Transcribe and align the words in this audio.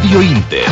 Radio 0.00 0.22
Inter. 0.22 0.64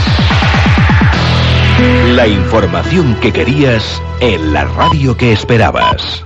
La 2.15 2.29
información 2.29 3.17
que 3.17 3.33
querías 3.33 4.01
en 4.21 4.53
la 4.53 4.67
radio 4.67 5.17
que 5.17 5.33
esperabas. 5.33 6.25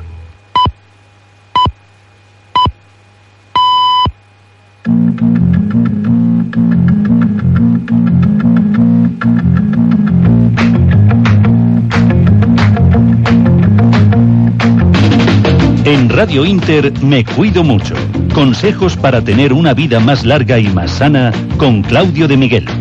En 15.86 16.10
Radio 16.10 16.44
Inter 16.44 16.92
me 17.02 17.24
cuido 17.24 17.64
mucho. 17.64 17.94
Consejos 18.34 18.94
para 18.98 19.22
tener 19.22 19.54
una 19.54 19.72
vida 19.72 20.00
más 20.00 20.26
larga 20.26 20.58
y 20.58 20.68
más 20.68 20.90
sana 20.90 21.32
con 21.56 21.80
Claudio 21.80 22.28
de 22.28 22.36
Miguel. 22.36 22.79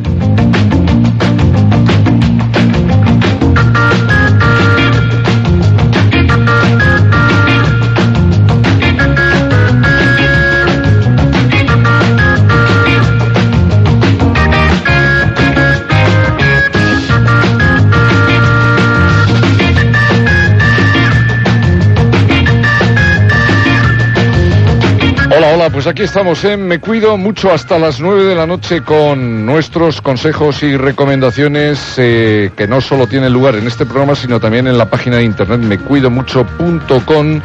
Aquí 25.90 26.04
estamos 26.04 26.44
en 26.46 26.68
Me 26.68 26.80
Cuido 26.80 27.18
mucho 27.18 27.52
hasta 27.52 27.80
las 27.80 28.00
9 28.00 28.24
de 28.24 28.36
la 28.36 28.46
noche 28.46 28.82
con 28.82 29.44
nuestros 29.44 30.02
consejos 30.02 30.62
y 30.62 30.78
recomendaciones 30.78 31.96
eh, 31.98 32.52
que 32.56 32.68
no 32.68 32.80
solo 32.80 33.08
tienen 33.08 33.34
lugar 33.34 33.56
en 33.56 33.66
este 33.66 33.88
programa, 33.88 34.14
sino 34.14 34.40
también 34.40 34.68
en 34.68 34.78
la 34.78 34.88
página 34.88 35.18
de 35.18 35.24
internet 35.24 35.60
mecuidomucho.com 35.62 37.42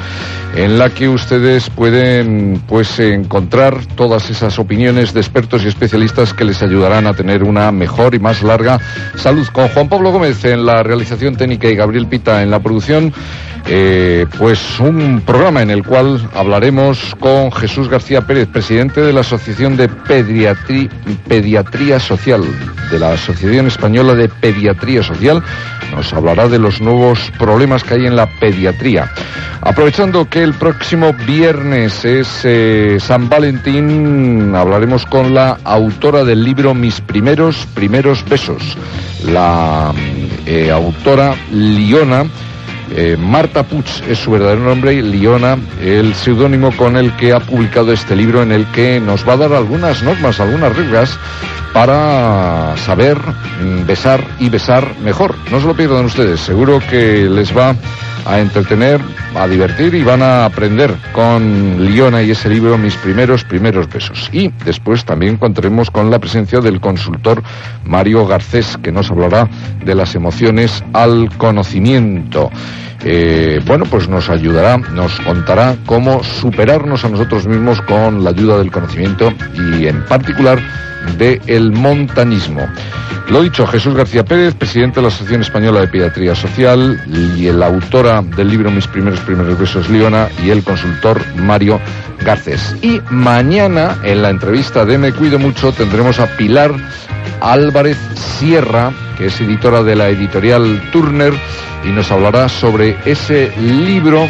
en 0.57 0.79
la 0.79 0.91
que 0.91 1.09
ustedes 1.09 1.71
pueden 1.71 2.63
pues 2.69 2.99
encontrar 3.01 3.87
todas 3.97 4.29
esas 4.29 4.59
opiniones 4.59 5.15
de 5.15 5.21
expertos 5.21 5.65
y 5.65 5.69
especialistas 5.69 6.35
que 6.35 6.45
les 6.45 6.63
ayudarán 6.63 7.07
a 7.07 7.15
tener 7.15 7.43
una 7.43 7.73
mejor 7.73 8.15
y 8.15 8.19
más 8.19 8.43
larga 8.43 8.79
salud. 9.17 9.47
Con 9.53 9.69
Juan 9.69 9.89
Pablo 9.89 10.13
Gómez 10.13 10.45
en 10.45 10.67
la 10.67 10.83
realización 10.83 11.37
técnica 11.37 11.69
y 11.69 11.77
Gabriel 11.77 12.07
Pita 12.09 12.43
en 12.43 12.51
la 12.51 12.61
producción, 12.61 13.13
eh, 13.67 14.27
pues 14.39 14.79
un 14.79 15.23
programa 15.23 15.63
en 15.63 15.71
el 15.71 15.85
cual 15.85 16.29
hablaremos 16.35 17.15
con 17.19 17.51
Jesús 17.51 17.89
García 17.89 18.23
Pérez, 18.23 18.49
presidente 18.49 19.01
de 19.01 19.13
la 19.13 19.21
Asociación 19.21 19.77
de 19.77 19.89
Pediatría 19.89 21.99
Social, 21.99 22.45
de 22.91 22.99
la 22.99 23.13
Asociación 23.13 23.67
Española 23.67 24.15
de 24.15 24.29
Pediatría 24.29 25.03
Social. 25.03 25.43
Nos 25.95 26.13
hablará 26.13 26.49
de 26.49 26.59
los 26.59 26.81
nuevos 26.81 27.33
problemas 27.39 27.85
que 27.85 27.95
hay 27.95 28.07
en 28.07 28.17
la 28.17 28.27
pediatría. 28.39 29.11
Aprovechando 29.63 30.29
que 30.29 30.43
el 30.43 30.53
próximo 30.53 31.15
viernes 31.27 32.05
es 32.05 32.41
eh, 32.45 32.99
San 33.01 33.31
Valentín, 33.31 34.55
hablaremos 34.55 35.07
con 35.07 35.33
la 35.33 35.59
autora 35.65 36.25
del 36.25 36.45
libro 36.45 36.75
Mis 36.75 37.01
primeros, 37.01 37.67
primeros 37.75 38.29
besos, 38.29 38.77
la 39.27 39.95
eh, 40.45 40.71
autora 40.71 41.35
Liona. 41.51 42.27
Eh, 42.97 43.17
Marta 43.19 43.65
Puig 43.65 43.85
es 44.09 44.19
su 44.19 44.31
verdadero 44.31 44.63
nombre, 44.63 45.03
Liona, 45.03 45.59
el 45.83 46.15
seudónimo 46.15 46.71
con 46.77 46.97
el 46.97 47.11
que 47.17 47.33
ha 47.33 47.41
publicado 47.41 47.93
este 47.93 48.15
libro 48.15 48.41
en 48.41 48.53
el 48.53 48.67
que 48.67 49.01
nos 49.01 49.29
va 49.29 49.33
a 49.33 49.39
dar 49.39 49.53
algunas 49.53 50.03
normas, 50.05 50.39
algunas 50.39 50.77
reglas 50.77 51.19
para 51.75 52.77
saber 52.77 53.19
mm, 53.19 53.85
besar 53.85 54.25
y 54.39 54.49
besar 54.49 54.89
mejor. 55.03 55.35
No 55.51 55.61
se 55.61 55.67
lo 55.67 55.75
pierdan 55.75 56.05
ustedes, 56.05 56.41
seguro 56.41 56.79
que 56.89 57.29
les 57.29 57.55
va 57.55 57.75
a 58.25 58.39
entretener, 58.39 59.01
a 59.35 59.47
divertir 59.49 59.93
y 59.95 60.05
van 60.05 60.23
a 60.23 60.47
aprender 60.47 60.95
con 61.13 61.85
Liona 61.85 62.23
y 62.23 62.31
ese 62.31 62.49
libro 62.49 62.79
Mis 62.79 62.95
primeros, 62.95 63.45
primeros 63.45 63.89
besos. 63.89 64.31
Y 64.33 64.51
después 64.65 65.05
también 65.05 65.37
contaremos 65.37 65.91
con 65.91 66.11
la 66.11 66.21
presencia 66.21 66.61
del 66.61 66.81
consultor 66.81 67.43
Mario 67.85 68.25
Garcés, 68.25 68.79
que 68.81 68.93
nos 68.93 69.11
hablará 69.11 69.49
de 69.85 69.95
las 69.97 70.15
emociones 70.15 70.83
al 70.93 71.29
conocimiento. 71.37 72.51
Eh, 73.03 73.61
bueno, 73.67 73.85
pues 73.85 74.09
nos 74.09 74.31
ayudará, 74.31 74.79
nos 74.79 75.19
contará 75.21 75.77
cómo 75.85 76.23
superarnos 76.23 77.05
a 77.05 77.09
nosotros 77.11 77.47
mismos 77.47 77.83
con 77.83 78.25
la 78.25 78.31
ayuda 78.31 78.59
del 78.59 78.71
conocimiento 78.71 79.31
y 79.55 79.89
en 79.89 80.03
particular 80.07 80.59
del 81.17 81.41
el 81.47 81.73
montanismo. 81.73 82.67
Lo 83.29 83.43
dicho, 83.43 83.67
Jesús 83.67 83.95
García 83.95 84.25
Pérez, 84.25 84.55
presidente 84.55 84.97
de 84.97 85.03
la 85.03 85.09
Asociación 85.09 85.41
Española 85.41 85.81
de 85.81 85.89
Pediatría 85.89 86.35
Social 86.35 87.03
y 87.07 87.51
la 87.51 87.67
autora 87.67 88.21
del 88.21 88.51
libro 88.51 88.71
Mis 88.71 88.87
primeros 88.87 89.19
primeros 89.21 89.59
besos, 89.59 89.89
Liona, 89.89 90.29
y 90.45 90.51
el 90.51 90.63
consultor 90.63 91.23
Mario 91.37 91.81
Garcés. 92.23 92.77
Y 92.83 93.01
mañana, 93.11 93.99
en 94.05 94.21
la 94.21 94.29
entrevista 94.29 94.85
de 94.85 94.99
Me 94.99 95.13
Cuido 95.13 95.39
Mucho, 95.39 95.73
tendremos 95.73 96.21
a 96.21 96.27
Pilar 96.37 96.75
Álvarez 97.41 97.97
Sierra, 98.15 98.93
que 99.17 99.27
es 99.27 99.41
editora 99.41 99.83
de 99.83 99.97
la 99.97 100.11
editorial 100.11 100.91
Turner, 100.93 101.33
y 101.83 101.89
nos 101.89 102.11
hablará 102.13 102.51
sobre 102.51 102.97
ese 103.07 103.53
libro 103.59 104.29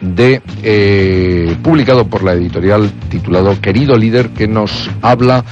de 0.00 0.42
eh, 0.62 1.56
publicado 1.62 2.06
por 2.06 2.24
la 2.24 2.32
editorial 2.32 2.90
titulado 3.08 3.60
Querido 3.60 3.96
líder 3.96 4.30
que 4.30 4.48
nos 4.48 4.90
habla 5.02 5.44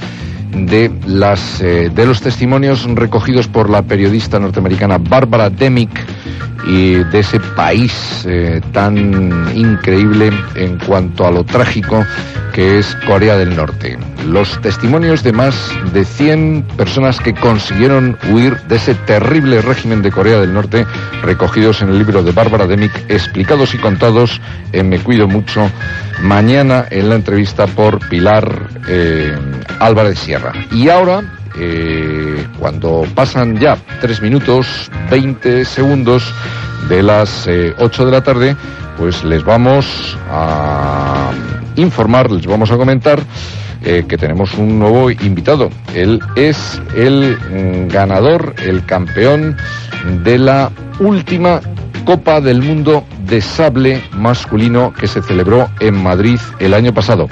de 0.51 0.91
las 1.05 1.61
eh, 1.61 1.91
de 1.93 2.05
los 2.05 2.21
testimonios 2.21 2.83
recogidos 2.95 3.47
por 3.47 3.69
la 3.69 3.83
periodista 3.83 4.39
norteamericana 4.39 4.97
Barbara 4.97 5.49
Demick 5.49 5.89
y 6.67 6.95
de 6.95 7.19
ese 7.19 7.39
país 7.39 8.25
eh, 8.27 8.61
tan 8.71 8.97
increíble 9.55 10.31
en 10.55 10.77
cuanto 10.79 11.25
a 11.25 11.31
lo 11.31 11.43
trágico 11.43 12.05
que 12.53 12.79
es 12.79 12.95
Corea 13.07 13.37
del 13.37 13.55
Norte. 13.55 13.97
Los 14.25 14.59
testimonios 14.61 15.23
de 15.23 15.31
más 15.31 15.55
de 15.93 16.05
100 16.05 16.63
personas 16.77 17.19
que 17.19 17.33
consiguieron 17.33 18.17
huir 18.29 18.57
de 18.63 18.77
ese 18.77 18.95
terrible 18.95 19.61
régimen 19.61 20.01
de 20.01 20.11
Corea 20.11 20.39
del 20.39 20.53
Norte, 20.53 20.85
recogidos 21.21 21.81
en 21.81 21.89
el 21.89 21.99
libro 21.99 22.23
de 22.23 22.31
Bárbara 22.31 22.67
Demick, 22.67 23.09
explicados 23.09 23.73
y 23.73 23.77
contados 23.77 24.41
en 24.71 24.89
Me 24.89 24.99
Cuido 24.99 25.27
Mucho, 25.27 25.69
mañana 26.21 26.85
en 26.89 27.09
la 27.09 27.15
entrevista 27.15 27.67
por 27.67 27.99
Pilar 28.09 28.69
eh, 28.87 29.37
Álvarez 29.79 30.19
Sierra. 30.19 30.53
Y 30.71 30.89
ahora 30.89 31.21
eh, 31.57 32.45
cuando 32.59 33.05
pasan 33.15 33.57
ya 33.57 33.77
3 34.01 34.21
minutos 34.21 34.89
20 35.09 35.65
segundos 35.65 36.33
de 36.87 37.03
las 37.03 37.47
8 37.47 37.49
eh, 37.51 38.05
de 38.05 38.11
la 38.11 38.23
tarde, 38.23 38.55
pues 38.97 39.23
les 39.23 39.43
vamos 39.43 40.17
a 40.29 41.31
informar, 41.79 42.31
les 42.31 42.45
vamos 42.45 42.71
a 42.71 42.77
comentar 42.77 43.19
eh, 43.83 44.05
que 44.07 44.17
tenemos 44.17 44.53
un 44.55 44.77
nuevo 44.77 45.09
invitado. 45.09 45.69
Él 45.95 46.19
es 46.35 46.81
el 46.95 47.37
mm, 47.37 47.87
ganador, 47.87 48.53
el 48.63 48.85
campeón 48.85 49.55
de 50.23 50.37
la 50.37 50.71
última 50.99 51.61
Copa 52.05 52.41
del 52.41 52.61
Mundo 52.61 53.05
de 53.25 53.41
Sable 53.41 54.03
masculino 54.13 54.93
que 54.93 55.07
se 55.07 55.21
celebró 55.21 55.69
en 55.79 56.01
Madrid 56.01 56.39
el 56.59 56.73
año 56.73 56.93
pasado. 56.93 57.27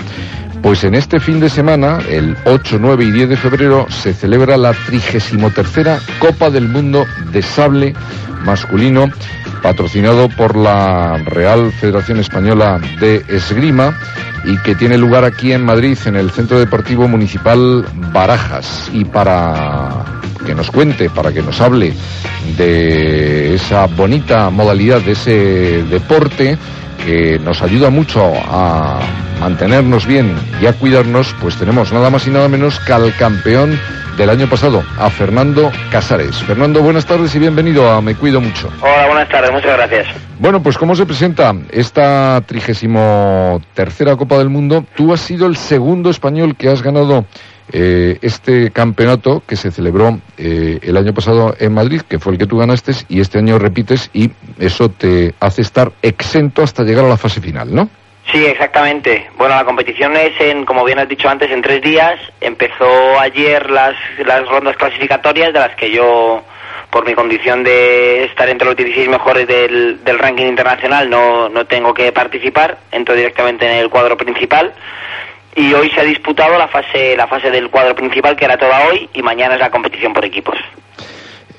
Pues 0.61 0.83
en 0.83 0.95
este 0.95 1.19
fin 1.19 1.39
de 1.39 1.49
semana, 1.49 1.99
el 2.09 2.35
8, 2.45 2.77
9 2.79 3.05
y 3.05 3.11
10 3.11 3.29
de 3.29 3.37
febrero, 3.37 3.85
se 3.89 4.13
celebra 4.13 4.57
la 4.57 4.73
33 4.73 6.01
Copa 6.19 6.49
del 6.49 6.67
Mundo 6.67 7.05
de 7.31 7.41
Sable 7.41 7.93
masculino, 8.43 9.09
patrocinado 9.67 10.29
por 10.29 10.55
la 10.55 11.17
Real 11.25 11.73
Federación 11.73 12.21
Española 12.21 12.79
de 13.01 13.25
Esgrima 13.27 13.99
y 14.45 14.57
que 14.59 14.75
tiene 14.75 14.97
lugar 14.97 15.25
aquí 15.25 15.51
en 15.51 15.65
Madrid, 15.65 15.97
en 16.05 16.15
el 16.15 16.31
Centro 16.31 16.57
Deportivo 16.57 17.05
Municipal 17.09 17.83
Barajas. 18.13 18.89
Y 18.93 19.03
para 19.03 20.05
que 20.45 20.55
nos 20.55 20.71
cuente, 20.71 21.09
para 21.09 21.33
que 21.33 21.41
nos 21.41 21.59
hable 21.59 21.93
de 22.57 23.55
esa 23.55 23.87
bonita 23.87 24.49
modalidad, 24.49 25.01
de 25.01 25.11
ese 25.11 25.83
deporte, 25.89 26.57
que 27.07 27.39
nos 27.39 27.61
ayuda 27.61 27.89
mucho 27.89 28.33
a 28.49 28.99
mantenernos 29.39 30.05
bien 30.05 30.35
y 30.61 30.65
a 30.65 30.73
cuidarnos, 30.73 31.33
pues 31.39 31.55
tenemos 31.55 31.93
nada 31.93 32.09
más 32.09 32.27
y 32.27 32.31
nada 32.31 32.49
menos 32.49 32.81
que 32.81 32.91
al 32.91 33.15
campeón 33.15 33.79
del 34.17 34.29
año 34.29 34.47
pasado, 34.47 34.83
a 34.99 35.09
Fernando 35.09 35.71
Casares. 35.89 36.35
Fernando, 36.43 36.81
buenas 36.81 37.05
tardes 37.05 37.33
y 37.33 37.39
bienvenido 37.39 37.89
a 37.89 38.01
Me 38.01 38.13
Cuido 38.13 38.41
Mucho. 38.41 38.69
Hola, 38.81 39.05
buenas 39.07 39.29
tardes, 39.29 39.51
muchas 39.53 39.77
gracias. 39.77 40.07
Bueno, 40.37 40.61
pues 40.61 40.77
¿cómo 40.77 40.97
se 40.97 41.05
presenta 41.05 41.55
esta 41.71 42.41
trigésimo 42.45 43.61
tercera 43.73 44.17
Copa 44.17 44.37
del 44.37 44.49
Mundo? 44.49 44.83
Tú 44.93 45.13
has 45.13 45.21
sido 45.21 45.47
el 45.47 45.55
segundo 45.55 46.09
español 46.09 46.57
que 46.57 46.67
has 46.67 46.81
ganado 46.81 47.23
eh, 47.71 48.17
este 48.21 48.71
campeonato 48.71 49.43
que 49.45 49.55
se 49.55 49.71
celebró 49.71 50.19
eh, 50.37 50.79
el 50.81 50.97
año 50.97 51.13
pasado 51.13 51.55
en 51.59 51.73
Madrid, 51.73 52.01
que 52.01 52.19
fue 52.19 52.33
el 52.33 52.39
que 52.39 52.45
tú 52.45 52.57
ganaste, 52.57 52.93
y 53.09 53.19
este 53.19 53.39
año 53.39 53.59
repites 53.59 54.09
y 54.13 54.31
eso 54.59 54.89
te 54.89 55.33
hace 55.39 55.61
estar 55.61 55.91
exento 56.01 56.63
hasta 56.63 56.83
llegar 56.83 57.05
a 57.05 57.09
la 57.09 57.17
fase 57.17 57.41
final, 57.41 57.73
¿no? 57.73 57.89
Sí, 58.31 58.45
exactamente. 58.45 59.29
Bueno, 59.37 59.55
la 59.55 59.63
competición 59.63 60.15
es, 60.17 60.39
en, 60.41 60.65
como 60.65 60.83
bien 60.83 60.99
has 60.99 61.07
dicho 61.07 61.29
antes, 61.29 61.49
en 61.49 61.61
tres 61.61 61.81
días. 61.81 62.19
Empezó 62.41 63.19
ayer 63.19 63.69
las, 63.69 63.95
las 64.25 64.47
rondas 64.47 64.75
clasificatorias, 64.75 65.53
de 65.53 65.59
las 65.59 65.75
que 65.75 65.91
yo, 65.91 66.43
por 66.89 67.05
mi 67.05 67.13
condición 67.13 67.63
de 67.63 68.25
estar 68.25 68.49
entre 68.49 68.67
los 68.67 68.75
16 68.75 69.07
mejores 69.07 69.47
del, 69.47 70.03
del 70.03 70.19
ranking 70.19 70.45
internacional, 70.45 71.09
no, 71.09 71.47
no 71.47 71.65
tengo 71.65 71.93
que 71.93 72.11
participar. 72.11 72.77
Entro 72.91 73.15
directamente 73.15 73.65
en 73.65 73.77
el 73.77 73.89
cuadro 73.89 74.17
principal. 74.17 74.73
Y 75.57 75.73
hoy 75.73 75.89
se 75.89 76.01
ha 76.01 76.03
disputado 76.03 76.55
la 76.55 76.67
fase, 76.67 77.17
la 77.17 77.25
fase 77.25 77.49
del 77.49 77.71
cuadro 77.71 77.95
principal, 77.95 78.35
que 78.35 78.45
era 78.45 78.57
toda 78.57 78.87
hoy, 78.87 79.09
y 79.11 79.23
mañana 79.23 79.55
es 79.55 79.59
la 79.59 79.71
competición 79.71 80.13
por 80.13 80.23
equipos. 80.23 80.55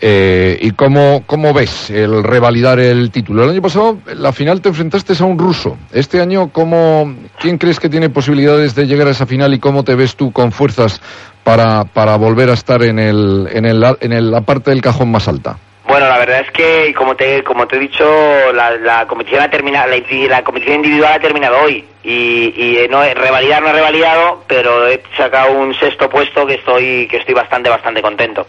Eh, 0.01 0.57
¿Y 0.63 0.71
cómo, 0.71 1.25
cómo 1.27 1.53
ves 1.53 1.91
el 1.91 2.23
revalidar 2.23 2.79
el 2.79 3.11
título? 3.11 3.43
El 3.43 3.51
año 3.51 3.61
pasado, 3.61 3.99
la 4.15 4.33
final 4.33 4.61
te 4.61 4.69
enfrentaste 4.69 5.15
a 5.21 5.27
un 5.27 5.37
ruso. 5.37 5.77
Este 5.93 6.21
año, 6.21 6.51
¿cómo, 6.53 7.13
¿quién 7.41 7.59
crees 7.59 7.81
que 7.81 7.89
tiene 7.89 8.09
posibilidades 8.09 8.77
de 8.77 8.87
llegar 8.87 9.09
a 9.09 9.11
esa 9.11 9.27
final 9.27 9.53
y 9.53 9.59
cómo 9.59 9.83
te 9.83 9.97
ves 9.97 10.15
tú 10.15 10.31
con 10.31 10.53
fuerzas 10.53 11.03
para, 11.43 11.83
para 11.83 12.17
volver 12.17 12.51
a 12.51 12.55
estar 12.55 12.85
en, 12.85 13.01
el, 13.01 13.49
en, 13.53 13.67
el, 13.67 13.85
en 14.01 14.31
la 14.31 14.43
parte 14.43 14.71
del 14.71 14.81
cajón 14.81 15.11
más 15.11 15.27
alta? 15.27 15.59
Bueno, 15.89 16.07
la 16.07 16.19
verdad 16.19 16.41
es 16.41 16.51
que, 16.51 16.93
como 16.93 17.17
te, 17.17 17.43
como 17.43 17.67
te 17.67 17.77
he 17.77 17.79
dicho, 17.79 18.05
la, 18.53 18.77
la 18.77 19.07
competición 19.07 19.41
ha 19.41 19.49
terminado, 19.49 19.89
la, 19.89 20.45
competición 20.45 20.77
individual 20.77 21.15
ha 21.15 21.19
terminado 21.19 21.63
hoy 21.63 21.83
y, 22.05 22.53
y 22.55 22.87
no 22.91 23.03
revalidar 23.03 23.63
no 23.63 23.71
he 23.71 23.73
revalidado, 23.73 24.45
pero 24.47 24.87
he 24.87 25.03
sacado 25.17 25.53
un 25.53 25.75
sexto 25.75 26.11
puesto 26.11 26.47
que 26.47 26.57
estoy, 26.57 27.09
que 27.09 27.17
estoy 27.17 27.35
bastante, 27.35 27.71
bastante 27.71 28.03
contento. 28.03 28.47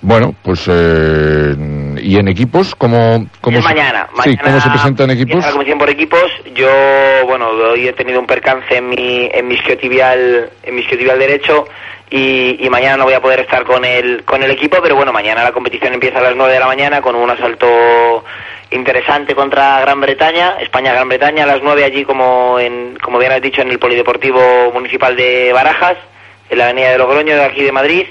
Bueno, 0.00 0.34
pues 0.42 0.64
eh, 0.66 1.54
y 2.06 2.18
en 2.18 2.28
equipos 2.28 2.74
cómo 2.76 3.26
cómo 3.40 3.60
mañana, 3.60 4.08
sí, 4.22 4.36
cómo 4.36 4.60
se 4.60 4.70
presentan 4.70 5.10
equipos. 5.10 5.44
La 5.44 5.50
comisión 5.50 5.78
por 5.78 5.90
equipos. 5.90 6.24
Yo 6.54 6.68
bueno 7.26 7.48
hoy 7.48 7.88
he 7.88 7.92
tenido 7.92 8.20
un 8.20 8.26
percance 8.26 8.76
en 8.76 8.88
mi 8.88 9.28
en 9.32 9.48
mi 9.48 9.56
isquiotibial 9.56 10.50
en 10.62 10.74
mi 10.74 10.82
isquiotibial 10.82 11.18
derecho 11.18 11.66
y, 12.08 12.64
y, 12.64 12.70
mañana 12.70 12.98
no 12.98 13.04
voy 13.04 13.14
a 13.14 13.20
poder 13.20 13.40
estar 13.40 13.64
con 13.64 13.84
el 13.84 14.22
con 14.24 14.40
el 14.40 14.52
equipo, 14.52 14.78
pero 14.80 14.94
bueno 14.94 15.12
mañana 15.12 15.42
la 15.42 15.50
competición 15.50 15.92
empieza 15.94 16.20
a 16.20 16.22
las 16.22 16.36
9 16.36 16.52
de 16.52 16.60
la 16.60 16.66
mañana 16.66 17.02
con 17.02 17.16
un 17.16 17.28
asalto 17.28 18.24
interesante 18.70 19.34
contra 19.34 19.80
Gran 19.80 20.00
Bretaña, 20.00 20.58
España 20.60 20.92
Gran 20.92 21.08
Bretaña 21.08 21.42
a 21.42 21.46
las 21.46 21.62
9 21.62 21.84
allí 21.84 22.04
como 22.04 22.60
en 22.60 22.96
como 23.02 23.18
bien 23.18 23.32
has 23.32 23.42
dicho 23.42 23.62
en 23.62 23.70
el 23.70 23.80
polideportivo 23.80 24.70
municipal 24.72 25.16
de 25.16 25.52
Barajas 25.52 25.96
en 26.48 26.58
la 26.58 26.66
avenida 26.66 26.90
de 26.90 26.98
Logroño 26.98 27.34
de 27.34 27.44
aquí 27.44 27.64
de 27.64 27.72
Madrid 27.72 28.06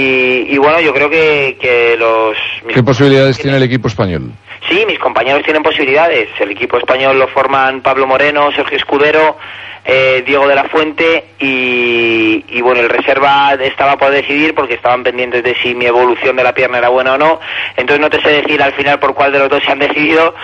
y, 0.00 0.58
bueno, 0.58 0.80
yo 0.80 0.94
creo 0.94 1.10
que, 1.10 1.96
los... 1.98 2.36
¿Qué 2.72 2.82
posibilidades 2.82 3.38
tiene 3.38 3.56
el 3.56 3.64
equipo 3.64 3.88
español? 3.88 4.32
Sí, 4.68 4.84
mis 4.86 4.98
compañeros 4.98 5.42
tienen 5.42 5.62
posibilidades. 5.62 6.28
El 6.38 6.50
equipo 6.50 6.78
español 6.78 7.18
lo 7.18 7.26
forman 7.28 7.80
Pablo 7.80 8.06
Moreno, 8.06 8.52
Sergio 8.52 8.76
Escudero, 8.76 9.36
eh, 9.84 10.22
Diego 10.26 10.46
de 10.46 10.54
la 10.54 10.64
Fuente 10.64 11.24
y, 11.38 12.60
bueno, 12.60 12.80
el 12.80 12.90
reserva 12.90 13.54
estaba 13.54 13.96
por 13.96 14.10
decidir 14.10 14.54
porque 14.54 14.74
estaban 14.74 15.02
pendientes 15.02 15.42
de 15.42 15.54
si 15.62 15.74
mi 15.74 15.86
evolución 15.86 16.36
de 16.36 16.44
la 16.44 16.52
pierna 16.52 16.78
era 16.78 16.90
buena 16.90 17.14
o 17.14 17.18
no. 17.18 17.40
Entonces 17.76 18.00
no 18.00 18.10
te 18.10 18.20
sé 18.20 18.28
decir 18.28 18.62
al 18.62 18.74
final 18.74 18.98
por 18.98 19.14
cuál 19.14 19.32
de 19.32 19.38
los 19.38 19.48
dos 19.48 19.62
se 19.64 19.72
han 19.72 19.78
decidido, 19.78 20.34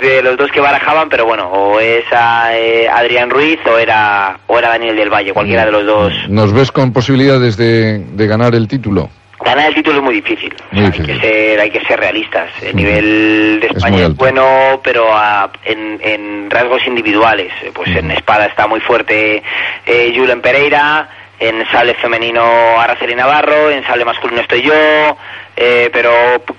de 0.00 0.22
los 0.22 0.36
dos 0.36 0.50
que 0.50 0.60
barajaban, 0.60 1.08
pero 1.08 1.24
bueno, 1.24 1.48
o 1.48 1.80
es 1.80 2.04
eh, 2.52 2.88
Adrián 2.92 3.30
Ruiz 3.30 3.58
o 3.66 3.78
era, 3.78 4.38
o 4.46 4.58
era 4.58 4.70
Daniel 4.70 4.96
del 4.96 5.10
Valle, 5.10 5.32
cualquiera 5.32 5.64
de 5.64 5.72
los 5.72 5.86
dos. 5.86 6.12
¿Nos 6.28 6.52
ves 6.52 6.72
con 6.72 6.92
posibilidades 6.92 7.56
de, 7.56 8.02
ganar 8.16 8.54
el 8.54 8.68
título? 8.68 9.08
Ganar 9.44 9.68
el 9.68 9.74
título 9.74 9.98
es 9.98 10.02
muy 10.02 10.14
difícil. 10.14 10.54
Hay, 10.72 10.90
que 10.90 11.18
ser, 11.18 11.60
hay 11.60 11.70
que 11.70 11.80
ser 11.84 12.00
realistas. 12.00 12.50
El 12.62 12.76
nivel 12.76 13.60
de 13.60 13.66
España 13.66 14.06
es, 14.06 14.16
bueno, 14.16 14.80
pero 14.82 15.06
en, 15.64 16.50
rasgos 16.50 16.86
individuales. 16.86 17.52
Pues 17.74 17.94
en 17.94 18.10
espada 18.10 18.46
está 18.46 18.66
muy 18.66 18.80
fuerte 18.80 19.42
eh, 19.86 20.12
Julen 20.16 20.40
Pereira, 20.40 21.08
en 21.38 21.66
sale 21.70 21.94
femenino 21.94 22.78
Araceli 22.78 23.14
Navarro, 23.14 23.70
en 23.70 23.84
sale 23.84 24.04
masculino 24.04 24.40
estoy 24.40 24.62
yo, 24.62 25.16
eh, 25.56 25.90
pero 25.92 26.10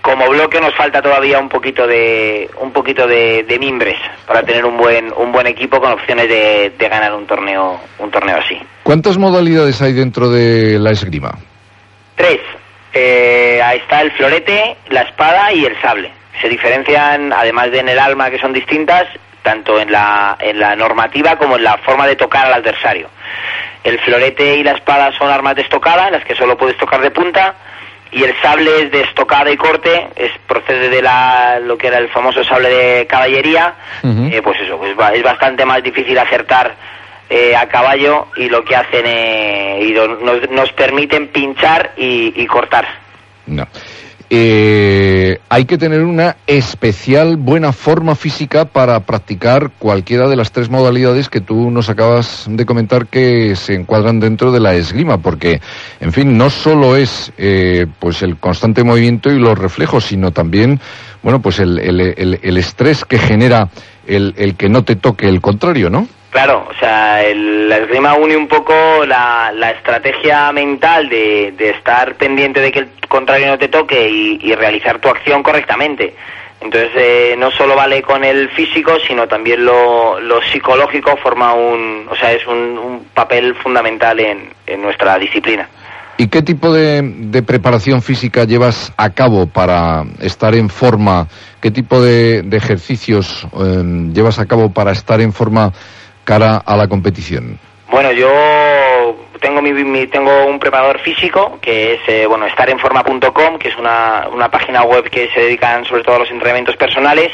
como 0.01 0.27
bloque 0.29 0.59
nos 0.59 0.75
falta 0.75 1.01
todavía 1.01 1.39
un 1.39 1.49
poquito 1.49 1.87
de 1.87 2.49
un 2.61 2.71
poquito 2.71 3.07
de, 3.07 3.45
mimbres 3.59 3.97
para 4.27 4.43
tener 4.43 4.65
un 4.65 4.77
buen 4.77 5.11
un 5.15 5.31
buen 5.31 5.47
equipo 5.47 5.79
con 5.79 5.91
opciones 5.91 6.27
de, 6.27 6.73
ganar 6.77 7.13
un 7.13 7.25
torneo 7.25 7.79
un 7.99 8.11
torneo 8.11 8.37
así. 8.37 8.59
¿Cuántas 8.83 9.17
modalidades 9.17 9.81
hay 9.81 9.93
dentro 9.93 10.29
de 10.29 10.77
la 10.79 10.91
esgrima? 10.91 11.31
Tres. 12.15 12.39
Eh, 12.93 13.61
ahí 13.61 13.79
está 13.79 14.01
el 14.01 14.11
florete, 14.11 14.77
la 14.89 15.01
espada 15.01 15.51
y 15.51 15.65
el 15.65 15.79
sable. 15.81 16.11
Se 16.41 16.47
diferencian, 16.47 17.33
además 17.33 17.71
de 17.71 17.79
en 17.79 17.89
el 17.89 17.99
alma 17.99 18.29
que 18.29 18.39
son 18.39 18.53
distintas, 18.53 19.07
tanto 19.41 19.79
en 19.79 19.91
la, 19.91 20.37
en 20.39 20.59
la 20.59 20.75
normativa 20.75 21.37
como 21.37 21.57
en 21.57 21.63
la 21.63 21.77
forma 21.77 22.07
de 22.07 22.15
tocar 22.15 22.45
al 22.45 22.53
adversario. 22.53 23.09
El 23.85 23.99
florete 23.99 24.57
y 24.57 24.63
la 24.63 24.71
espada 24.71 25.11
son 25.17 25.29
armas 25.29 25.55
de 25.55 25.61
estocada, 25.61 26.07
en 26.07 26.13
las 26.13 26.25
que 26.25 26.35
solo 26.35 26.57
puedes 26.57 26.75
tocar 26.75 26.99
de 27.01 27.11
punta 27.11 27.55
y 28.11 28.23
el 28.23 28.33
sable 28.41 28.83
es 28.83 28.91
de 28.91 29.01
estocada 29.01 29.51
y 29.51 29.57
corte, 29.57 30.07
es 30.15 30.31
procede 30.47 30.89
de 30.89 31.01
la, 31.01 31.59
lo 31.59 31.77
que 31.77 31.87
era 31.87 31.99
el 31.99 32.09
famoso 32.09 32.43
sable 32.43 32.69
de 32.69 33.07
caballería, 33.07 33.75
eh, 34.03 34.41
pues 34.43 34.59
eso, 34.61 34.77
pues 34.77 34.95
es 35.13 35.23
bastante 35.23 35.65
más 35.65 35.83
difícil 35.83 36.17
acertar 36.17 36.75
eh, 37.29 37.55
a 37.55 37.67
caballo 37.67 38.27
y 38.37 38.49
lo 38.49 38.63
que 38.63 38.75
hacen 38.75 39.05
eh, 39.05 39.79
y 39.81 39.91
nos, 39.91 40.49
nos, 40.49 40.71
permiten 40.73 41.27
pinchar 41.27 41.93
y, 41.97 42.33
y 42.41 42.45
cortar. 42.47 42.87
No 43.45 43.67
eh, 44.29 45.39
hay 45.49 45.65
que 45.65 45.77
tener 45.77 46.03
una 46.03 46.37
especial 46.47 47.37
buena 47.37 47.71
forma 47.71 48.15
física 48.15 48.65
para 48.65 48.99
practicar 49.01 49.71
cualquiera 49.77 50.27
de 50.27 50.35
las 50.35 50.51
tres 50.51 50.69
modalidades 50.69 51.29
que 51.29 51.41
tú 51.41 51.69
nos 51.71 51.89
acabas 51.89 52.45
de 52.49 52.65
comentar 52.65 53.07
que 53.07 53.55
se 53.55 53.75
encuadran 53.75 54.19
dentro 54.19 54.51
de 54.51 54.59
la 54.59 54.73
esgrima, 54.75 55.19
porque, 55.19 55.61
en 55.99 56.11
fin, 56.11 56.37
no 56.37 56.49
solo 56.49 56.95
es 56.95 57.31
eh, 57.37 57.85
pues 57.99 58.21
el 58.21 58.37
constante 58.37 58.83
movimiento 58.83 59.31
y 59.31 59.39
los 59.39 59.57
reflejos, 59.57 60.05
sino 60.05 60.31
también, 60.31 60.79
bueno, 61.21 61.41
pues 61.41 61.59
el, 61.59 61.79
el, 61.79 62.39
el 62.41 62.57
estrés 62.57 63.05
que 63.05 63.19
genera 63.19 63.69
el, 64.07 64.33
el 64.37 64.55
que 64.55 64.69
no 64.69 64.83
te 64.83 64.95
toque 64.95 65.27
el 65.27 65.41
contrario, 65.41 65.89
¿no? 65.89 66.07
Claro, 66.35 66.67
o 66.69 66.73
sea, 66.77 67.23
el, 67.23 67.69
la 67.69 67.77
esgrima 67.77 68.13
une 68.15 68.35
un 68.35 68.49
poco 68.49 68.73
la, 69.05 69.53
la 69.55 69.71
estrategia 69.71 70.51
mental 70.51 71.07
de, 71.07 71.53
de, 71.57 71.69
estar 71.69 72.15
pendiente 72.15 72.59
de 72.59 72.73
que 72.73 72.79
el 72.79 72.89
contrario 73.07 73.47
no 73.47 73.57
te 73.57 73.69
toque 73.69 74.09
y, 74.09 74.53
realizar 74.53 74.99
tu 74.99 75.07
acción 75.07 75.41
correctamente. 75.41 76.13
Entonces, 76.59 76.91
eh, 76.97 77.35
no 77.37 77.51
solo 77.51 77.77
vale 77.77 78.01
con 78.01 78.25
el 78.25 78.49
físico, 78.49 78.97
sino 79.07 79.29
también 79.29 79.63
lo, 79.63 80.19
lo 80.19 80.41
psicológico 80.51 81.15
forma 81.23 81.53
un, 81.53 82.05
o 82.11 82.15
sea, 82.17 82.33
es 82.33 82.45
un, 82.45 82.77
un 82.79 83.05
papel 83.13 83.55
fundamental 83.55 84.19
en, 84.19 84.49
en, 84.67 84.81
nuestra 84.81 85.17
disciplina. 85.17 85.69
¿Y 86.17 86.27
qué 86.27 86.41
tipo 86.41 86.73
de, 86.73 87.01
de, 87.01 87.43
preparación 87.43 88.01
física 88.01 88.43
llevas 88.43 88.91
a 88.97 89.11
cabo 89.11 89.47
para 89.47 90.03
estar 90.19 90.53
en 90.53 90.67
forma? 90.67 91.29
¿Qué 91.61 91.71
tipo 91.71 92.01
de, 92.01 92.41
de 92.41 92.57
ejercicios 92.57 93.47
eh, 93.57 94.09
llevas 94.13 94.37
a 94.37 94.45
cabo 94.45 94.73
para 94.73 94.91
estar 94.91 95.21
en 95.21 95.31
forma? 95.31 95.71
Cara 96.25 96.57
a 96.57 96.75
la 96.75 96.89
competición? 96.89 97.57
Bueno, 97.89 98.11
yo 98.11 98.27
tengo 99.39 99.61
mi, 99.61 100.07
tengo 100.07 100.45
un 100.45 100.59
preparador 100.59 100.99
físico 100.99 101.59
que 101.61 101.93
es 101.93 101.99
eh, 102.07 102.25
bueno 102.25 102.45
estarenforma.com 102.45 103.57
que 103.57 103.69
es 103.69 103.77
una, 103.77 104.27
una 104.31 104.49
página 104.49 104.83
web 104.83 105.09
que 105.09 105.29
se 105.33 105.41
dedican 105.41 105.85
sobre 105.85 106.03
todo 106.03 106.15
a 106.15 106.19
los 106.19 106.31
entrenamientos 106.31 106.75
personales 106.77 107.31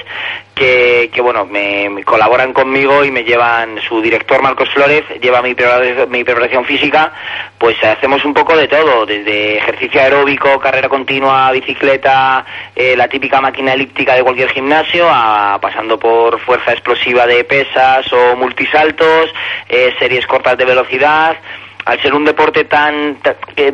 que, 0.56 1.10
que 1.14 1.22
bueno 1.22 1.46
me, 1.46 2.04
colaboran 2.04 2.54
conmigo 2.54 3.04
y 3.04 3.12
me 3.12 3.24
llevan 3.24 3.80
su 3.88 4.02
director 4.02 4.42
Marcos 4.42 4.70
Flores 4.70 5.04
lleva 5.22 5.42
mi 5.42 5.54
preparación, 5.54 6.10
mi 6.10 6.24
preparación 6.24 6.66
física 6.66 7.14
pues 7.58 7.82
hacemos 7.84 8.24
un 8.26 8.34
poco 8.34 8.56
de 8.58 8.68
todo 8.68 9.06
desde 9.06 9.58
ejercicio 9.58 10.02
aeróbico 10.02 10.60
carrera 10.60 10.90
continua 10.90 11.52
bicicleta 11.52 12.46
eh, 12.76 12.96
la 12.96 13.08
típica 13.08 13.42
máquina 13.42 13.74
elíptica 13.74 14.16
de 14.16 14.24
cualquier 14.24 14.50
gimnasio 14.50 15.08
a, 15.10 15.60
pasando 15.62 15.98
por 16.00 16.40
fuerza 16.40 16.72
explosiva 16.72 17.26
de 17.28 17.44
pesas 17.44 18.12
o 18.12 18.36
multisaltos 18.36 19.34
eh, 19.70 19.94
series 20.00 20.26
cortas 20.28 20.58
de 20.58 20.66
velocidad 20.66 21.38
al 21.86 22.02
ser 22.02 22.14
un 22.14 22.26
deporte 22.26 22.66
tan, 22.66 23.18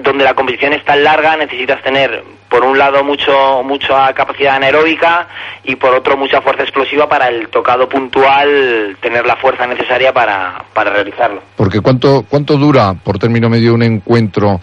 donde 0.02 0.24
la 0.24 0.34
competición 0.34 0.74
es 0.74 0.84
tan 0.86 1.04
larga 1.04 1.36
necesitas 1.38 1.82
tener 1.84 2.24
por 2.50 2.64
un 2.64 2.78
lado 2.78 3.04
mucho 3.04 3.62
mucha 3.64 4.14
capacidad 4.14 4.56
anaeróbica 4.56 5.28
y 5.64 5.76
por 5.76 5.94
otro 5.94 6.16
mucha 6.16 6.42
fuerza 6.42 6.64
explosiva 6.64 7.08
para 7.10 7.28
el 7.28 7.50
tocado 7.50 7.90
puntual 7.90 8.98
tener 9.02 9.26
la 9.26 9.36
fuerza 9.36 9.68
necesaria 9.68 10.14
para, 10.14 10.64
para 10.74 10.92
realizarlo. 10.92 11.42
Porque 11.56 11.82
cuánto 11.82 12.24
cuánto 12.30 12.58
dura 12.58 12.94
por 12.94 13.20
término 13.20 13.50
medio 13.50 13.74
un 13.74 13.84
encuentro 13.84 14.60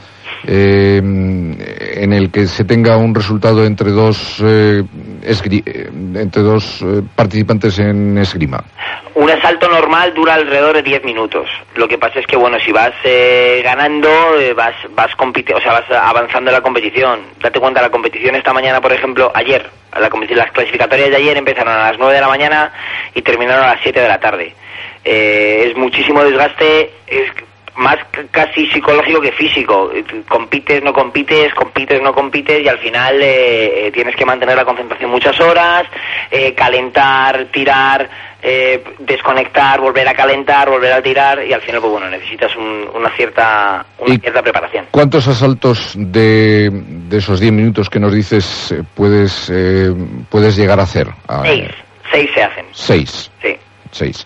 eh, 0.46 0.98
en 0.98 2.12
el 2.12 2.30
que 2.30 2.46
se 2.46 2.64
tenga 2.64 2.96
un 2.96 3.14
resultado 3.14 3.64
entre 3.64 3.90
dos 3.90 4.42
eh, 4.42 4.82
eh, 5.22 5.90
entre 6.14 6.42
dos 6.42 6.84
participantes 7.14 7.78
en 7.78 8.18
esgrima? 8.18 8.62
Un 9.14 9.30
asalto 9.30 9.68
normal 9.68 10.12
dura 10.12 10.34
alrededor 10.34 10.74
de 10.74 10.82
10 10.82 11.04
minutos. 11.04 11.48
Lo 11.76 11.86
que 11.86 11.98
pasa 11.98 12.20
es 12.20 12.26
que 12.26 12.36
bueno, 12.36 12.58
si 12.58 12.72
vas 12.72 12.92
eh, 13.04 13.60
ganando, 13.62 14.10
vas 14.56 14.74
vas 14.94 15.10
o 15.14 15.60
sea, 15.60 15.72
vas 15.72 15.90
avanzando 15.90 16.50
en 16.50 16.54
la 16.54 16.62
competición. 16.62 17.20
Date 17.40 17.60
cuenta, 17.60 17.80
la 17.80 17.90
competición 17.90 18.34
esta 18.34 18.52
mañana, 18.52 18.80
por 18.80 18.92
ejemplo, 18.92 19.30
ayer, 19.34 19.68
la 19.92 20.10
las 20.34 20.52
clasificatorias 20.52 21.10
de 21.10 21.16
ayer 21.16 21.36
empezaron 21.36 21.72
a 21.72 21.90
las 21.90 21.98
9 21.98 22.14
de 22.14 22.20
la 22.20 22.28
mañana 22.28 22.72
y 23.14 23.22
terminaron 23.22 23.64
a 23.64 23.74
las 23.74 23.80
7 23.82 24.00
de 24.00 24.08
la 24.08 24.18
tarde 24.18 24.54
eh, 25.04 25.66
es 25.68 25.76
muchísimo 25.76 26.24
desgaste, 26.24 26.90
es 27.06 27.30
más 27.76 27.96
casi 28.30 28.66
psicológico 28.66 29.20
que 29.20 29.32
físico. 29.32 29.90
Compites, 30.28 30.82
no 30.82 30.92
compites, 30.92 31.52
compites, 31.54 32.00
no 32.02 32.12
compites 32.12 32.62
y 32.62 32.68
al 32.68 32.78
final 32.78 33.18
eh, 33.20 33.90
tienes 33.92 34.14
que 34.16 34.24
mantener 34.24 34.56
la 34.56 34.64
concentración 34.64 35.10
muchas 35.10 35.38
horas, 35.40 35.84
eh, 36.30 36.54
calentar, 36.54 37.46
tirar, 37.46 38.08
eh, 38.42 38.82
desconectar, 39.00 39.80
volver 39.80 40.06
a 40.08 40.14
calentar, 40.14 40.68
volver 40.68 40.92
a 40.92 41.02
tirar 41.02 41.44
y 41.44 41.52
al 41.52 41.62
final, 41.62 41.80
pues 41.80 41.92
bueno, 41.92 42.08
necesitas 42.08 42.52
una 42.56 43.10
cierta 43.16 43.84
una 43.98 44.16
cierta 44.18 44.42
preparación. 44.42 44.86
¿Cuántos 44.90 45.26
asaltos 45.26 45.94
de, 45.96 46.70
de 46.70 47.16
esos 47.16 47.40
10 47.40 47.52
minutos 47.52 47.90
que 47.90 47.98
nos 47.98 48.12
dices 48.12 48.74
puedes 48.94 49.52
puedes 50.28 50.56
llegar 50.56 50.78
a 50.78 50.84
hacer? 50.84 51.08
Seis, 51.42 51.70
seis 52.10 52.30
se 52.34 52.42
hacen. 52.42 52.66
Seis. 52.72 53.30
Sí. 53.42 53.56
Seis. 53.90 54.24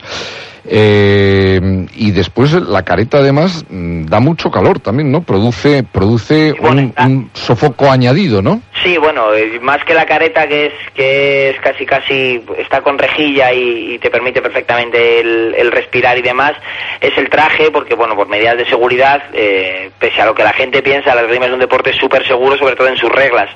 Eh, 0.71 1.87
y 1.95 2.11
después 2.11 2.53
la 2.53 2.85
careta 2.85 3.19
además 3.19 3.65
mm, 3.71 4.05
da 4.05 4.21
mucho 4.21 4.51
calor 4.51 4.81
también, 4.81 5.11
¿no? 5.11 5.23
Produce, 5.23 5.83
produce 5.83 6.53
un, 6.61 7.31
sofoco 7.33 7.91
añadido, 7.91 8.43
¿no? 8.43 8.61
Sí, 8.83 8.99
bueno, 8.99 9.35
eh, 9.35 9.59
más 9.63 9.83
que 9.85 9.95
la 9.95 10.05
careta 10.05 10.47
que 10.47 10.67
es 10.67 10.73
que 10.95 11.51
es 11.51 11.61
casi 11.61 11.87
casi 11.87 12.45
está 12.59 12.83
con 12.83 12.99
rejilla 12.99 13.53
y, 13.53 13.99
te 13.99 14.11
permite 14.11 14.41
perfectamente 14.43 15.21
el, 15.21 15.73
respirar 15.73 16.17
y 16.19 16.23
demás, 16.23 16.53
es 17.01 17.17
el 17.17 17.29
traje 17.29 17.71
porque 17.71 17.95
bueno, 17.95 18.15
por 18.15 18.29
medidas 18.29 18.57
de 18.57 18.67
seguridad, 18.67 19.23
eh, 19.33 19.91
pese 19.99 20.21
a 20.21 20.27
lo 20.27 20.35
que 20.35 20.45
la 20.45 20.53
gente 20.53 20.83
piensa, 20.83 21.15
la 21.15 21.23
esgrima 21.23 21.47
es 21.47 21.53
un 21.53 21.61
deporte 21.61 21.93
súper 21.95 22.27
seguro, 22.27 22.57
sobre 22.59 22.77
todo 22.77 22.89
en 22.89 22.97
sus 22.97 23.11
reglas. 23.11 23.49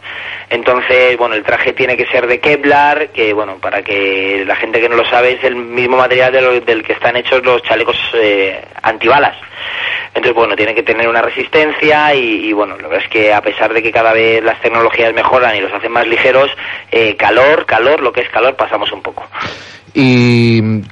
Entonces, 0.51 1.17
bueno, 1.17 1.35
el 1.35 1.45
traje 1.45 1.73
tiene 1.73 1.97
que 1.97 2.07
ser 2.07 2.27
de 2.27 2.41
Kevlar, 2.41 3.09
que 3.09 3.33
bueno, 3.33 3.57
para 3.59 3.83
que 3.83 4.45
la 4.47 4.57
gente 4.57 4.81
que 4.81 4.89
no 4.89 4.97
lo 4.97 5.05
sabe 5.07 5.33
es 5.33 5.45
el 5.45 5.57
mismo 5.57 5.97
material 5.97 6.33
del 6.65 6.83
que 6.83 6.93
están 7.03 7.17
hechos 7.17 7.45
los 7.45 7.61
chalecos 7.63 7.97
eh, 8.15 8.65
antibalas. 8.81 9.37
Entonces, 10.15 10.35
bueno, 10.35 10.55
tiene 10.55 10.73
que 10.73 10.85
tener 10.85 11.09
una 11.09 11.21
resistencia 11.21 12.15
y, 12.15 12.53
bueno, 12.53 12.77
lo 12.77 12.89
que 12.89 12.99
es 12.99 13.09
que 13.09 13.33
a 13.33 13.41
pesar 13.41 13.73
de 13.73 13.83
que 13.83 13.91
cada 13.91 14.13
vez 14.13 14.45
las 14.45 14.61
tecnologías 14.61 15.13
mejoran 15.13 15.57
y 15.57 15.61
los 15.61 15.73
hacen 15.73 15.91
más 15.91 16.07
ligeros, 16.07 16.49
eh, 16.93 17.17
calor, 17.17 17.67
calor, 17.67 18.01
lo 18.01 18.13
que 18.13 18.21
es 18.21 18.29
calor, 18.29 18.55
pasamos 18.55 18.93
un 18.93 19.03
poco. 19.03 19.27
¿Y 19.95 20.83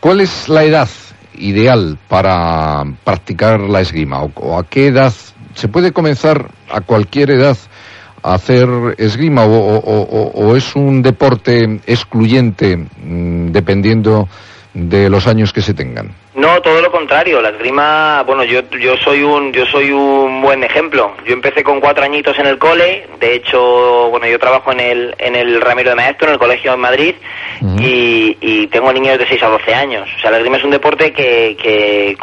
cuál 0.00 0.22
es 0.22 0.48
la 0.48 0.64
edad 0.64 0.88
ideal 1.34 1.98
para 2.08 2.84
practicar 3.04 3.60
la 3.60 3.82
esgrima? 3.82 4.22
¿O, 4.22 4.58
a 4.58 4.64
qué 4.64 4.86
edad? 4.86 5.12
¿Se 5.54 5.68
puede 5.68 5.92
comenzar 5.92 6.46
a 6.70 6.80
cualquier 6.80 7.32
edad 7.32 7.58
a 8.22 8.34
hacer 8.34 8.68
esgrima 8.96 9.44
o 9.44 10.56
es 10.56 10.74
un 10.74 11.02
deporte 11.02 11.80
excluyente 11.86 12.76
mm, 12.76 13.50
dependiendo 13.52 14.28
de 14.78 15.10
los 15.10 15.26
años 15.26 15.52
que 15.52 15.60
se 15.60 15.74
tengan. 15.74 16.12
No, 16.34 16.62
todo 16.62 16.80
lo 16.80 16.90
contrario. 16.92 17.42
La 17.42 17.48
esgrima, 17.48 18.22
bueno, 18.22 18.44
yo, 18.44 18.60
yo 18.78 18.96
soy 18.96 19.22
un 19.22 19.52
yo 19.52 19.66
soy 19.66 19.90
un 19.90 20.40
buen 20.40 20.62
ejemplo. 20.62 21.14
Yo 21.26 21.32
empecé 21.32 21.64
con 21.64 21.80
cuatro 21.80 22.04
añitos 22.04 22.38
en 22.38 22.46
el 22.46 22.58
cole. 22.58 23.08
De 23.18 23.34
hecho, 23.34 24.08
bueno, 24.10 24.26
yo 24.28 24.38
trabajo 24.38 24.70
en 24.70 24.80
el 24.80 25.14
en 25.18 25.34
el 25.34 25.60
Ramiro 25.60 25.90
de 25.90 25.96
Maestro, 25.96 26.28
en 26.28 26.34
el 26.34 26.38
colegio 26.38 26.74
en 26.74 26.80
Madrid, 26.80 27.14
y, 27.80 28.66
tengo 28.68 28.92
niños 28.92 29.18
de 29.18 29.26
6 29.26 29.42
a 29.42 29.48
12 29.48 29.74
años. 29.74 30.08
O 30.16 30.20
sea, 30.20 30.30
la 30.30 30.36
esgrima 30.36 30.58
es 30.58 30.64
un 30.64 30.70
deporte 30.70 31.12
que, 31.12 31.56
que 31.60 32.16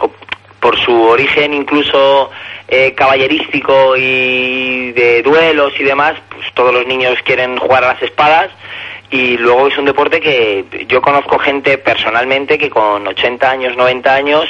por 0.59 0.77
su 0.79 0.93
origen 0.93 1.53
incluso 1.53 2.29
eh, 2.67 2.93
caballerístico 2.93 3.97
y 3.97 4.91
de 4.93 5.21
duelos 5.23 5.73
y 5.79 5.83
demás, 5.83 6.15
pues 6.29 6.45
todos 6.53 6.73
los 6.73 6.87
niños 6.87 7.17
quieren 7.25 7.57
jugar 7.57 7.83
a 7.83 7.93
las 7.93 8.01
espadas 8.01 8.49
y 9.11 9.37
luego 9.37 9.67
es 9.67 9.77
un 9.77 9.85
deporte 9.85 10.19
que 10.19 10.85
yo 10.87 11.01
conozco 11.01 11.37
gente 11.37 11.77
personalmente 11.77 12.57
que 12.57 12.69
con 12.69 13.07
80 13.07 13.49
años, 13.49 13.77
90 13.77 14.13
años 14.13 14.45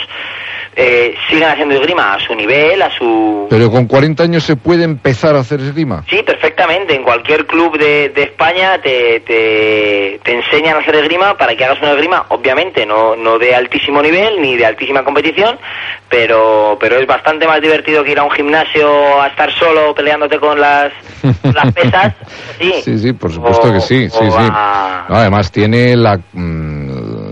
eh, 0.78 1.16
siguen 1.30 1.48
haciendo 1.48 1.76
esgrima 1.76 2.16
a 2.16 2.20
su 2.20 2.36
nivel, 2.36 2.82
a 2.82 2.90
su... 2.90 3.48
Pero 3.50 3.72
con 3.72 3.86
40 3.86 4.24
años 4.24 4.44
se 4.44 4.58
puede 4.58 4.84
empezar 4.84 5.36
a 5.36 5.40
hacer 5.40 5.62
esgrima. 5.62 6.04
Sí, 6.10 6.22
perfectamente. 6.24 6.94
En 6.96 7.04
cualquier 7.04 7.46
club 7.46 7.78
de, 7.78 8.12
España 8.16 8.82
te, 8.82 9.22
te, 9.22 10.20
enseñan 10.26 10.76
a 10.76 10.80
hacer 10.80 10.96
esgrima 10.96 11.38
para 11.38 11.56
que 11.56 11.64
hagas 11.64 11.82
una 11.82 11.92
esgrima, 11.92 12.26
obviamente, 12.30 12.86
no, 12.86 13.16
no 13.16 13.40
de 13.40 13.56
altísimo 13.56 14.02
nivel 14.02 14.42
ni 14.42 14.58
de 14.58 14.66
altísima 14.66 15.04
competición, 15.04 15.58
pero, 16.10 16.78
pero 16.80 16.98
es 16.98 17.08
bastante 17.08 17.48
más 17.48 17.62
divertido 17.62 18.04
que 18.04 18.12
ir 18.12 18.20
a 18.20 18.24
un 18.24 18.32
gimnasio 18.32 19.22
a 19.22 19.28
estar 19.28 19.52
solo 19.54 19.96
peleándote 19.96 20.40
con 20.40 20.60
las, 20.60 20.92
las 21.44 21.74
pesas. 21.74 22.14
Sí, 22.58 22.98
sí, 22.98 23.12
por 23.12 23.34
supuesto 23.34 23.74
que 23.74 23.82
sí. 23.82 24.10
sí, 24.10 24.18
sí. 24.32 24.48
además 25.10 25.52
tiene 25.52 25.96
la... 25.98 26.18
Mm, 26.32 26.65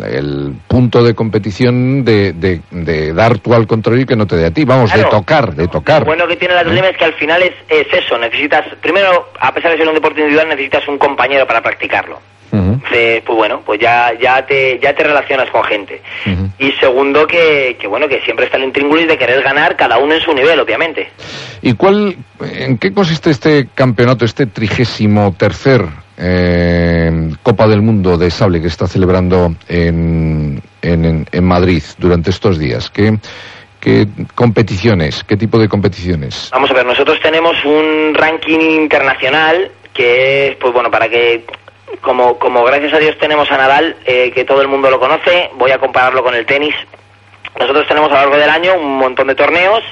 el 0.08 0.54
punto 0.68 1.04
de 1.04 1.14
competición 1.14 2.04
de, 2.04 2.34
de, 2.34 3.14
dar 3.14 3.40
tú 3.40 3.54
al 3.54 3.68
control 3.68 4.02
y 4.02 4.06
que 4.06 4.16
no 4.16 4.28
te 4.28 4.36
dé 4.36 4.46
a 4.48 4.52
ti. 4.52 4.66
Vamos, 4.66 4.94
de 4.94 5.04
tocar, 5.06 5.56
de 5.56 5.68
tocar. 5.68 6.02
Lo 6.02 6.08
bueno 6.08 6.28
que 6.28 6.36
tiene 6.36 6.54
la 6.54 6.62
esgrima 6.62 6.90
es 6.90 6.98
que 6.98 7.06
al 7.06 7.14
final 7.14 7.42
es, 7.44 7.54
es, 7.70 7.88
eso. 7.94 8.18
Necesitas, 8.18 8.66
primero, 8.82 9.30
a 9.40 9.54
pesar 9.54 9.72
de 9.72 9.78
ser 9.78 9.88
un 9.88 9.96
deporte 9.96 10.20
individual, 10.20 10.50
necesitas 10.50 10.88
un 10.88 10.98
compañero 10.98 11.46
para 11.48 11.62
practicarlo. 11.62 12.20
pues 12.50 13.24
bueno, 13.26 13.62
pues 13.66 13.80
ya, 13.80 14.14
ya, 14.20 14.46
te, 14.46 14.80
ya 14.80 14.94
te 14.94 15.04
relacionas 15.04 15.50
con 15.50 15.64
gente. 15.64 16.02
Y 16.60 16.72
segundo, 16.74 17.26
que, 17.26 17.78
que, 17.80 17.88
bueno, 17.88 18.08
que 18.08 18.22
siempre 18.22 18.46
está 18.46 18.58
el 18.58 18.66
intríngulis 18.66 19.08
de 19.08 19.18
querer 19.18 19.42
ganar 19.42 19.76
cada 19.76 19.98
uno 19.98 20.14
en 20.14 20.22
su 20.22 20.34
nivel, 20.34 20.60
obviamente. 20.60 21.10
¿Y 21.62 21.74
cuál, 21.74 22.18
en 22.42 22.78
qué 22.78 22.94
consiste 22.94 23.30
este 23.30 23.68
campeonato, 23.74 24.26
este 24.26 24.46
trigésimo 24.46 25.34
tercer 25.38 26.03
eh, 26.18 27.32
Copa 27.42 27.68
del 27.68 27.82
Mundo 27.82 28.18
de 28.18 28.30
Sable 28.30 28.62
que 28.62 28.68
está 28.68 28.88
celebrando 28.88 29.56
en, 29.68 30.62
en, 30.82 31.44
Madrid 31.44 31.84
durante 31.98 32.30
estos 32.30 32.58
días. 32.58 32.90
¿Qué, 32.90 33.18
¿Qué 33.80 34.08
competiciones? 34.36 35.24
¿Qué 35.24 35.38
tipo 35.38 35.58
de 35.58 35.68
competiciones? 35.68 36.50
Vamos 36.52 36.72
a 36.72 36.74
ver, 36.74 36.86
nosotros 36.86 37.20
tenemos 37.22 37.56
un 37.66 38.14
ranking 38.14 38.60
internacional 38.60 39.72
que 39.94 40.48
es, 40.48 40.56
pues 40.58 40.74
bueno, 40.74 40.90
para 40.90 41.08
que, 41.10 41.46
como, 42.02 42.40
como 42.40 42.64
gracias 42.64 42.94
a 42.94 43.00
Dios 43.00 43.18
tenemos 43.20 43.52
a 43.52 43.58
Nadal, 43.58 43.96
eh, 44.06 44.32
que 44.32 44.44
todo 44.44 44.62
el 44.62 44.68
mundo 44.68 44.90
lo 44.90 45.00
conoce, 45.00 45.50
voy 45.56 45.72
a 45.72 45.78
compararlo 45.78 46.24
con 46.24 46.34
el 46.36 46.46
tenis. 46.46 46.76
Nosotros 47.60 47.88
tenemos 47.88 48.10
a 48.12 48.16
lo 48.16 48.20
largo 48.22 48.38
del 48.38 48.50
año 48.50 48.74
un 48.76 48.98
montón 48.98 49.28
de 49.28 49.36
torneos 49.36 49.84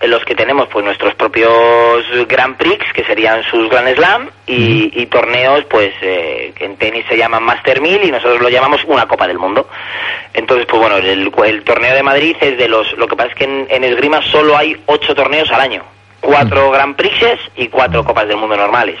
en 0.00 0.10
los 0.10 0.24
que 0.24 0.34
tenemos 0.34 0.66
pues 0.68 0.84
nuestros 0.84 1.14
propios 1.14 2.04
Grand 2.26 2.56
Prix, 2.56 2.92
que 2.94 3.04
serían 3.04 3.42
sus 3.44 3.68
Grand 3.68 3.94
Slam, 3.94 4.30
y, 4.46 5.06
torneos 5.06 5.64
pues 5.64 5.92
eh, 6.00 6.52
que 6.54 6.64
en 6.64 6.76
tenis 6.76 7.04
se 7.08 7.16
llaman 7.16 7.42
Master 7.42 7.80
1000 7.80 8.04
y 8.04 8.10
nosotros 8.10 8.40
lo 8.40 8.48
llamamos 8.48 8.82
una 8.86 9.06
Copa 9.06 9.26
del 9.26 9.38
Mundo. 9.38 9.68
Entonces, 10.32 10.66
pues 10.66 10.80
bueno, 10.80 10.96
el, 10.96 11.62
torneo 11.64 11.94
de 11.94 12.02
Madrid 12.02 12.36
es 12.40 12.56
de 12.56 12.68
los... 12.68 12.92
Lo 12.96 13.06
que 13.08 13.16
pasa 13.16 13.30
es 13.30 13.34
que 13.34 13.44
en, 13.44 13.84
esgrima 13.84 14.22
solo 14.22 14.56
hay 14.56 14.80
ocho 14.86 15.14
torneos 15.14 15.50
al 15.50 15.60
año. 15.60 15.82
Cuatro 16.20 16.70
Grand 16.70 16.96
Prixes 16.96 17.40
y 17.56 17.68
cuatro 17.68 18.04
Copas 18.04 18.28
del 18.28 18.36
Mundo 18.36 18.56
normales. 18.56 18.98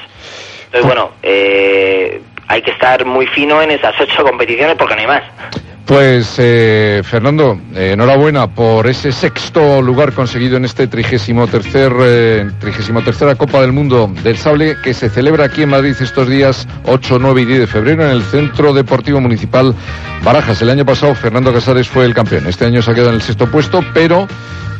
Entonces, 0.66 0.86
bueno, 0.86 1.12
eh, 1.22 2.20
hay 2.48 2.62
que 2.62 2.72
estar 2.72 3.04
muy 3.04 3.26
fino 3.28 3.62
en 3.62 3.70
esas 3.70 3.98
ocho 4.00 4.22
competiciones 4.22 4.76
porque 4.76 4.94
no 4.96 5.00
hay 5.00 5.06
más. 5.06 5.22
Pues 5.86 6.36
eh, 6.38 7.02
Fernando, 7.04 7.60
eh, 7.74 7.92
enhorabuena 7.94 8.46
por 8.46 8.86
ese 8.86 9.10
sexto 9.10 9.82
lugar 9.82 10.12
conseguido 10.12 10.56
en 10.56 10.64
este 10.64 10.86
trigésimo 10.86 11.48
tercer, 11.48 11.92
eh, 12.00 12.48
trigésimo 12.60 13.02
tercera 13.02 13.34
Copa 13.34 13.60
del 13.60 13.72
Mundo 13.72 14.12
del 14.22 14.36
Sable 14.36 14.76
que 14.84 14.94
se 14.94 15.10
celebra 15.10 15.46
aquí 15.46 15.62
en 15.62 15.70
Madrid 15.70 15.96
estos 16.00 16.28
días 16.28 16.68
8, 16.84 17.18
9 17.20 17.42
y 17.42 17.44
10 17.44 17.60
de 17.60 17.66
febrero 17.66 18.04
en 18.04 18.10
el 18.10 18.22
Centro 18.22 18.72
Deportivo 18.72 19.20
Municipal 19.20 19.74
Barajas. 20.22 20.60
El 20.62 20.70
año 20.70 20.84
pasado 20.84 21.14
Fernando 21.14 21.52
Casares 21.52 21.88
fue 21.88 22.04
el 22.04 22.14
campeón. 22.14 22.46
Este 22.46 22.64
año 22.64 22.82
se 22.82 22.90
ha 22.90 22.94
quedado 22.94 23.10
en 23.10 23.16
el 23.16 23.22
sexto 23.22 23.50
puesto, 23.50 23.84
pero 23.94 24.26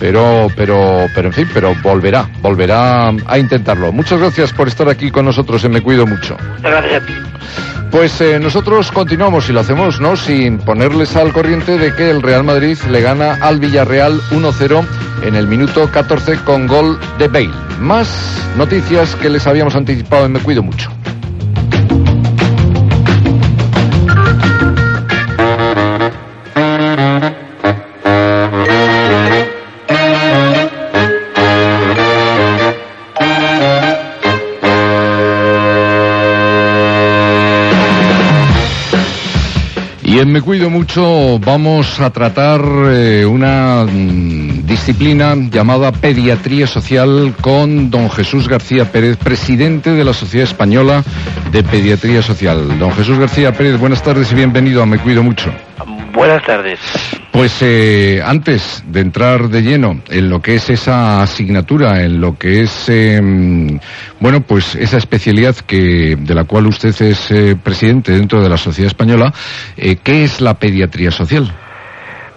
pero, 0.00 0.48
pero, 0.56 1.06
pero 1.14 1.28
en 1.28 1.34
fin, 1.34 1.48
pero 1.52 1.74
volverá, 1.82 2.26
volverá 2.40 3.08
a 3.08 3.38
intentarlo. 3.38 3.92
Muchas 3.92 4.18
gracias 4.18 4.52
por 4.52 4.66
estar 4.66 4.88
aquí 4.88 5.10
con 5.10 5.26
nosotros 5.26 5.62
en 5.64 5.72
Me 5.72 5.82
Cuido 5.82 6.06
Mucho. 6.06 6.38
Muchas 6.56 6.70
gracias 6.70 7.02
a 7.02 7.06
ti. 7.06 7.12
Pues 7.90 8.20
eh, 8.20 8.40
nosotros 8.40 8.90
continuamos 8.92 9.48
y 9.50 9.52
lo 9.52 9.60
hacemos, 9.60 10.00
¿no? 10.00 10.16
Sin 10.16 10.58
ponerles 10.58 11.16
al 11.16 11.32
corriente 11.32 11.76
de 11.76 11.94
que 11.94 12.08
el 12.08 12.22
Real 12.22 12.44
Madrid 12.44 12.78
le 12.90 13.02
gana 13.02 13.38
al 13.42 13.60
Villarreal 13.60 14.20
1-0 14.30 14.86
en 15.22 15.34
el 15.34 15.46
minuto 15.46 15.90
14 15.90 16.36
con 16.44 16.66
gol 16.66 16.98
de 17.18 17.28
Bale. 17.28 17.50
Más 17.80 18.08
noticias 18.56 19.14
que 19.16 19.28
les 19.28 19.46
habíamos 19.46 19.74
anticipado 19.74 20.24
en 20.24 20.32
Me 20.32 20.40
Cuido 20.40 20.62
Mucho. 20.62 20.90
Me 40.26 40.42
Cuido 40.42 40.68
Mucho 40.68 41.38
vamos 41.38 41.98
a 41.98 42.10
tratar 42.10 42.60
eh, 42.90 43.24
una 43.24 43.84
mm, 43.84 44.66
disciplina 44.66 45.34
llamada 45.34 45.92
pediatría 45.92 46.66
social 46.66 47.34
con 47.40 47.90
don 47.90 48.10
Jesús 48.10 48.46
García 48.46 48.84
Pérez, 48.92 49.16
presidente 49.16 49.90
de 49.90 50.04
la 50.04 50.12
Sociedad 50.12 50.44
Española 50.44 51.02
de 51.50 51.62
Pediatría 51.62 52.20
Social. 52.22 52.78
Don 52.78 52.92
Jesús 52.92 53.18
García 53.18 53.52
Pérez, 53.52 53.78
buenas 53.78 54.02
tardes 54.02 54.30
y 54.32 54.34
bienvenido 54.34 54.82
a 54.82 54.86
Me 54.86 54.98
Cuido 54.98 55.22
Mucho. 55.22 55.50
Buenas 56.12 56.44
tardes. 56.44 56.80
Pues 57.32 57.62
eh, 57.62 58.20
antes 58.24 58.82
de 58.86 59.00
entrar 59.00 59.48
de 59.48 59.62
lleno 59.62 60.00
en 60.08 60.28
lo 60.28 60.42
que 60.42 60.56
es 60.56 60.68
esa 60.68 61.22
asignatura, 61.22 62.02
en 62.02 62.20
lo 62.20 62.36
que 62.36 62.62
es, 62.62 62.88
em, 62.88 63.78
bueno, 64.18 64.40
pues 64.40 64.74
esa 64.74 64.96
especialidad 64.98 65.54
que, 65.54 66.16
de 66.18 66.34
la 66.34 66.44
cual 66.44 66.66
usted 66.66 66.88
es 67.02 67.30
eh, 67.30 67.56
presidente 67.62 68.12
dentro 68.12 68.42
de 68.42 68.48
la 68.48 68.56
sociedad 68.56 68.88
española, 68.88 69.32
eh, 69.76 69.96
¿qué 70.02 70.24
es 70.24 70.40
la 70.40 70.54
pediatría 70.54 71.12
social? 71.12 71.52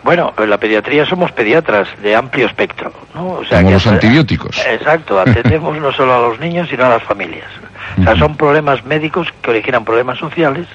Bueno, 0.03 0.33
en 0.37 0.49
la 0.49 0.57
pediatría 0.57 1.05
somos 1.05 1.31
pediatras 1.31 1.87
de 2.03 2.15
amplio 2.15 2.45
espectro, 2.45 2.91
¿no? 3.15 3.29
O 3.29 3.45
sea, 3.45 3.59
Como 3.59 3.71
los 3.71 3.87
antibióticos. 3.87 4.61
Exacto, 4.67 5.19
atendemos 5.19 5.77
no 5.79 5.91
solo 5.93 6.13
a 6.13 6.29
los 6.29 6.39
niños, 6.39 6.67
sino 6.69 6.85
a 6.85 6.89
las 6.89 7.03
familias. 7.03 7.47
O 7.99 8.03
sea, 8.03 8.15
son 8.17 8.35
problemas 8.35 8.85
médicos 8.85 9.27
que 9.41 9.49
originan 9.49 9.85
problemas 9.85 10.17
sociales 10.19 10.67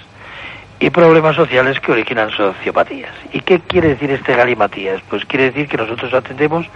y 0.80 0.90
problemas 0.90 1.36
sociales 1.36 1.80
que 1.80 1.92
originan 1.92 2.30
sociopatías. 2.30 3.12
¿Y 3.32 3.40
qué 3.40 3.60
quiere 3.60 3.88
decir 3.88 4.10
este 4.10 4.34
galimatías? 4.34 5.02
Pues 5.08 5.24
quiere 5.24 5.46
decir 5.46 5.68
que 5.68 5.76
nosotros 5.76 6.14
atendemos 6.14 6.66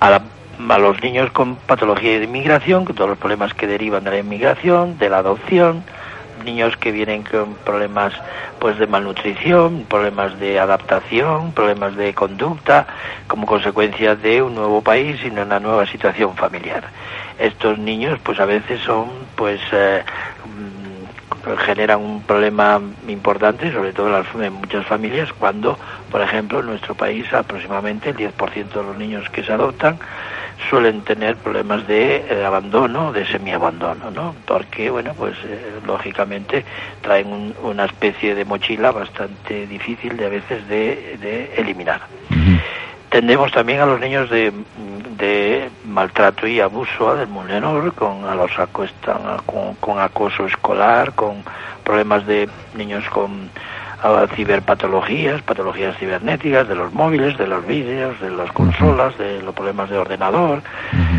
a, 0.00 0.20
a 0.68 0.78
los 0.78 1.02
niños 1.02 1.30
con 1.32 1.56
patología 1.56 2.18
de 2.18 2.24
inmigración, 2.24 2.84
con 2.84 2.96
todos 2.96 3.10
los 3.10 3.18
problemas 3.18 3.52
que 3.54 3.66
derivan 3.66 4.04
de 4.04 4.10
la 4.10 4.18
inmigración, 4.18 4.98
de 4.98 5.10
la 5.10 5.18
adopción, 5.18 5.84
niños 6.44 6.76
que 6.76 6.92
vienen 6.92 7.22
con 7.22 7.54
problemas 7.64 8.12
pues 8.58 8.78
de 8.78 8.86
malnutrición, 8.86 9.84
problemas 9.88 10.38
de 10.38 10.58
adaptación, 10.58 11.52
problemas 11.52 11.96
de 11.96 12.14
conducta 12.14 12.86
como 13.26 13.46
consecuencia 13.46 14.14
de 14.14 14.42
un 14.42 14.54
nuevo 14.54 14.80
país 14.82 15.20
y 15.22 15.28
una 15.28 15.60
nueva 15.60 15.86
situación 15.86 16.34
familiar. 16.34 16.84
Estos 17.38 17.78
niños 17.78 18.18
pues 18.22 18.40
a 18.40 18.46
veces 18.46 18.80
son 18.80 19.10
pues 19.36 19.60
eh, 19.72 20.02
generan 21.56 22.00
un 22.00 22.22
problema 22.22 22.80
importante, 23.08 23.72
sobre 23.72 23.92
todo 23.92 24.24
en, 24.42 24.52
muchas 24.52 24.86
familias, 24.86 25.32
cuando, 25.32 25.78
por 26.10 26.20
ejemplo, 26.20 26.60
en 26.60 26.66
nuestro 26.66 26.94
país 26.94 27.32
aproximadamente 27.32 28.10
el 28.10 28.16
10% 28.16 28.68
de 28.68 28.82
los 28.82 28.96
niños 28.96 29.28
que 29.30 29.42
se 29.42 29.52
adoptan 29.52 29.98
suelen 30.68 31.02
tener 31.02 31.36
problemas 31.36 31.86
de 31.86 32.16
eh, 32.16 32.44
abandono, 32.44 33.12
de 33.12 33.26
semiabandono, 33.26 34.10
¿no? 34.10 34.34
Porque, 34.46 34.90
bueno, 34.90 35.14
pues 35.14 35.36
eh, 35.44 35.80
lógicamente 35.86 36.64
traen 37.00 37.54
una 37.62 37.84
especie 37.84 38.34
de 38.34 38.44
mochila 38.44 38.90
bastante 38.90 39.66
difícil 39.66 40.16
de 40.16 40.26
a 40.26 40.28
veces 40.28 40.66
de, 40.68 41.54
eliminar. 41.56 42.00
Tendemos 43.08 43.50
también 43.52 43.80
a 43.80 43.86
los 43.86 43.98
niños 44.00 44.28
de, 44.28 44.52
de 45.18 45.70
maltrato 45.84 46.46
y 46.46 46.60
abuso 46.60 47.14
del 47.16 47.28
menor, 47.28 47.92
con 47.94 48.24
a 48.24 48.34
los 48.34 48.56
acuestan 48.58 49.18
con, 49.44 49.74
con 49.74 49.98
acoso 49.98 50.46
escolar, 50.46 51.12
con 51.14 51.42
problemas 51.84 52.26
de 52.26 52.48
niños 52.74 53.04
con 53.10 53.50
ciberpatologías, 54.36 55.42
patologías 55.42 55.96
cibernéticas, 55.98 56.68
de 56.68 56.74
los 56.76 56.92
móviles, 56.92 57.36
de 57.36 57.48
los 57.48 57.66
vídeos, 57.66 58.20
de 58.20 58.30
las 58.30 58.50
consolas, 58.52 59.18
de 59.18 59.42
los 59.42 59.54
problemas 59.54 59.90
de 59.90 59.98
ordenador, 59.98 60.62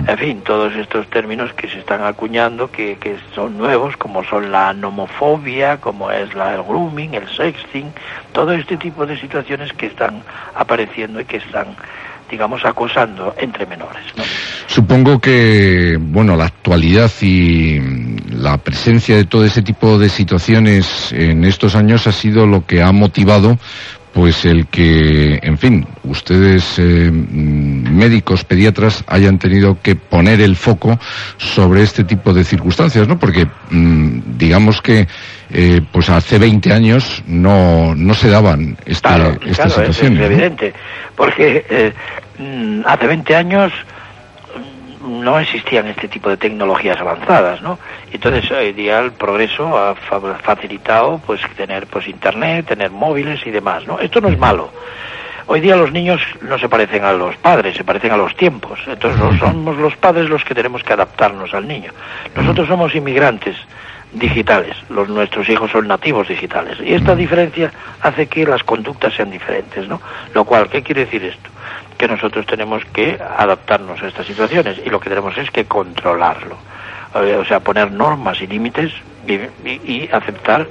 en 0.07 0.17
fin, 0.17 0.41
todos 0.41 0.73
estos 0.75 1.05
términos 1.07 1.51
que 1.53 1.67
se 1.67 1.79
están 1.79 2.03
acuñando, 2.03 2.71
que, 2.71 2.97
que 2.97 3.17
son 3.35 3.57
nuevos, 3.57 3.97
como 3.97 4.23
son 4.23 4.51
la 4.51 4.73
nomofobia, 4.73 5.77
como 5.77 6.09
es 6.09 6.33
la, 6.35 6.55
el 6.55 6.63
grooming, 6.63 7.15
el 7.15 7.27
sexting, 7.27 7.91
todo 8.31 8.53
este 8.53 8.77
tipo 8.77 9.05
de 9.05 9.19
situaciones 9.19 9.73
que 9.73 9.87
están 9.87 10.23
apareciendo 10.55 11.19
y 11.19 11.25
que 11.25 11.37
están 11.37 11.75
digamos, 12.29 12.63
acosando 12.65 13.33
entre 13.37 13.65
menores. 13.65 14.03
Supongo 14.67 15.19
que, 15.19 15.97
bueno, 15.99 16.35
la 16.35 16.45
actualidad 16.45 17.11
y 17.21 17.79
la 18.31 18.57
presencia 18.57 19.15
de 19.15 19.25
todo 19.25 19.45
ese 19.45 19.61
tipo 19.61 19.97
de 19.97 20.09
situaciones 20.09 21.11
en 21.11 21.43
estos 21.43 21.75
años 21.75 22.07
ha 22.07 22.11
sido 22.11 22.45
lo 22.45 22.65
que 22.65 22.81
ha 22.81 22.91
motivado 22.91 23.57
pues 24.13 24.45
el 24.45 24.67
que, 24.67 25.39
en 25.41 25.57
fin, 25.57 25.87
ustedes 26.03 26.79
eh, 26.79 27.11
médicos, 27.11 28.43
pediatras, 28.43 29.03
hayan 29.07 29.37
tenido 29.37 29.77
que 29.81 29.95
poner 29.95 30.41
el 30.41 30.55
foco 30.55 30.99
sobre 31.37 31.83
este 31.83 32.03
tipo 32.03 32.33
de 32.33 32.43
circunstancias, 32.43 33.07
¿no? 33.07 33.19
Porque 33.19 33.47
mm, 33.69 34.37
digamos 34.37 34.81
que 34.81 35.07
eh, 35.51 35.81
pues 35.91 36.09
hace 36.09 36.39
20 36.39 36.73
años 36.73 37.23
no, 37.27 37.93
no 37.95 38.13
se 38.13 38.29
daban 38.29 38.77
esta, 38.85 39.37
estas 39.45 39.73
situaciones. 39.73 40.19
Es, 40.19 40.25
evidente, 40.25 40.73
porque 41.15 41.65
eh, 41.69 41.93
mm, 42.39 42.81
hace 42.85 43.07
20 43.07 43.35
años 43.35 43.73
no 45.09 45.39
existían 45.39 45.87
este 45.87 46.07
tipo 46.07 46.29
de 46.29 46.37
tecnologías 46.37 46.99
avanzadas, 46.99 47.61
¿no? 47.61 47.79
Entonces 48.11 48.49
hoy 48.51 48.73
día 48.73 48.99
el 48.99 49.11
progreso 49.11 49.77
ha 49.77 49.95
facilitado 49.95 51.19
pues 51.25 51.41
tener 51.57 51.87
pues 51.87 52.07
internet, 52.07 52.67
tener 52.67 52.91
móviles 52.91 53.45
y 53.45 53.51
demás, 53.51 53.85
¿no? 53.85 53.99
Esto 53.99 54.21
no 54.21 54.29
es 54.29 54.37
malo. 54.37 54.71
Hoy 55.47 55.61
día 55.61 55.75
los 55.75 55.91
niños 55.91 56.21
no 56.41 56.59
se 56.59 56.69
parecen 56.69 57.03
a 57.03 57.11
los 57.11 57.35
padres, 57.37 57.75
se 57.75 57.83
parecen 57.83 58.11
a 58.11 58.17
los 58.17 58.35
tiempos. 58.35 58.79
Entonces 58.85 59.19
no 59.19 59.35
somos 59.39 59.77
los 59.77 59.95
padres 59.95 60.29
los 60.29 60.43
que 60.43 60.53
tenemos 60.53 60.83
que 60.83 60.93
adaptarnos 60.93 61.53
al 61.55 61.67
niño. 61.67 61.91
Nosotros 62.35 62.67
somos 62.67 62.93
inmigrantes 62.93 63.55
digitales, 64.13 64.75
los 64.89 65.07
nuestros 65.09 65.47
hijos 65.49 65.71
son 65.71 65.87
nativos 65.87 66.27
digitales 66.27 66.77
y 66.83 66.93
esta 66.93 67.15
diferencia 67.15 67.71
hace 68.01 68.27
que 68.27 68.45
las 68.45 68.63
conductas 68.63 69.13
sean 69.13 69.29
diferentes, 69.29 69.87
¿no? 69.87 70.01
Lo 70.33 70.45
cual, 70.45 70.67
¿qué 70.69 70.81
quiere 70.81 71.05
decir 71.05 71.23
esto? 71.23 71.49
Que 71.99 72.07
nosotros 72.07 72.45
tenemos 72.45 72.83
que 72.85 73.19
adaptarnos 73.19 74.01
a 74.01 74.07
estas 74.07 74.25
situaciones 74.25 74.79
y 74.83 74.89
lo 74.89 75.01
que 75.01 75.09
tenemos 75.09 75.37
es 75.37 75.51
que 75.51 75.65
controlarlo. 75.65 76.55
Eh, 77.13 77.35
o 77.35 77.43
sea, 77.43 77.59
poner 77.59 77.91
normas 77.91 78.41
y 78.41 78.47
límites 78.47 78.93
y, 79.27 80.09
aceptar 80.09 80.65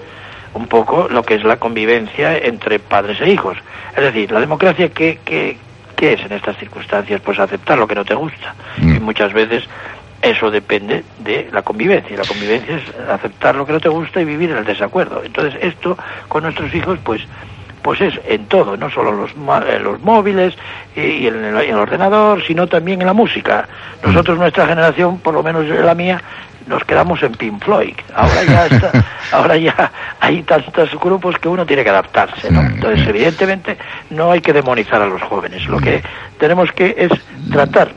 un 0.55 0.67
poco 0.67 1.07
lo 1.11 1.23
que 1.23 1.35
es 1.35 1.45
la 1.45 1.59
convivencia 1.59 2.39
entre 2.39 2.79
padres 2.79 3.21
e 3.21 3.29
hijos. 3.29 3.59
Es 3.95 4.03
decir, 4.03 4.33
la 4.33 4.41
democracia, 4.41 4.89
¿qué, 4.89 5.21
qué, 5.23 5.59
qué 5.95 6.15
es 6.15 6.25
en 6.25 6.33
estas 6.33 6.57
circunstancias? 6.57 7.21
Pues 7.21 7.39
aceptar 7.39 7.79
lo 7.79 7.87
que 7.87 7.95
no 7.95 8.07
te 8.07 8.15
gusta. 8.15 8.55
Mm. 8.79 8.97
Y 8.97 9.01
muchas 9.01 9.35
veces 9.35 9.65
eso 10.23 10.51
depende 10.51 11.05
de 11.19 11.51
la 11.53 11.61
convivencia. 11.61 12.17
La 12.17 12.25
convivencia 12.25 12.77
es 12.77 13.11
aceptar 13.11 13.55
lo 13.55 13.67
que 13.67 13.75
no 13.75 13.81
te 13.81 13.91
gusta 13.91 14.23
y 14.23 14.25
vivir 14.25 14.51
en 14.51 14.57
el 14.57 14.65
desacuerdo. 14.65 15.23
Entonces, 15.23 15.61
esto 15.61 15.99
con 16.27 16.45
nuestros 16.45 16.75
hijos, 16.75 16.99
pues 17.05 17.21
pues 17.89 18.03
es 18.03 18.21
en 18.29 18.45
todo, 18.49 18.77
no 18.77 18.91
solo 18.91 19.13
los, 19.13 19.31
eh, 19.31 19.79
los 19.81 19.99
móviles 20.03 20.55
y, 20.95 21.27
en, 21.27 21.43
el, 21.43 21.75
ordenador, 21.75 22.45
sino 22.47 22.67
también 22.67 23.01
en 23.01 23.07
la 23.07 23.15
música. 23.15 23.67
Nosotros, 24.05 24.37
nuestra 24.37 24.67
generación, 24.67 25.21
por 25.21 25.33
lo 25.33 25.43
menos 25.43 25.65
la 25.65 25.95
mía, 25.95 26.21
nos 26.67 26.85
quedamos 26.85 27.23
en 27.23 27.33
Pink 27.33 27.65
Floyd. 27.65 27.95
Ahora 28.15 28.45
ya 28.45 28.67
está, 28.71 28.93
ahora 29.33 29.57
ya 29.57 29.91
hay 30.21 30.43
tantos 30.43 30.91
grupos 31.01 31.39
que 31.39 31.49
uno 31.49 31.65
tiene 31.65 31.83
que 31.83 31.89
adaptarse, 31.89 32.51
¿no? 32.51 32.61
Entonces, 32.61 33.09
evidentemente, 33.09 33.79
no 34.11 34.33
hay 34.33 34.43
que 34.43 34.53
demonizar 34.53 35.01
a 35.01 35.07
los 35.07 35.23
jóvenes. 35.23 35.67
Lo 35.67 35.79
que 35.79 36.03
tenemos 36.39 36.71
que 36.73 36.95
es 36.95 37.11
tratar 37.51 37.89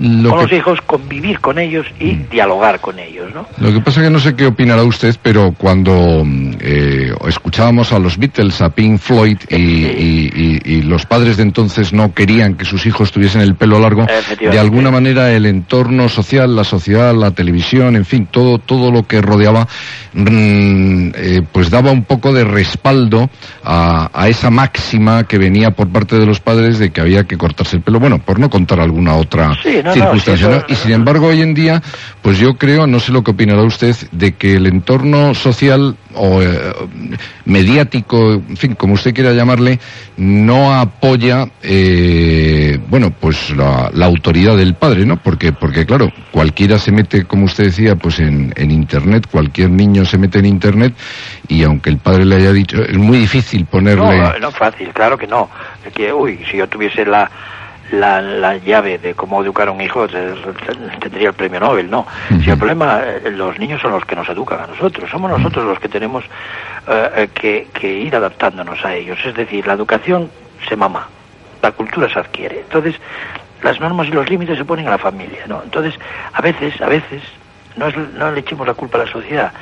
con 0.00 0.42
los 0.42 0.52
hijos, 0.52 0.80
convivir 0.86 1.40
con 1.40 1.58
ellos 1.58 1.86
y 1.98 2.12
mm. 2.12 2.28
dialogar 2.30 2.80
con 2.80 2.98
ellos, 2.98 3.32
¿no? 3.34 3.46
Lo 3.58 3.72
que 3.72 3.80
pasa 3.80 4.00
es 4.00 4.06
que 4.06 4.12
no 4.12 4.18
sé 4.18 4.34
qué 4.34 4.46
opinará 4.46 4.82
usted, 4.82 5.14
pero 5.22 5.52
cuando 5.56 6.24
eh, 6.60 7.12
escuchábamos 7.28 7.92
a 7.92 7.98
los 7.98 8.16
Beatles, 8.16 8.62
a 8.62 8.70
Pink 8.70 8.98
Floyd, 8.98 9.38
y, 9.50 10.80
los 10.82 11.06
padres 11.06 11.36
de 11.36 11.42
entonces 11.42 11.92
no 11.92 12.14
querían 12.14 12.54
que 12.54 12.64
sus 12.64 12.86
hijos 12.86 13.12
tuviesen 13.12 13.42
el 13.42 13.54
pelo 13.54 13.78
largo, 13.78 14.06
de 14.40 14.58
alguna 14.58 14.90
manera 14.90 15.30
el 15.30 15.46
entorno 15.46 16.08
social, 16.08 16.56
la 16.56 16.64
sociedad, 16.64 17.14
la 17.14 17.30
televisión, 17.32 17.96
en 17.96 18.04
fin, 18.04 18.26
todo, 18.30 18.58
todo 18.58 18.90
lo 18.90 19.06
que 19.06 19.20
rodeaba, 19.20 19.68
mm, 20.14 21.10
eh, 21.14 21.42
pues 21.52 21.70
daba 21.70 21.92
un 21.92 22.04
poco 22.04 22.32
de 22.32 22.44
respaldo 22.44 23.30
a, 23.62 24.10
a 24.12 24.28
esa 24.28 24.50
máxima 24.50 25.24
que 25.24 25.38
venía 25.38 25.70
por 25.72 25.88
parte 25.90 26.18
de 26.18 26.26
los 26.26 26.40
padres 26.40 26.78
de 26.78 26.90
que 26.90 27.00
había 27.00 27.24
que 27.24 27.36
cortarse 27.36 27.76
el 27.76 27.82
pelo. 27.82 28.00
Bueno, 28.00 28.18
por 28.18 28.38
no 28.38 28.48
contar 28.50 28.80
alguna 28.80 29.14
otra 29.14 29.54
circunstancia. 29.92 30.64
Y 30.68 30.74
sin 30.74 30.92
embargo, 30.92 31.28
hoy 31.28 31.42
en 31.42 31.54
día, 31.54 31.82
pues 32.22 32.38
yo 32.38 32.56
creo, 32.56 32.86
no 32.86 33.00
sé 33.00 33.12
lo 33.12 33.22
que 33.22 33.32
opinará 33.32 33.62
usted, 33.62 33.94
de 34.12 34.32
que 34.32 34.54
el 34.54 34.66
entorno 34.66 35.34
social 35.34 35.96
o 36.14 36.42
eh, 36.42 36.72
mediático, 37.44 38.32
en 38.32 38.56
fin, 38.56 38.74
como 38.74 38.94
usted 38.94 39.14
quiera 39.14 39.32
llamarle, 39.32 39.78
no 40.16 40.74
apoya, 40.74 41.48
eh, 41.62 42.78
bueno, 42.88 43.10
pues 43.10 43.50
la, 43.56 43.90
autoridad 44.04 44.56
del 44.56 44.74
padre, 44.74 45.06
¿no? 45.06 45.16
Porque, 45.16 45.52
porque 45.52 45.86
claro, 45.86 46.12
cualquiera 46.32 46.78
se 46.78 46.90
mete, 46.90 47.24
como 47.24 47.44
usted 47.44 47.64
decía, 47.64 47.96
pues 47.96 48.18
en, 48.18 48.52
en 48.56 48.70
Internet, 48.70 49.26
cualquier 49.30 49.70
niño 49.70 50.04
se 50.04 50.18
mete 50.18 50.40
en 50.40 50.46
Internet 50.46 50.94
y 51.48 51.62
aunque 51.62 51.90
el 51.90 51.98
padre 51.98 52.24
le 52.24 52.36
haya 52.36 52.52
dicho, 52.52 52.82
es 52.82 52.96
muy 52.96 53.18
difícil 53.18 53.66
ponerle... 53.66 54.18
No, 54.18 54.38
no 54.38 54.50
fácil, 54.50 54.90
claro 54.92 55.16
que 55.16 55.26
no. 55.26 55.48
que, 55.94 56.12
uy, 56.12 56.40
si 56.50 56.56
yo 56.56 56.68
tuviese 56.68 57.04
la 57.04 57.30
la, 57.92 58.20
la, 58.20 58.56
llave 58.56 58.98
de 58.98 59.14
cómo 59.14 59.42
educar 59.42 59.68
a 59.68 59.72
un 59.72 59.80
hijo 59.80 60.06
tendría 61.00 61.28
el 61.28 61.34
premio 61.34 61.60
Nobel, 61.60 61.90
no. 61.90 62.06
Si 62.42 62.50
el 62.50 62.58
problema, 62.58 63.00
eh, 63.02 63.30
los 63.30 63.58
niños 63.58 63.80
son 63.80 63.92
los 63.92 64.04
que 64.04 64.16
nos 64.16 64.28
educan 64.28 64.60
a 64.60 64.66
nosotros, 64.66 65.10
somos 65.10 65.30
nosotros 65.30 65.64
los 65.64 65.78
que 65.78 65.88
tenemos 65.88 66.24
eh, 66.86 67.10
eh, 67.16 67.28
que, 67.34 67.68
que, 67.72 67.88
ir 67.88 68.14
adaptándonos 68.14 68.84
a 68.84 68.94
ellos. 68.94 69.18
Es 69.24 69.34
decir, 69.34 69.66
la 69.66 69.74
educación 69.74 70.30
se 70.68 70.76
mama, 70.76 71.08
la 71.62 71.72
cultura 71.72 72.08
se 72.08 72.18
adquiere. 72.18 72.60
Entonces, 72.60 72.94
las 73.62 73.80
normas 73.80 74.08
y 74.08 74.12
los 74.12 74.28
límites 74.28 74.56
se 74.56 74.64
ponen 74.64 74.86
a 74.86 74.90
la 74.90 74.98
familia, 74.98 75.44
¿no? 75.46 75.62
Entonces, 75.62 75.94
a 76.32 76.40
veces, 76.40 76.80
a 76.80 76.86
veces, 76.86 77.22
no, 77.76 77.86
es, 77.88 77.96
no 77.96 78.30
le 78.30 78.40
echemos 78.40 78.66
la 78.66 78.74
culpa 78.74 78.98
a 78.98 79.04
la 79.04 79.10
sociedad. 79.10 79.52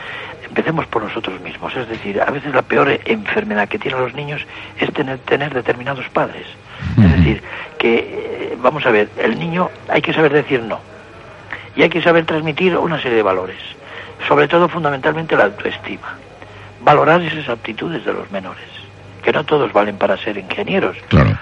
empecemos 0.45 0.87
por 0.87 1.03
nosotros 1.03 1.41
mismos. 1.41 1.75
Es 1.77 1.89
decir, 1.89 2.21
a 2.21 2.31
veces 2.31 2.55
la 2.55 2.63
peor 2.63 3.01
enfermedad 3.05 3.69
que 3.69 3.79
tienen 3.79 4.01
los 4.01 4.15
niños 4.15 4.47
es 4.79 4.93
tener, 4.93 5.19
tener 5.21 5.53
determinados 5.55 6.09
padres. 6.11 6.47
Es 6.97 7.17
decir, 7.17 7.43
que, 7.79 7.97
eh, 7.97 8.57
vamos 8.61 8.85
a 8.87 8.91
ver, 8.91 9.09
el 9.19 9.39
niño 9.39 9.71
hay 9.89 10.03
que 10.03 10.13
saber 10.13 10.33
decir 10.33 10.63
no. 10.63 10.81
Y 11.77 11.83
hay 11.83 11.89
que 11.89 12.03
saber 12.03 12.25
transmitir 12.25 12.77
una 12.77 13.01
serie 13.01 13.17
de 13.17 13.23
valores. 13.23 13.61
Sobre 14.27 14.49
todo, 14.49 14.69
fundamentalmente, 14.69 15.37
la 15.37 15.45
autoestima. 15.45 16.15
Valorar 16.81 17.23
esas 17.23 17.49
aptitudes 17.49 18.05
de 18.05 18.13
los 18.13 18.31
menores 18.31 18.79
que 19.29 19.33
no 19.33 19.45
todos 19.45 19.71
valen 19.75 19.97
para 19.97 20.17
ser 20.17 20.39
ingenieros. 20.39 20.97
Claro. 21.09 21.37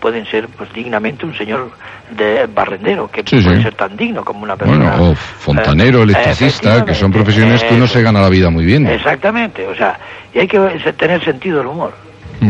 Pueden 0.00 0.24
ser 0.26 0.48
pues 0.48 0.72
dignamente 0.72 1.26
un 1.26 1.36
señor 1.36 1.70
de 2.10 2.46
barrendero, 2.46 3.10
que 3.10 3.22
puede 3.24 3.62
ser 3.62 3.74
tan 3.74 3.94
digno 3.94 4.24
como 4.24 4.44
una 4.44 4.56
persona. 4.56 4.96
Bueno, 4.96 5.10
o 5.10 5.14
fontanero, 5.14 6.00
eh, 6.00 6.04
electricista, 6.04 6.82
que 6.84 6.94
son 6.94 7.12
profesiones 7.12 7.62
que 7.62 7.74
uno 7.74 7.86
se 7.86 8.00
gana 8.00 8.20
la 8.20 8.30
vida 8.30 8.48
muy 8.48 8.64
bien. 8.64 8.86
Exactamente, 8.86 9.66
o 9.66 9.74
sea, 9.74 9.98
y 10.32 10.38
hay 10.38 10.48
que 10.48 10.58
tener 10.96 11.22
sentido 11.22 11.58
del 11.58 11.66
humor, 11.66 11.92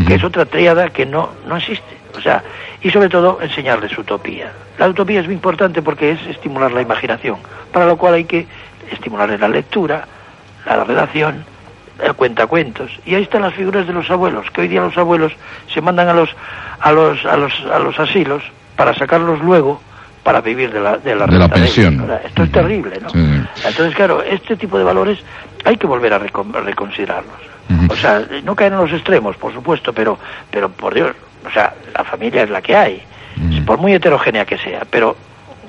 que 0.07 0.14
es 0.14 0.22
otra 0.22 0.44
triada 0.44 0.88
que 0.90 1.05
no, 1.05 1.31
no 1.49 1.57
existe. 1.57 1.95
O 2.16 2.20
sea, 2.20 2.42
y 2.81 2.90
sobre 2.90 3.09
todo 3.09 3.38
enseñarles 3.40 3.96
utopía. 3.98 4.52
La 4.79 4.88
utopía 4.88 5.20
es 5.20 5.26
muy 5.26 5.35
importante 5.35 5.83
porque 5.83 6.12
es 6.12 6.26
estimular 6.26 6.72
la 6.72 6.83
imaginación, 6.83 7.38
para 7.72 7.87
lo 7.87 7.96
cual 7.96 8.14
hay 8.14 8.24
que 8.24 8.46
estimularles 8.90 9.40
la 9.40 9.48
lectura, 9.48 10.07
la 10.64 10.85
redacción, 10.85 11.44
el 12.02 12.14
cuentacuentos. 12.14 12.90
Y 13.05 13.14
ahí 13.14 13.22
están 13.22 13.42
las 13.42 13.55
figuras 13.55 13.87
de 13.87 13.92
los 13.92 14.11
abuelos, 14.11 14.50
que 14.50 14.62
hoy 14.62 14.68
día 14.68 14.81
los 14.81 14.96
abuelos 14.96 15.33
se 15.72 15.81
mandan 15.81 16.09
a 16.09 16.14
los, 16.14 16.31
a 16.81 16.92
los, 16.92 17.24
a 17.24 17.37
los, 17.37 17.52
a 17.72 17.79
los 17.79 17.98
asilos 17.98 18.42
para 18.76 18.94
sacarlos 18.94 19.40
luego 19.40 19.81
para 20.22 20.40
vivir 20.40 20.72
de 20.72 20.81
la, 20.81 20.98
de 20.98 21.14
la, 21.14 21.26
de 21.26 21.38
la 21.38 21.48
pensión. 21.48 22.05
esto 22.24 22.42
es 22.42 22.50
terrible, 22.50 22.98
¿no? 23.00 23.09
Entonces, 23.14 23.94
claro, 23.94 24.22
este 24.22 24.57
tipo 24.57 24.76
de 24.76 24.83
valores 24.83 25.20
hay 25.64 25.76
que 25.76 25.87
volver 25.87 26.12
a, 26.14 26.18
reconsiderarlos. 26.18 27.57
O 27.88 27.96
sea, 27.96 28.24
no 28.42 28.55
caer 28.55 28.72
en 28.72 28.79
los 28.79 28.92
extremos, 28.92 29.37
por 29.37 29.52
supuesto, 29.52 29.92
pero, 29.92 30.18
pero 30.50 30.68
por 30.68 30.94
Dios, 30.94 31.14
o 31.46 31.50
sea, 31.50 31.74
la 31.96 32.04
familia 32.04 32.42
es 32.42 32.50
la 32.50 32.61
que 32.61 32.76
hay, 32.76 33.02
por 33.64 33.78
muy 33.78 33.92
heterogénea 33.92 34.44
que 34.44 34.59
sea, 34.59 34.82
pero 34.88 35.16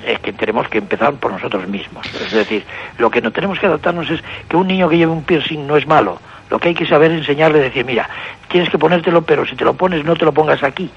es 0.05 0.19
que 0.19 0.31
tenemos 0.33 0.67
que 0.69 0.77
empezar 0.77 1.13
por 1.15 1.31
nosotros 1.31 1.67
mismos. 1.67 2.05
Es 2.15 2.31
decir, 2.31 2.63
lo 2.97 3.09
que 3.09 3.21
no 3.21 3.31
tenemos 3.31 3.59
que 3.59 3.65
adaptarnos 3.65 4.09
es 4.09 4.21
que 4.47 4.55
un 4.55 4.67
niño 4.67 4.87
que 4.87 4.97
lleve 4.97 5.11
un 5.11 5.23
piercing 5.23 5.67
no 5.67 5.75
es 5.75 5.85
malo. 5.85 6.19
Lo 6.49 6.59
que 6.59 6.69
hay 6.69 6.75
que 6.75 6.85
saber 6.85 7.11
es 7.11 7.19
enseñarle, 7.19 7.59
decir, 7.59 7.83
mira, 7.85 8.09
tienes 8.47 8.69
que 8.69 8.77
ponértelo, 8.77 9.21
pero 9.23 9.45
si 9.45 9.55
te 9.55 9.65
lo 9.65 9.73
pones 9.73 10.05
no 10.05 10.15
te 10.15 10.23
lo 10.23 10.31
pongas 10.31 10.63
aquí, 10.63 10.89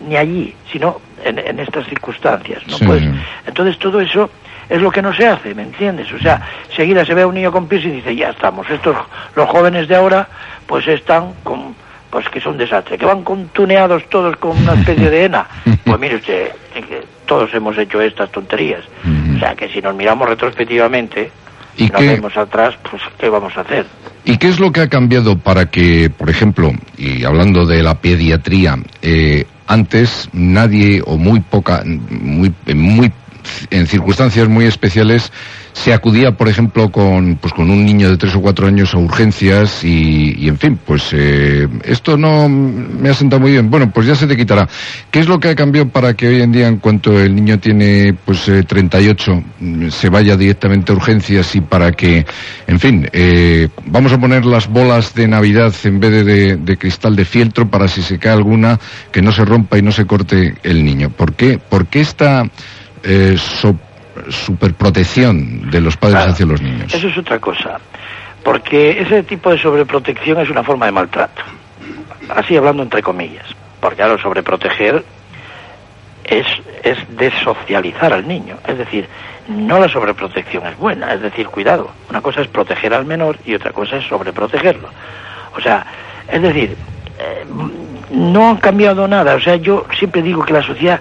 ni 0.00 0.16
allí, 0.16 0.54
sino 0.72 1.00
en, 1.22 1.58
estas 1.58 1.86
circunstancias. 1.86 2.62
¿no? 2.66 2.78
Pues, 2.78 3.02
entonces 3.46 3.78
todo 3.78 4.00
eso 4.00 4.30
es 4.68 4.80
lo 4.80 4.90
que 4.90 5.02
no 5.02 5.12
se 5.12 5.26
hace, 5.26 5.54
¿me 5.54 5.62
entiendes? 5.62 6.10
O 6.12 6.18
sea, 6.18 6.40
seguida 6.74 7.04
se 7.04 7.12
ve 7.12 7.22
a 7.22 7.26
un 7.26 7.34
niño 7.34 7.52
con 7.52 7.68
piercing 7.68 7.90
y 7.90 7.96
dice, 7.96 8.16
ya 8.16 8.30
estamos, 8.30 8.68
estos, 8.70 8.96
los 9.36 9.48
jóvenes 9.48 9.88
de 9.88 9.96
ahora, 9.96 10.26
pues 10.66 10.88
están 10.88 11.34
con 11.42 11.74
pues 12.14 12.28
que 12.28 12.40
son 12.40 12.56
desastres, 12.56 12.96
que 12.96 13.06
van 13.06 13.24
contuneados 13.24 14.08
todos 14.08 14.36
con 14.36 14.56
una 14.56 14.74
especie 14.74 15.10
de 15.10 15.24
ena. 15.24 15.48
Pues 15.84 15.98
mire 15.98 16.14
usted, 16.14 16.52
todos 17.26 17.52
hemos 17.54 17.76
hecho 17.76 18.00
estas 18.00 18.30
tonterías. 18.30 18.84
O 19.34 19.38
sea, 19.40 19.56
que 19.56 19.68
si 19.68 19.82
nos 19.82 19.96
miramos 19.96 20.28
retrospectivamente, 20.28 21.32
¿Y 21.76 21.88
nos 21.88 22.00
vemos 22.00 22.36
atrás, 22.36 22.76
pues 22.88 23.02
¿qué 23.18 23.28
vamos 23.28 23.56
a 23.56 23.62
hacer? 23.62 23.84
¿Y 24.24 24.36
qué 24.36 24.46
es 24.46 24.60
lo 24.60 24.70
que 24.70 24.82
ha 24.82 24.88
cambiado 24.88 25.36
para 25.36 25.66
que, 25.66 26.08
por 26.08 26.30
ejemplo, 26.30 26.70
y 26.96 27.24
hablando 27.24 27.66
de 27.66 27.82
la 27.82 27.96
pediatría, 27.96 28.78
eh, 29.02 29.44
antes 29.66 30.28
nadie 30.32 31.02
o 31.04 31.16
muy 31.16 31.40
poca, 31.40 31.82
muy, 31.84 32.54
muy, 32.72 33.12
en 33.70 33.86
circunstancias 33.88 34.48
muy 34.48 34.66
especiales, 34.66 35.32
se 35.74 35.92
acudía, 35.92 36.36
por 36.36 36.48
ejemplo, 36.48 36.90
con, 36.90 37.36
pues, 37.36 37.52
con 37.52 37.68
un 37.68 37.84
niño 37.84 38.08
de 38.08 38.16
tres 38.16 38.34
o 38.36 38.40
cuatro 38.40 38.68
años 38.68 38.94
a 38.94 38.98
urgencias 38.98 39.82
y, 39.82 40.46
en 40.46 40.56
fin, 40.56 40.78
pues 40.82 41.08
eh, 41.12 41.68
esto 41.82 42.16
no 42.16 42.48
me 42.48 43.08
ha 43.10 43.14
sentado 43.14 43.40
muy 43.40 43.50
bien. 43.50 43.68
Bueno, 43.68 43.90
pues 43.90 44.06
ya 44.06 44.14
se 44.14 44.28
te 44.28 44.36
quitará. 44.36 44.68
¿Qué 45.10 45.18
es 45.18 45.28
lo 45.28 45.40
que 45.40 45.48
ha 45.48 45.54
cambiado 45.56 45.88
para 45.88 46.14
que 46.14 46.28
hoy 46.28 46.42
en 46.42 46.52
día, 46.52 46.68
en 46.68 46.76
cuanto 46.76 47.20
el 47.20 47.34
niño 47.34 47.58
tiene 47.58 48.14
pues 48.24 48.48
38, 48.66 49.32
eh, 49.32 49.88
se 49.90 50.08
vaya 50.08 50.36
directamente 50.36 50.92
a 50.92 50.94
urgencias 50.94 51.54
y 51.56 51.60
para 51.60 51.90
que, 51.90 52.24
en 52.68 52.78
fin, 52.78 53.08
eh, 53.12 53.68
vamos 53.86 54.12
a 54.12 54.20
poner 54.20 54.46
las 54.46 54.68
bolas 54.68 55.12
de 55.12 55.26
Navidad 55.26 55.74
en 55.82 55.98
vez 55.98 56.24
de, 56.24 56.56
de, 56.56 56.76
cristal 56.76 57.16
de 57.16 57.24
fieltro 57.24 57.68
para 57.68 57.88
si 57.88 58.00
se 58.00 58.20
cae 58.20 58.32
alguna, 58.32 58.78
que 59.10 59.22
no 59.22 59.32
se 59.32 59.44
rompa 59.44 59.76
y 59.76 59.82
no 59.82 59.90
se 59.90 60.06
corte 60.06 60.54
el 60.62 60.84
niño? 60.84 61.10
¿Por 61.10 61.34
qué, 61.34 61.58
¿Por 61.58 61.86
qué 61.86 62.00
esta 62.00 62.48
eh, 63.06 63.36
superprotección 64.28 65.70
de 65.70 65.80
los 65.80 65.96
padres 65.96 66.28
hacia 66.28 66.46
los 66.46 66.60
niños. 66.60 66.92
Eso 66.92 67.08
es 67.08 67.18
otra 67.18 67.38
cosa, 67.38 67.78
porque 68.42 69.00
ese 69.00 69.22
tipo 69.22 69.50
de 69.50 69.58
sobreprotección 69.58 70.40
es 70.40 70.50
una 70.50 70.62
forma 70.62 70.86
de 70.86 70.92
maltrato, 70.92 71.42
así 72.28 72.56
hablando 72.56 72.82
entre 72.82 73.02
comillas, 73.02 73.46
porque 73.80 74.02
ahora 74.02 74.20
sobreproteger 74.22 75.04
es, 76.24 76.46
es 76.82 76.98
desocializar 77.16 78.12
al 78.12 78.26
niño, 78.26 78.56
es 78.66 78.78
decir, 78.78 79.08
no 79.48 79.78
la 79.78 79.88
sobreprotección 79.88 80.66
es 80.66 80.76
buena, 80.78 81.12
es 81.12 81.20
decir, 81.20 81.46
cuidado, 81.48 81.90
una 82.08 82.20
cosa 82.20 82.40
es 82.40 82.48
proteger 82.48 82.94
al 82.94 83.04
menor 83.04 83.38
y 83.44 83.54
otra 83.54 83.72
cosa 83.72 83.96
es 83.96 84.06
sobreprotegerlo. 84.06 84.88
O 85.56 85.60
sea, 85.60 85.86
es 86.28 86.40
decir, 86.40 86.76
eh, 87.18 87.44
no 88.10 88.50
han 88.50 88.56
cambiado 88.56 89.06
nada, 89.06 89.34
o 89.34 89.40
sea, 89.40 89.56
yo 89.56 89.86
siempre 89.98 90.22
digo 90.22 90.44
que 90.44 90.52
la 90.52 90.62
sociedad 90.62 91.00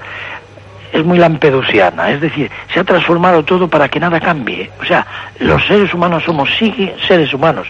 es 0.93 1.03
muy 1.03 1.17
lampedusiana, 1.17 2.12
es 2.12 2.21
decir, 2.21 2.51
se 2.71 2.79
ha 2.79 2.84
transformado 2.84 3.43
todo 3.43 3.67
para 3.67 3.89
que 3.89 3.99
nada 3.99 4.19
cambie. 4.19 4.69
O 4.79 4.86
sea, 4.86 5.06
los 5.39 5.65
seres 5.65 5.91
humanos 5.91 6.23
somos 6.23 6.47
sigue 6.56 6.95
seres 7.08 7.34
humanos, 7.34 7.67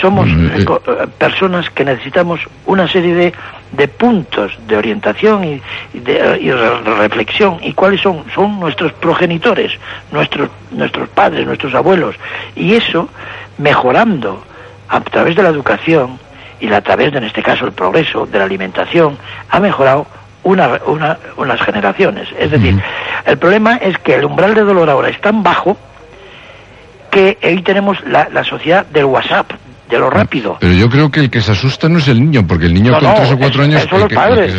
somos 0.00 0.28
mm, 0.28 0.46
eh, 0.46 0.64
eh, 0.64 1.06
personas 1.18 1.68
que 1.70 1.84
necesitamos 1.84 2.40
una 2.64 2.86
serie 2.86 3.14
de, 3.14 3.32
de 3.72 3.88
puntos 3.88 4.56
de 4.68 4.76
orientación 4.76 5.42
y, 5.42 5.62
de, 5.92 6.38
y 6.40 6.52
reflexión. 6.52 7.58
¿Y 7.62 7.72
cuáles 7.72 8.00
son? 8.00 8.24
Son 8.32 8.60
nuestros 8.60 8.92
progenitores, 8.92 9.72
nuestros, 10.12 10.48
nuestros 10.70 11.08
padres, 11.08 11.44
nuestros 11.44 11.74
abuelos. 11.74 12.14
Y 12.54 12.74
eso, 12.74 13.08
mejorando 13.58 14.44
a 14.88 15.00
través 15.00 15.34
de 15.34 15.42
la 15.42 15.48
educación 15.48 16.20
y 16.60 16.72
a 16.72 16.80
través 16.80 17.10
de, 17.10 17.18
en 17.18 17.24
este 17.24 17.42
caso, 17.42 17.66
el 17.66 17.72
progreso 17.72 18.24
de 18.24 18.38
la 18.38 18.44
alimentación, 18.44 19.18
ha 19.50 19.58
mejorado 19.58 20.06
una, 20.44 20.80
una, 20.86 21.18
unas 21.36 21.60
generaciones. 21.60 22.28
Es 22.38 22.50
decir, 22.50 22.82
el 23.24 23.38
problema 23.38 23.76
es 23.76 23.98
que 23.98 24.14
el 24.14 24.24
umbral 24.24 24.54
de 24.54 24.62
dolor 24.62 24.90
ahora 24.90 25.08
es 25.08 25.20
tan 25.20 25.42
bajo 25.42 25.76
que 27.10 27.38
hoy 27.42 27.62
tenemos 27.62 28.02
la, 28.04 28.28
la 28.30 28.42
sociedad 28.44 28.86
del 28.86 29.04
WhatsApp, 29.04 29.52
de 29.92 29.98
lo 29.98 30.10
rápido. 30.10 30.56
Pero 30.58 30.72
yo 30.72 30.88
creo 30.88 31.10
que 31.10 31.20
el 31.20 31.30
que 31.30 31.40
se 31.40 31.52
asusta 31.52 31.88
no 31.88 31.98
es 31.98 32.08
el 32.08 32.20
niño, 32.20 32.46
porque 32.46 32.66
el 32.66 32.74
niño 32.74 32.98
con 32.98 33.14
tres 33.14 33.30
o 33.30 33.38
cuatro 33.38 33.62
años... 33.62 33.86
Son 33.88 34.00
los 34.00 34.12
padres, 34.12 34.54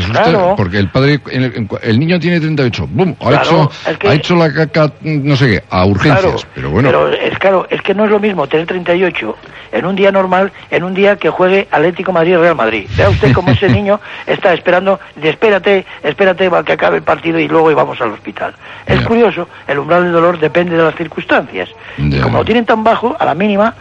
Porque 0.55 0.77
el 0.77 0.89
padre, 0.89 1.19
el, 1.31 1.99
niño 1.99 2.19
tiene 2.19 2.39
38, 2.39 2.87
¡bum! 2.91 3.15
Ha, 3.19 3.33
hecho, 3.33 3.71
ha 4.07 4.13
hecho 4.13 4.35
la 4.35 4.53
caca, 4.53 4.91
no 5.01 5.35
sé 5.35 5.47
qué, 5.47 5.63
a 5.69 5.85
urgencias, 5.85 6.45
pero 6.53 6.69
bueno... 6.69 6.89
Pero 6.89 7.09
es 7.09 7.37
claro, 7.39 7.67
es 7.69 7.81
que 7.81 7.93
no 7.93 8.05
es 8.05 8.11
lo 8.11 8.19
mismo 8.19 8.47
tener 8.47 8.67
38 8.67 9.35
en 9.71 9.85
un 9.85 9.95
día 9.95 10.11
normal, 10.11 10.51
en 10.69 10.83
un 10.83 10.93
día 10.93 11.15
que 11.15 11.29
juegue 11.29 11.67
Atlético 11.71 12.11
Madrid-Real 12.11 12.55
Madrid. 12.55 12.87
Vea 12.95 13.09
usted 13.09 13.33
cómo 13.33 13.51
ese 13.51 13.69
niño 13.71 13.99
está 14.27 14.53
esperando, 14.53 14.99
de 15.15 15.29
espérate, 15.29 15.85
espérate 16.03 16.45
a 16.53 16.63
que 16.63 16.73
acabe 16.73 16.97
el 16.97 17.03
partido 17.03 17.39
y 17.39 17.47
luego 17.47 17.73
vamos 17.73 17.99
al 18.01 18.11
hospital. 18.11 18.53
Es 18.85 19.01
curioso, 19.01 19.47
el 19.67 19.79
umbral 19.79 20.03
del 20.03 20.13
dolor 20.13 20.39
depende 20.39 20.77
de 20.77 20.83
las 20.83 20.95
circunstancias. 20.95 21.69
Y 21.97 22.19
como 22.19 22.39
lo 22.39 22.45
tienen 22.45 22.65
tan 22.65 22.83
bajo, 22.83 23.15
a 23.19 23.25
la 23.25 23.33
mínima 23.33 23.73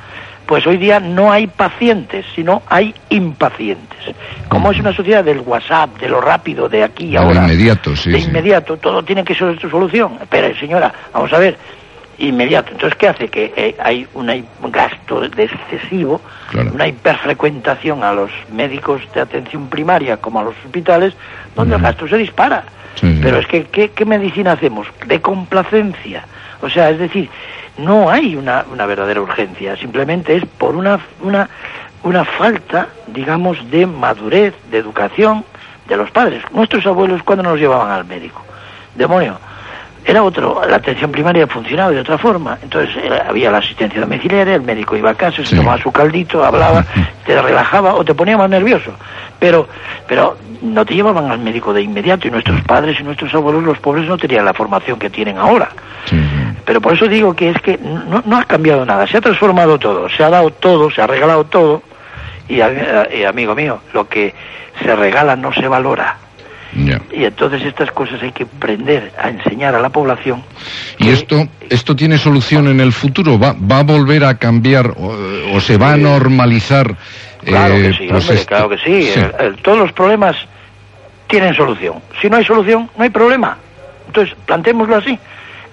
pues 0.46 0.66
hoy 0.66 0.76
día 0.76 1.00
no 1.00 1.32
hay 1.32 1.46
pacientes, 1.46 2.26
sino 2.34 2.62
hay 2.68 2.94
impacientes. 3.10 4.14
Como 4.48 4.70
es 4.70 4.78
una 4.78 4.92
sociedad 4.92 5.24
del 5.24 5.40
WhatsApp, 5.40 5.98
de 5.98 6.08
lo 6.08 6.20
rápido, 6.20 6.68
de 6.68 6.84
aquí 6.84 7.06
y 7.06 7.16
ahora. 7.16 7.42
De 7.42 7.54
inmediato, 7.54 7.96
sí. 7.96 8.10
De 8.10 8.18
inmediato, 8.18 8.76
todo 8.76 9.02
tiene 9.02 9.24
que 9.24 9.34
ser 9.34 9.58
su 9.60 9.70
solución. 9.70 10.18
Pero, 10.28 10.54
señora, 10.58 10.92
vamos 11.12 11.32
a 11.32 11.38
ver, 11.38 11.56
inmediato. 12.18 12.72
Entonces, 12.72 12.98
¿qué 12.98 13.08
hace? 13.08 13.28
Que 13.28 13.52
eh, 13.56 13.76
hay 13.78 14.06
un 14.14 14.44
gasto 14.70 15.24
excesivo, 15.24 16.20
una 16.72 16.86
hiperfrecuentación 16.86 18.04
a 18.04 18.12
los 18.12 18.30
médicos 18.52 19.02
de 19.14 19.20
atención 19.20 19.68
primaria 19.68 20.16
como 20.18 20.40
a 20.40 20.44
los 20.44 20.54
hospitales, 20.64 21.14
donde 21.54 21.76
el 21.76 21.82
gasto 21.82 22.08
se 22.08 22.18
dispara. 22.18 22.64
Pero 23.00 23.38
es 23.38 23.46
que, 23.46 23.64
¿qué 23.64 24.04
medicina 24.04 24.52
hacemos? 24.52 24.86
De 25.06 25.20
complacencia. 25.20 26.24
O 26.60 26.70
sea, 26.70 26.90
es 26.90 26.98
decir, 26.98 27.28
no 27.78 28.10
hay 28.10 28.36
una, 28.36 28.64
una 28.70 28.86
verdadera 28.86 29.20
urgencia, 29.20 29.76
simplemente 29.76 30.36
es 30.36 30.44
por 30.44 30.76
una, 30.76 31.00
una, 31.22 31.48
una 32.02 32.24
falta, 32.24 32.88
digamos, 33.08 33.58
de 33.70 33.86
madurez, 33.86 34.54
de 34.70 34.78
educación 34.78 35.44
de 35.88 35.96
los 35.96 36.10
padres. 36.10 36.42
Nuestros 36.52 36.86
abuelos, 36.86 37.22
cuando 37.22 37.42
nos 37.42 37.58
llevaban 37.58 37.90
al 37.90 38.04
médico? 38.04 38.42
Demonio, 38.94 39.38
era 40.04 40.22
otro, 40.22 40.62
la 40.68 40.76
atención 40.76 41.12
primaria 41.12 41.46
funcionaba 41.46 41.92
de 41.92 42.00
otra 42.00 42.18
forma. 42.18 42.58
Entonces 42.60 42.94
había 43.26 43.50
la 43.50 43.58
asistencia 43.58 44.00
domiciliaria, 44.00 44.56
el 44.56 44.62
médico 44.62 44.96
iba 44.96 45.10
a 45.10 45.14
casa, 45.14 45.44
se 45.44 45.54
tomaba 45.54 45.78
su 45.78 45.92
caldito, 45.92 46.44
hablaba, 46.44 46.84
te 47.24 47.40
relajaba 47.40 47.94
o 47.94 48.04
te 48.04 48.14
ponía 48.14 48.36
más 48.36 48.50
nervioso. 48.50 48.92
Pero, 49.38 49.68
pero 50.08 50.36
no 50.60 50.84
te 50.84 50.94
llevaban 50.94 51.30
al 51.30 51.38
médico 51.38 51.72
de 51.72 51.82
inmediato 51.82 52.26
y 52.26 52.30
nuestros 52.30 52.60
padres 52.62 52.98
y 52.98 53.04
nuestros 53.04 53.32
abuelos, 53.34 53.62
los 53.62 53.78
pobres, 53.78 54.06
no 54.06 54.18
tenían 54.18 54.44
la 54.44 54.54
formación 54.54 54.98
que 54.98 55.10
tienen 55.10 55.38
ahora. 55.38 55.68
Pero 56.64 56.80
por 56.80 56.94
eso 56.94 57.06
digo 57.06 57.34
que 57.34 57.50
es 57.50 57.60
que 57.60 57.78
no, 57.78 58.22
no 58.24 58.36
ha 58.36 58.44
cambiado 58.44 58.84
nada, 58.84 59.06
se 59.06 59.18
ha 59.18 59.20
transformado 59.20 59.78
todo, 59.78 60.08
se 60.08 60.22
ha 60.24 60.30
dado 60.30 60.50
todo, 60.50 60.90
se 60.90 61.00
ha 61.00 61.06
regalado 61.06 61.44
todo. 61.44 61.82
Y, 62.48 62.56
y 62.56 63.24
amigo 63.24 63.54
mío, 63.54 63.80
lo 63.94 64.08
que 64.08 64.34
se 64.82 64.96
regala 64.96 65.36
no 65.36 65.52
se 65.52 65.68
valora. 65.68 66.16
Y 66.74 67.24
entonces 67.24 67.62
estas 67.62 67.90
cosas 67.92 68.22
hay 68.22 68.32
que 68.32 68.44
aprender 68.44 69.12
a 69.18 69.28
enseñar 69.28 69.74
a 69.74 69.80
la 69.80 69.90
población. 69.90 70.42
¿Y 70.98 71.10
esto 71.10 71.46
esto 71.68 71.94
tiene 71.94 72.16
solución 72.16 72.68
en 72.68 72.80
el 72.80 72.92
futuro? 72.92 73.38
¿Va, 73.38 73.54
va 73.54 73.80
a 73.80 73.82
volver 73.82 74.24
a 74.24 74.38
cambiar 74.38 74.94
o, 74.96 75.60
se 75.60 75.76
va 75.76 75.92
a 75.92 75.96
normalizar? 75.96 76.96
Claro 77.44 77.74
que 77.74 77.88
eh, 77.88 77.94
sí, 77.98 78.08
pues 78.08 78.46
claro 78.46 78.68
que 78.68 78.78
sí. 78.78 79.10
todos 79.62 79.78
los 79.78 79.92
problemas 79.92 80.36
tienen 81.26 81.54
solución. 81.54 81.96
Si 82.20 82.30
no 82.30 82.36
hay 82.36 82.44
solución, 82.44 82.88
no 82.96 83.04
hay 83.04 83.10
problema. 83.10 83.58
Entonces, 84.06 84.34
planteémoslo 84.46 84.96
así. 84.96 85.18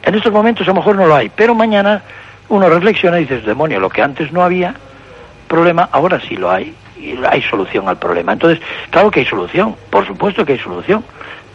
En 0.04 0.16
estos 0.16 0.34
momentos 0.34 0.68
a 0.68 0.72
lo 0.72 0.76
mejor 0.76 0.96
no 0.96 1.06
lo 1.06 1.16
hay, 1.16 1.30
pero 1.30 1.54
mañana 1.54 2.02
uno 2.50 2.68
reflexiona 2.70 3.20
y 3.20 3.24
dices, 3.24 3.46
demonio, 3.46 3.80
lo 3.80 3.90
que 3.90 4.02
antes 4.02 4.32
no 4.32 4.42
había 4.42 4.74
problema, 5.48 5.90
ahora 5.92 6.20
sí 6.28 6.36
lo 6.36 6.50
hay 6.50 6.74
y 7.00 7.18
hay 7.30 7.42
solución 7.42 7.88
al 7.88 7.98
problema. 7.98 8.34
Entonces, 8.34 8.60
claro 8.90 9.10
que 9.10 9.22
hay 9.22 9.26
solución, 9.26 9.76
por 9.90 10.06
supuesto 10.06 10.46
que 10.46 10.54
hay 10.54 10.60
solución, 10.60 11.04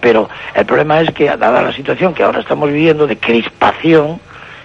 pero 0.01 0.29
el 0.55 0.67
problema 0.67 1.01
es 1.01 1.11
que, 1.13 1.25
dada 1.25 1.63
la 1.63 1.73
situación 1.73 2.15
que 2.15 2.23
ahora 2.23 2.41
estamos 2.41 2.71
viviendo 2.71 3.07
de 3.07 3.17
crispación, 3.17 4.21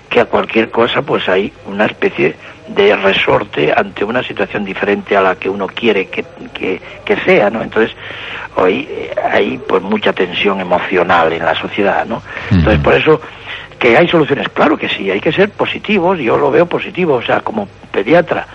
que 0.09 0.19
a 0.19 0.25
cualquier 0.25 0.71
cosa 0.71 1.01
pues 1.01 1.29
hay 1.29 1.53
una 1.65 1.85
especie 1.85 2.35
de 2.67 2.95
resorte 2.95 3.71
ante 3.75 4.03
una 4.03 4.23
situación 4.23 4.65
diferente 4.65 5.15
a 5.15 5.21
la 5.21 5.35
que 5.35 5.49
uno 5.49 5.67
quiere 5.67 6.07
que, 6.07 6.25
que, 6.53 7.15
sea, 7.25 7.49
¿no? 7.49 7.61
Entonces, 7.61 7.95
hoy 8.55 8.87
eh, 8.89 9.15
hay 9.31 9.57
pues 9.57 9.81
mucha 9.81 10.13
tensión 10.13 10.59
emocional 10.59 11.31
en 11.33 11.45
la 11.45 11.55
sociedad, 11.55 12.05
¿no? 12.05 12.21
Entonces, 12.51 12.79
por 12.81 12.93
eso 12.93 13.21
que 13.79 13.95
hay 13.95 14.07
soluciones, 14.07 14.49
claro 14.49 14.77
que 14.77 14.89
sí, 14.89 15.09
hay 15.09 15.21
que 15.21 15.31
ser 15.31 15.49
positivos, 15.51 16.19
yo 16.19 16.37
lo 16.37 16.51
veo 16.51 16.65
positivo, 16.65 17.15
o 17.15 17.21
sea, 17.21 17.39
como 17.39 17.67
pediatra, 17.91 18.45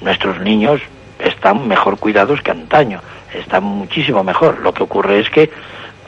nuestros 0.00 0.40
niños 0.40 0.80
están 1.18 1.66
mejor 1.68 1.98
cuidados 1.98 2.40
que 2.42 2.50
antaño, 2.50 3.00
están 3.34 3.64
muchísimo 3.64 4.22
mejor. 4.24 4.58
Lo 4.60 4.72
que 4.72 4.82
ocurre 4.82 5.20
es 5.20 5.30
que 5.30 5.50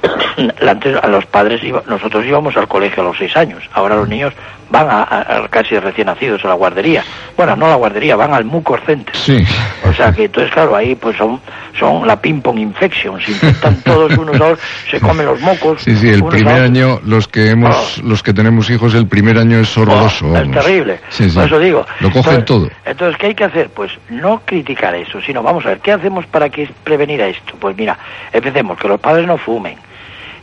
antes 0.68 0.96
a 0.96 1.06
los 1.08 1.26
padres 1.26 1.60
nosotros 1.86 2.24
íbamos 2.24 2.56
al 2.56 2.68
colegio 2.68 3.02
a 3.02 3.06
los 3.06 3.18
seis 3.18 3.36
años, 3.36 3.68
ahora 3.72 3.96
los 3.96 4.08
niños 4.08 4.34
van 4.70 4.86
a, 4.88 5.48
casi 5.50 5.78
recién 5.78 6.06
nacidos 6.06 6.44
a 6.44 6.48
la 6.48 6.54
guardería. 6.54 7.04
Bueno, 7.36 7.56
no 7.56 7.66
a 7.66 7.70
la 7.70 7.74
guardería, 7.74 8.16
van 8.16 8.32
al 8.32 8.44
mucor 8.44 8.80
center. 8.86 9.14
Sí. 9.16 9.44
O 9.88 9.92
sea 9.92 10.12
que 10.12 10.24
entonces 10.24 10.52
claro, 10.52 10.76
ahí 10.76 10.94
pues 10.94 11.16
son 11.16 11.40
son 11.78 12.06
la 12.06 12.20
ping 12.20 12.40
pong 12.40 12.58
infection, 12.58 13.20
se 13.20 13.32
infectan 13.32 13.80
todos 13.82 14.16
unos 14.16 14.40
a 14.40 14.44
otros, 14.44 14.60
se 14.90 15.00
comen 15.00 15.26
los 15.26 15.40
mocos. 15.40 15.82
Sí, 15.82 15.96
sí, 15.96 16.08
el 16.08 16.24
primer 16.24 16.62
año 16.62 17.00
los 17.04 17.26
que 17.26 17.50
hemos 17.50 17.98
oh. 17.98 18.02
los 18.06 18.22
que 18.22 18.32
tenemos 18.32 18.70
hijos 18.70 18.94
el 18.94 19.06
primer 19.06 19.38
año 19.38 19.58
es 19.58 19.76
horroroso. 19.76 20.26
Oh, 20.28 20.36
es 20.36 20.50
terrible. 20.50 21.00
Sí, 21.08 21.28
Por 21.28 21.44
eso 21.44 21.58
digo. 21.58 21.86
Lo 22.00 22.10
cogen 22.10 22.44
todo. 22.44 22.68
Entonces, 22.84 23.16
¿qué 23.18 23.26
hay 23.26 23.34
que 23.34 23.44
hacer? 23.44 23.70
Pues 23.70 23.92
no 24.08 24.42
criticar 24.44 24.94
eso, 24.94 25.20
sino 25.20 25.42
vamos 25.42 25.64
a 25.66 25.70
ver, 25.70 25.80
¿qué 25.80 25.92
hacemos 25.92 26.26
para 26.26 26.48
que 26.48 26.68
prevenir 26.84 27.22
a 27.22 27.28
esto? 27.28 27.54
Pues 27.58 27.76
mira, 27.76 27.98
empecemos 28.32 28.78
que 28.78 28.88
los 28.88 29.00
padres 29.00 29.26
no 29.26 29.36
fumen 29.36 29.76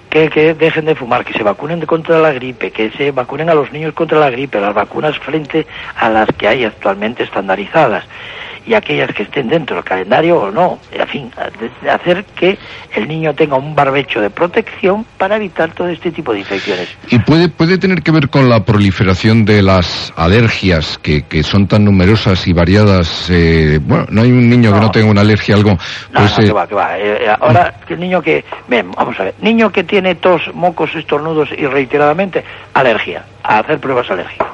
que, 0.09 0.53
dejen 0.53 0.85
de 0.85 0.95
fumar, 0.95 1.25
que 1.25 1.33
se 1.33 1.43
vacunen 1.43 1.85
contra 1.85 2.19
la 2.19 2.31
gripe, 2.31 2.71
que 2.71 2.91
se 2.91 3.11
vacunen 3.11 3.49
a 3.49 3.53
los 3.53 3.71
niños 3.71 3.93
contra 3.93 4.19
la 4.19 4.29
gripe, 4.29 4.59
las 4.59 4.73
vacunas 4.73 5.17
frente 5.19 5.67
a 5.95 6.09
las 6.09 6.29
que 6.37 6.47
hay 6.47 6.65
actualmente 6.65 7.23
estandarizadas 7.23 8.05
y 8.67 8.73
aquellas 8.73 9.13
que 9.13 9.23
estén 9.23 9.47
dentro 9.47 9.77
del 9.77 9.85
calendario 9.85 10.37
o 10.37 10.51
no. 10.51 10.77
En 10.91 11.07
fin, 11.07 11.31
hacer 11.89 12.25
que 12.35 12.57
el 12.93 13.07
niño 13.07 13.33
tenga 13.33 13.55
un 13.55 13.73
barbecho 13.73 14.19
de 14.19 14.29
protección 14.29 15.05
para 15.17 15.37
evitar 15.37 15.71
todo 15.71 15.87
este 15.87 16.11
tipo 16.11 16.33
de 16.33 16.39
infecciones. 16.39 16.89
¿Y 17.09 17.19
puede, 17.19 17.47
puede 17.47 17.77
tener 17.77 18.03
que 18.03 18.11
ver 18.11 18.29
con 18.29 18.49
la 18.49 18.65
proliferación 18.65 19.45
de 19.45 19.61
las 19.61 20.13
alergias 20.17 20.97
que, 20.97 21.23
que 21.23 21.43
son 21.43 21.67
tan 21.67 21.85
numerosas 21.85 22.45
y 22.47 22.53
variadas? 22.53 23.29
Eh, 23.29 23.79
bueno, 23.81 24.05
no 24.09 24.21
hay 24.21 24.31
un 24.31 24.49
niño 24.49 24.73
que 24.73 24.79
no 24.79 24.91
tenga 24.91 25.09
una 25.09 25.21
alergia 25.21 25.55
a 25.55 25.57
algo. 25.57 25.71
No, 25.71 26.19
pues, 26.19 26.37
no, 26.37 26.45
que 26.45 26.51
va, 26.51 26.67
que 26.67 26.75
va. 26.75 26.97
Eh, 26.97 27.23
eh, 27.23 27.35
ahora, 27.39 27.73
el 27.87 27.99
niño 27.99 28.21
que. 28.21 28.43
Ven, 28.67 28.91
vamos 28.91 29.17
a 29.19 29.23
ver. 29.23 29.35
Niño 29.41 29.71
que 29.71 29.85
tiene 29.85 30.15
tos, 30.15 30.41
mocos, 30.53 30.93
estornudos 30.93 31.49
y 31.57 31.65
reiteradamente, 31.65 32.43
alergia. 32.73 33.23
A 33.43 33.59
hacer 33.59 33.79
pruebas 33.79 34.11
alergia 34.11 34.45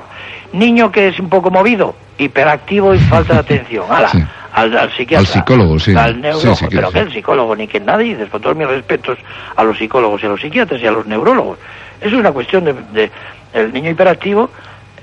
Niño 0.53 0.91
que 0.91 1.09
es 1.09 1.19
un 1.19 1.29
poco 1.29 1.49
movido, 1.49 1.95
hiperactivo 2.17 2.93
y 2.93 2.99
falta 2.99 3.33
de 3.33 3.39
atención. 3.57 3.85
al, 3.89 4.91
psiquiatra. 4.91 5.19
Al 5.19 5.25
psicólogo, 5.25 5.79
sí. 5.79 5.95
Al 5.95 6.21
neurólogo. 6.21 6.67
pero 6.69 6.91
que 6.91 6.99
el 6.99 7.11
psicólogo, 7.11 7.55
ni 7.55 7.67
que 7.67 7.79
nadie, 7.79 8.15
con 8.27 8.41
todos 8.41 8.55
mis 8.55 8.67
respetos 8.67 9.17
a 9.55 9.63
los 9.63 9.77
psicólogos 9.77 10.21
y 10.23 10.25
a 10.25 10.29
los 10.29 10.41
psiquiatras 10.41 10.81
y 10.81 10.87
a 10.87 10.91
los 10.91 11.05
neurólogos. 11.05 11.57
Eso 11.99 12.15
es 12.15 12.19
una 12.19 12.31
cuestión 12.31 12.65
de, 12.65 12.73
de 12.93 13.11
el 13.53 13.73
niño 13.73 13.91
hiperactivo 13.91 14.49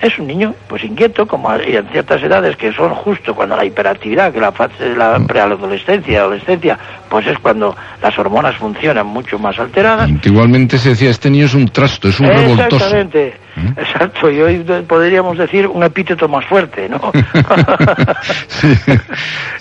es 0.01 0.19
un 0.19 0.27
niño 0.27 0.55
pues 0.67 0.83
inquieto 0.83 1.27
como 1.27 1.55
y 1.57 1.77
en 1.77 1.87
ciertas 1.89 2.23
edades 2.23 2.57
que 2.57 2.73
son 2.73 2.95
justo 2.95 3.35
cuando 3.35 3.57
la 3.57 3.65
hiperactividad 3.65 4.33
que 4.33 4.41
la 4.41 4.53
fase 4.53 4.91
de 4.91 4.97
la 4.97 5.19
mm. 5.19 5.27
preadolescencia 5.27 6.13
y 6.13 6.17
adolescencia 6.17 6.79
pues 7.09 7.27
es 7.27 7.39
cuando 7.39 7.77
las 8.03 8.19
hormonas 8.19 8.57
funcionan 8.57 9.07
mucho 9.07 9.39
más 9.39 9.59
alteradas 9.59 10.11
igualmente 10.25 10.79
se 10.79 10.91
decía 10.91 11.11
este 11.11 11.31
niño 11.31 11.47
es 11.47 11.55
un 11.55 11.69
trasto 11.69 12.09
es 12.09 12.19
un 12.19 12.29
revoltoso 12.29 12.77
exactamente 12.77 13.35
¿Mm? 13.57 13.69
exacto 13.77 14.31
y 14.31 14.41
hoy 14.41 14.59
podríamos 14.87 15.37
decir 15.37 15.67
un 15.67 15.83
epíteto 15.83 16.29
más 16.29 16.45
fuerte 16.47 16.89
no 16.89 17.01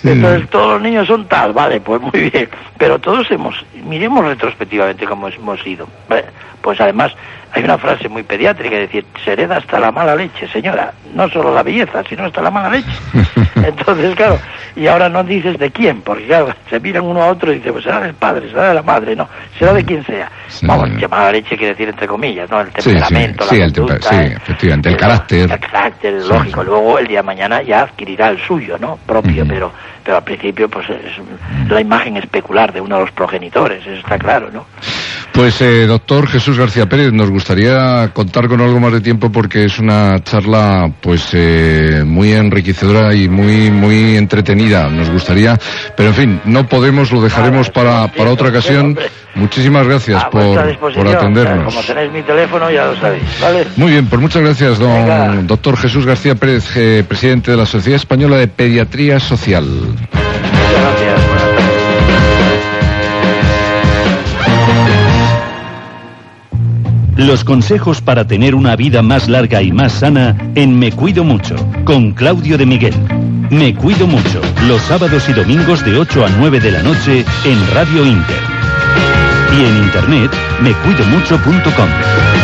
entonces 0.04 0.48
todos 0.50 0.74
los 0.74 0.82
niños 0.82 1.06
son 1.08 1.26
tal 1.26 1.52
vale 1.52 1.80
pues 1.80 2.00
muy 2.00 2.30
bien. 2.30 2.48
Pero 2.78 2.98
todos 2.98 3.30
hemos 3.30 3.54
miremos 3.84 4.24
retrospectivamente 4.24 5.06
cómo 5.06 5.28
hemos 5.28 5.66
ido. 5.66 5.88
Pues 6.62 6.80
además 6.80 7.12
hay 7.52 7.64
una 7.64 7.78
frase 7.78 8.08
muy 8.08 8.22
pediátrica, 8.22 8.76
es 8.76 8.82
decir, 8.82 9.04
se 9.24 9.32
hereda 9.32 9.56
hasta 9.56 9.80
la 9.80 9.90
mala 9.90 10.14
leche, 10.14 10.46
señora. 10.48 10.92
No 11.14 11.28
solo 11.28 11.52
la 11.52 11.62
belleza, 11.62 12.02
sino 12.08 12.24
hasta 12.24 12.40
la 12.40 12.50
mala 12.50 12.70
leche. 12.70 12.90
Entonces, 13.56 14.14
claro, 14.14 14.38
y 14.76 14.86
ahora 14.86 15.08
no 15.08 15.24
dices 15.24 15.58
de 15.58 15.70
quién, 15.70 16.02
porque 16.02 16.26
claro, 16.26 16.54
se 16.68 16.78
miran 16.78 17.04
uno 17.04 17.22
a 17.22 17.26
otro 17.26 17.52
y 17.52 17.56
dicen, 17.56 17.72
pues 17.72 17.84
será 17.84 18.00
del 18.00 18.14
padre, 18.14 18.48
será 18.50 18.68
de 18.68 18.74
la 18.74 18.82
madre, 18.82 19.16
no, 19.16 19.28
será 19.58 19.72
de 19.72 19.84
quien 19.84 20.04
sea. 20.06 20.30
Vamos, 20.62 20.90
que 20.98 21.08
mala 21.08 21.32
leche 21.32 21.56
quiere 21.56 21.74
decir 21.74 21.88
entre 21.88 22.06
comillas, 22.06 22.48
¿no? 22.50 22.60
El 22.60 22.68
temperamento, 22.68 23.44
sí, 23.44 23.58
la 23.58 23.64
conducta, 23.64 24.08
sí, 24.08 24.32
efectivamente, 24.36 24.88
el, 24.90 24.96
carácter. 24.96 25.50
El 25.50 25.58
carácter, 25.58 26.14
lógico. 26.22 26.62
Luego, 26.62 26.98
el 26.98 27.06
día 27.08 27.18
de 27.18 27.24
mañana 27.24 27.62
ya 27.62 27.82
adquirirá 27.82 28.28
el 28.28 28.38
suyo, 28.40 28.78
¿no? 28.78 28.96
Propio, 29.06 29.44
pero 29.46 29.72
pero 30.04 30.16
al 30.16 30.24
principio 30.24 30.68
pues 30.68 30.88
es 30.88 31.70
la 31.70 31.80
imagen 31.80 32.16
especular 32.16 32.72
de 32.72 32.80
uno 32.80 32.96
de 32.96 33.02
los 33.02 33.12
progenitores, 33.12 33.86
eso 33.86 33.96
está 33.96 34.18
claro, 34.18 34.50
¿no? 34.52 34.66
Pues 35.32 35.60
eh, 35.62 35.86
doctor 35.86 36.26
Jesús 36.28 36.58
García 36.58 36.88
Pérez, 36.88 37.12
nos 37.12 37.30
gustaría 37.30 38.10
contar 38.12 38.48
con 38.48 38.60
algo 38.60 38.80
más 38.80 38.92
de 38.92 39.00
tiempo 39.00 39.30
porque 39.30 39.64
es 39.64 39.78
una 39.78 40.22
charla 40.22 40.90
pues 41.00 41.30
eh, 41.32 42.02
muy 42.04 42.32
enriquecedora 42.32 43.14
y 43.14 43.28
muy 43.28 43.70
muy 43.70 44.16
entretenida. 44.16 44.88
Nos 44.88 45.08
gustaría, 45.08 45.58
pero 45.96 46.10
en 46.10 46.14
fin, 46.14 46.40
no 46.44 46.66
podemos, 46.66 47.12
lo 47.12 47.20
dejaremos 47.20 47.70
para, 47.70 48.08
para 48.08 48.30
otra 48.30 48.48
ocasión. 48.48 48.98
Muchísimas 49.34 49.86
gracias 49.86 50.24
por, 50.24 50.78
por, 50.78 51.08
atendernos. 51.08 51.72
Como 51.72 51.86
tenéis 51.86 52.12
mi 52.12 52.22
teléfono 52.22 52.70
ya 52.70 52.86
lo 52.86 52.96
sabéis, 52.96 53.22
¿vale? 53.40 53.66
Muy 53.76 53.92
bien, 53.92 54.06
pues 54.06 54.20
muchas 54.20 54.42
gracias, 54.42 54.78
don 54.78 55.46
doctor 55.46 55.76
Jesús 55.76 56.04
García 56.04 56.34
Pérez, 56.34 56.76
eh, 56.76 57.04
presidente 57.06 57.52
de 57.52 57.56
la 57.56 57.66
Sociedad 57.66 57.96
Española 57.96 58.36
de 58.36 58.48
Pediatría 58.48 59.20
Social. 59.20 59.64
Muchas 59.64 60.82
gracias. 60.82 61.29
Los 67.20 67.44
consejos 67.44 68.00
para 68.00 68.26
tener 68.26 68.54
una 68.54 68.76
vida 68.76 69.02
más 69.02 69.28
larga 69.28 69.60
y 69.60 69.72
más 69.72 69.92
sana 69.92 70.34
en 70.54 70.78
Me 70.78 70.90
Cuido 70.90 71.22
Mucho, 71.22 71.54
con 71.84 72.12
Claudio 72.12 72.56
de 72.56 72.64
Miguel. 72.64 72.94
Me 73.50 73.74
Cuido 73.74 74.06
Mucho, 74.06 74.40
los 74.66 74.80
sábados 74.80 75.28
y 75.28 75.34
domingos 75.34 75.84
de 75.84 75.98
8 75.98 76.24
a 76.24 76.30
9 76.38 76.60
de 76.60 76.70
la 76.70 76.82
noche 76.82 77.26
en 77.44 77.74
Radio 77.74 78.06
Inter. 78.06 78.40
Y 79.54 79.64
en 79.66 79.76
internet, 79.84 80.30
mecuidomucho.com. 80.62 82.39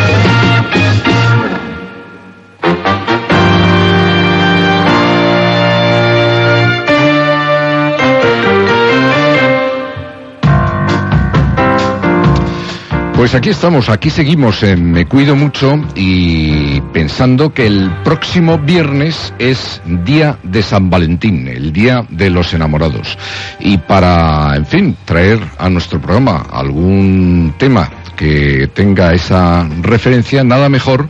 Pues 13.17 13.35
aquí 13.35 13.49
estamos, 13.49 13.89
aquí 13.89 14.11
seguimos 14.11 14.63
en 14.63 14.93
Me 14.93 15.07
Cuido 15.07 15.35
Mucho 15.37 15.83
y 15.95 16.83
pensando 16.93 17.55
que 17.55 17.67
el 17.67 17.91
próximo 18.05 18.59
viernes 18.59 19.33
es 19.39 19.81
día 20.05 20.37
de 20.43 20.63
San 20.63 20.91
Valentín, 20.91 21.49
el 21.49 21.73
día 21.73 22.05
de 22.11 22.29
los 22.29 22.53
enamorados. 22.53 23.17
Y 23.59 23.79
para, 23.79 24.55
en 24.55 24.67
fin, 24.67 24.97
traer 25.07 25.41
a 25.57 25.71
nuestro 25.71 25.99
programa 25.99 26.47
algún 26.51 27.55
tema 27.57 27.91
que 28.17 28.69
tenga 28.75 29.15
esa 29.15 29.67
referencia, 29.81 30.45
nada 30.45 30.69
mejor 30.69 31.09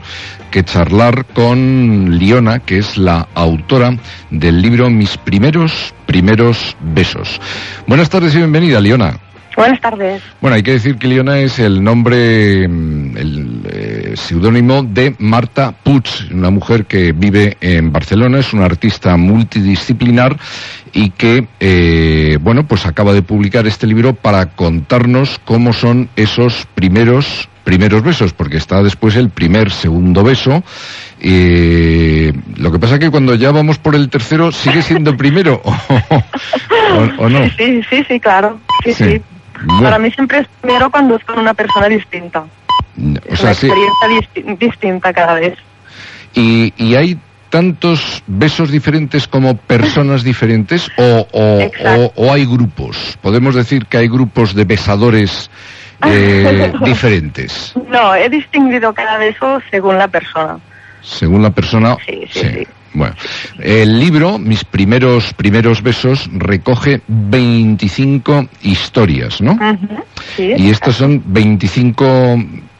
que 0.52 0.62
charlar 0.62 1.26
con 1.26 2.18
Liona, 2.18 2.60
que 2.60 2.78
es 2.78 2.96
la 2.96 3.26
autora 3.34 3.98
del 4.30 4.62
libro 4.62 4.90
Mis 4.90 5.16
primeros, 5.16 5.92
primeros 6.06 6.76
besos. 6.80 7.40
Buenas 7.88 8.08
tardes 8.10 8.32
y 8.34 8.38
bienvenida, 8.38 8.80
Liona. 8.80 9.25
Buenas 9.56 9.80
tardes. 9.80 10.22
Bueno, 10.42 10.56
hay 10.56 10.62
que 10.62 10.72
decir 10.72 10.96
que 10.96 11.08
Liona 11.08 11.38
es 11.38 11.58
el 11.58 11.82
nombre, 11.82 12.68
mm, 12.68 13.16
el 13.16 13.60
eh, 13.72 14.12
seudónimo 14.14 14.82
de 14.82 15.14
Marta 15.18 15.72
Puig, 15.72 16.04
una 16.30 16.50
mujer 16.50 16.84
que 16.84 17.12
vive 17.12 17.56
en 17.62 17.90
Barcelona, 17.90 18.40
es 18.40 18.52
una 18.52 18.66
artista 18.66 19.16
multidisciplinar 19.16 20.36
y 20.92 21.10
que, 21.10 21.48
eh, 21.58 22.38
bueno, 22.40 22.66
pues 22.66 22.84
acaba 22.84 23.14
de 23.14 23.22
publicar 23.22 23.66
este 23.66 23.86
libro 23.86 24.14
para 24.14 24.50
contarnos 24.50 25.40
cómo 25.44 25.72
son 25.72 26.10
esos 26.16 26.66
primeros 26.74 27.48
primeros 27.64 28.04
besos, 28.04 28.32
porque 28.32 28.58
está 28.58 28.80
después 28.80 29.16
el 29.16 29.30
primer, 29.30 29.72
segundo 29.72 30.22
beso. 30.22 30.62
Eh, 31.18 32.32
lo 32.58 32.70
que 32.70 32.78
pasa 32.78 32.94
es 32.94 33.00
que 33.00 33.10
cuando 33.10 33.34
ya 33.34 33.50
vamos 33.50 33.78
por 33.78 33.96
el 33.96 34.08
tercero, 34.08 34.52
¿sigue 34.52 34.82
siendo 34.82 35.16
primero 35.16 35.60
o, 37.18 37.28
no? 37.28 37.50
Sí, 37.56 37.82
sí, 37.90 38.04
sí, 38.06 38.20
claro. 38.20 38.60
Sí, 38.84 38.92
sí. 38.92 39.20
Para 39.80 39.98
mí 39.98 40.10
siempre 40.10 40.40
es 40.40 40.46
primero 40.60 40.90
cuando 40.90 41.16
es 41.16 41.24
con 41.24 41.38
una 41.38 41.54
persona 41.54 41.88
distinta. 41.88 42.44
es 43.26 43.40
una 43.40 43.52
experiencia 43.52 44.56
distinta 44.58 45.12
cada 45.12 45.34
vez. 45.34 45.56
¿Y, 46.34 46.72
¿Y 46.76 46.94
hay 46.94 47.18
tantos 47.50 48.22
besos 48.26 48.70
diferentes 48.70 49.26
como 49.26 49.56
personas 49.56 50.22
diferentes 50.22 50.88
o, 50.96 51.26
o, 51.32 52.12
o, 52.14 52.32
hay 52.32 52.44
grupos? 52.44 53.18
¿Podemos 53.22 53.54
decir 53.54 53.86
que 53.86 53.98
hay 53.98 54.08
grupos 54.08 54.54
de 54.54 54.64
besadores 54.64 55.50
eh, 56.04 56.72
diferentes? 56.84 57.74
No, 57.88 58.14
he 58.14 58.28
distinguido 58.28 58.92
cada 58.92 59.16
beso 59.18 59.60
según 59.70 59.96
la 59.98 60.08
persona. 60.08 60.58
Según 61.02 61.42
la 61.42 61.50
persona. 61.50 61.96
sí. 62.04 62.26
sí. 62.30 62.40
sí. 62.40 62.66
Bueno, 62.96 63.14
el 63.58 64.00
libro, 64.00 64.38
Mis 64.38 64.64
primeros 64.64 65.34
primeros 65.34 65.82
besos, 65.82 66.30
recoge 66.32 67.02
25 67.06 68.48
historias, 68.62 69.42
¿no? 69.42 69.58
y 70.38 70.70
estas 70.70 70.94
son 70.94 71.22
25 71.26 72.38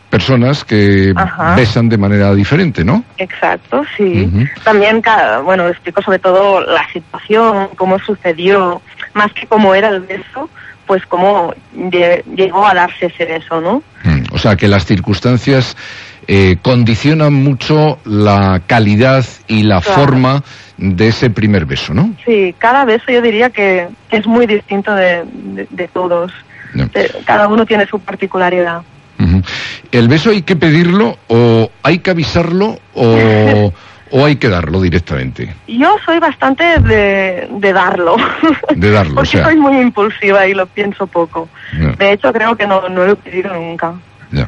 personas 0.09 0.65
que 0.65 1.13
besan 1.55 1.91
de 1.91 1.99
manera 1.99 2.35
diferente, 2.35 2.83
¿no? 2.83 3.05
Exacto, 3.19 3.85
sí. 3.95 4.31
También, 4.65 5.03
bueno, 5.45 5.69
explico 5.69 6.01
sobre 6.01 6.19
todo 6.19 6.63
la 6.63 6.91
situación, 6.91 7.69
cómo 7.77 7.99
sucedió, 7.99 8.81
más 9.13 9.31
que 9.35 9.47
cómo 9.47 9.75
era 9.75 9.91
el 9.91 10.01
beso, 10.01 10.49
pues 10.87 11.05
cómo 11.07 11.53
llegó 12.35 12.67
a 12.67 12.73
darse 12.73 13.07
ese 13.07 13.27
beso, 13.27 13.61
¿no? 13.61 13.83
Mm, 14.05 14.33
o 14.33 14.39
sea, 14.39 14.57
que 14.57 14.69
las 14.69 14.87
circunstancias 14.87 15.77
eh, 16.29 16.57
condicionan 16.61 17.33
mucho 17.33 17.99
la 18.05 18.61
calidad 18.67 19.25
y 19.47 19.63
la 19.63 19.81
forma 19.81 20.43
de 20.77 21.09
ese 21.09 21.31
primer 21.31 21.67
beso, 21.67 21.95
¿no? 21.95 22.15
Sí, 22.25 22.55
cada 22.59 22.85
beso 22.85 23.13
yo 23.13 23.23
diría 23.23 23.51
que, 23.51 23.89
es 24.11 24.27
muy 24.27 24.47
distinto 24.47 24.95
de, 24.95 25.25
todos. 25.93 26.33
Cada 27.25 27.49
uno 27.49 27.65
tiene 27.65 27.87
su 27.87 28.01
particularidad. 28.01 28.83
¿El 29.93 30.09
beso 30.09 30.31
hay 30.31 30.43
que 30.43 30.57
pedirlo 30.57 31.17
o 31.29 31.71
hay 31.83 31.99
que 32.01 32.11
avisarlo 32.11 32.79
o, 32.95 33.73
o 34.11 34.25
hay 34.25 34.37
que 34.37 34.49
darlo 34.49 34.81
directamente? 34.81 35.55
Yo 35.69 35.97
soy 36.05 36.19
bastante 36.19 36.65
de, 36.81 37.73
darlo. 37.73 38.17
De 38.75 38.91
darlo, 38.91 39.15
Porque 39.17 39.43
soy 39.43 39.57
muy 39.57 39.79
impulsiva 39.79 40.47
y 40.47 40.55
lo 40.55 40.67
pienso 40.67 41.07
poco. 41.07 41.49
De 41.99 42.13
hecho, 42.13 42.33
creo 42.33 42.57
que 42.57 42.67
no, 42.67 42.89
no 42.89 43.07
lo 43.07 43.13
he 43.13 43.17
pedido 43.17 43.55
nunca. 43.55 43.95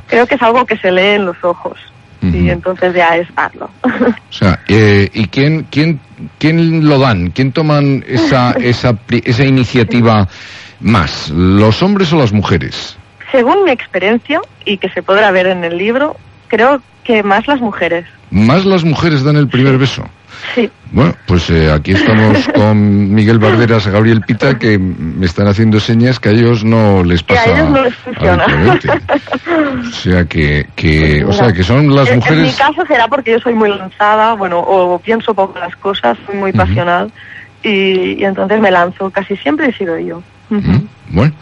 Creo 0.06 0.26
que 0.26 0.34
es 0.34 0.42
algo 0.42 0.64
que 0.66 0.76
se 0.76 0.90
lee 0.90 1.16
en 1.16 1.26
los 1.26 1.36
ojos. 1.42 1.78
Y 2.20 2.50
entonces 2.50 2.94
ya 2.94 3.16
es 3.16 3.32
darlo. 3.34 3.70
O 3.84 4.32
sea, 4.32 4.58
eh, 4.66 5.08
¿y 5.14 5.26
quién, 5.28 5.66
quién, 5.70 6.00
quién 6.38 6.88
lo 6.88 6.98
dan? 6.98 7.30
¿Quién 7.30 7.52
toman 7.52 8.04
esa, 8.08 8.52
esa, 8.52 8.98
esa 9.08 9.44
iniciativa 9.44 10.26
más? 10.80 11.30
¿Los 11.30 11.80
hombres 11.80 12.12
o 12.12 12.18
las 12.18 12.32
mujeres? 12.32 12.98
Según 13.30 13.64
mi 13.64 13.70
experiencia, 13.70 14.40
y 14.64 14.78
que 14.78 14.88
se 14.90 15.02
podrá 15.02 15.30
ver 15.30 15.46
en 15.46 15.62
el 15.62 15.78
libro, 15.78 16.16
creo 16.48 16.82
que 17.04 17.22
más 17.22 17.46
las 17.46 17.60
mujeres. 17.60 18.04
¿Más 18.30 18.64
las 18.64 18.84
mujeres 18.84 19.22
dan 19.22 19.36
el 19.36 19.48
primer 19.48 19.78
beso? 19.78 20.04
Sí. 20.54 20.70
Bueno, 20.90 21.14
pues 21.26 21.50
eh, 21.50 21.70
aquí 21.70 21.92
estamos 21.92 22.48
con 22.54 23.12
Miguel 23.14 23.38
Barderas, 23.38 23.86
Gabriel 23.86 24.22
Pita, 24.22 24.58
que 24.58 24.78
me 24.78 25.26
están 25.26 25.46
haciendo 25.46 25.80
señas 25.80 26.18
que 26.18 26.30
a 26.30 26.32
ellos 26.32 26.64
no 26.64 27.04
les 27.04 27.22
pasa. 27.22 27.44
Que 27.44 27.50
a 27.50 27.54
ellos 27.54 27.70
no 27.70 27.82
les 27.82 27.94
funciona. 27.94 28.46
O 29.80 29.92
sea 29.92 30.24
que, 30.24 30.66
que 30.76 31.24
o 31.24 31.32
sea 31.32 31.52
que 31.52 31.62
son 31.62 31.94
las 31.94 32.14
mujeres. 32.14 32.38
En 32.38 32.44
mi 32.44 32.52
caso 32.52 32.86
será 32.86 33.08
porque 33.08 33.32
yo 33.32 33.40
soy 33.40 33.54
muy 33.54 33.68
lanzada, 33.68 34.34
bueno, 34.34 34.60
o 34.60 34.98
pienso 34.98 35.34
poco 35.34 35.58
las 35.58 35.74
cosas, 35.76 36.16
soy 36.26 36.36
muy 36.36 36.52
pasional 36.52 37.10
y, 37.62 38.20
y 38.20 38.24
entonces 38.24 38.60
me 38.60 38.70
lanzo. 38.70 39.10
Casi 39.10 39.36
siempre 39.36 39.68
he 39.68 39.72
sido 39.72 39.98
yo. 39.98 40.22
Bueno, 41.10 41.32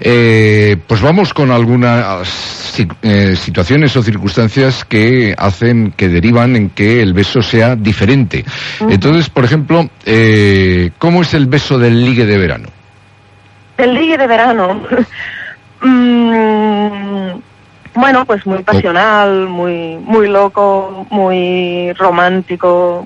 eh, 0.00 0.76
pues 0.86 1.02
vamos 1.02 1.34
con 1.34 1.50
algunas 1.50 2.74
eh, 3.02 3.36
situaciones 3.36 3.94
o 3.96 4.02
circunstancias 4.02 4.84
que 4.84 5.34
hacen, 5.36 5.92
que 5.92 6.08
derivan 6.08 6.56
en 6.56 6.70
que 6.70 7.02
el 7.02 7.12
beso 7.12 7.42
sea 7.42 7.76
diferente. 7.76 8.44
Entonces, 8.80 9.28
por 9.28 9.44
ejemplo, 9.44 9.88
eh, 10.06 10.90
¿cómo 10.98 11.22
es 11.22 11.34
el 11.34 11.46
beso 11.46 11.78
del 11.78 12.04
ligue 12.04 12.24
de 12.24 12.38
verano? 12.38 12.68
El 13.76 13.94
ligue 13.94 14.16
de 14.16 14.26
verano. 14.26 14.82
Mm, 15.84 17.40
bueno, 17.94 18.24
pues 18.24 18.46
muy 18.46 18.62
pasional, 18.62 19.48
muy, 19.48 19.96
muy 19.96 20.28
loco, 20.28 21.08
muy 21.10 21.92
romántico, 21.94 23.04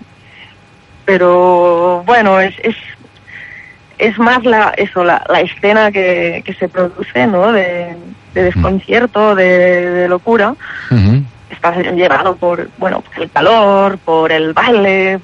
pero 1.06 2.02
bueno, 2.04 2.38
es, 2.38 2.54
es 2.62 2.76
es 3.98 4.18
más 4.18 4.44
la 4.44 4.70
eso 4.76 5.04
la, 5.04 5.24
la 5.28 5.40
escena 5.40 5.90
que, 5.90 6.42
que, 6.44 6.54
se 6.54 6.68
produce 6.68 7.26
no 7.26 7.52
de, 7.52 7.96
desconcierto 8.34 9.34
de, 9.34 10.06
locura 10.08 10.54
está 11.50 11.80
llevado 11.92 12.36
por 12.36 12.68
bueno 12.78 13.00
por 13.00 13.22
el 13.22 13.30
calor 13.30 13.98
por 13.98 14.32
el 14.32 14.52
baile 14.52 15.20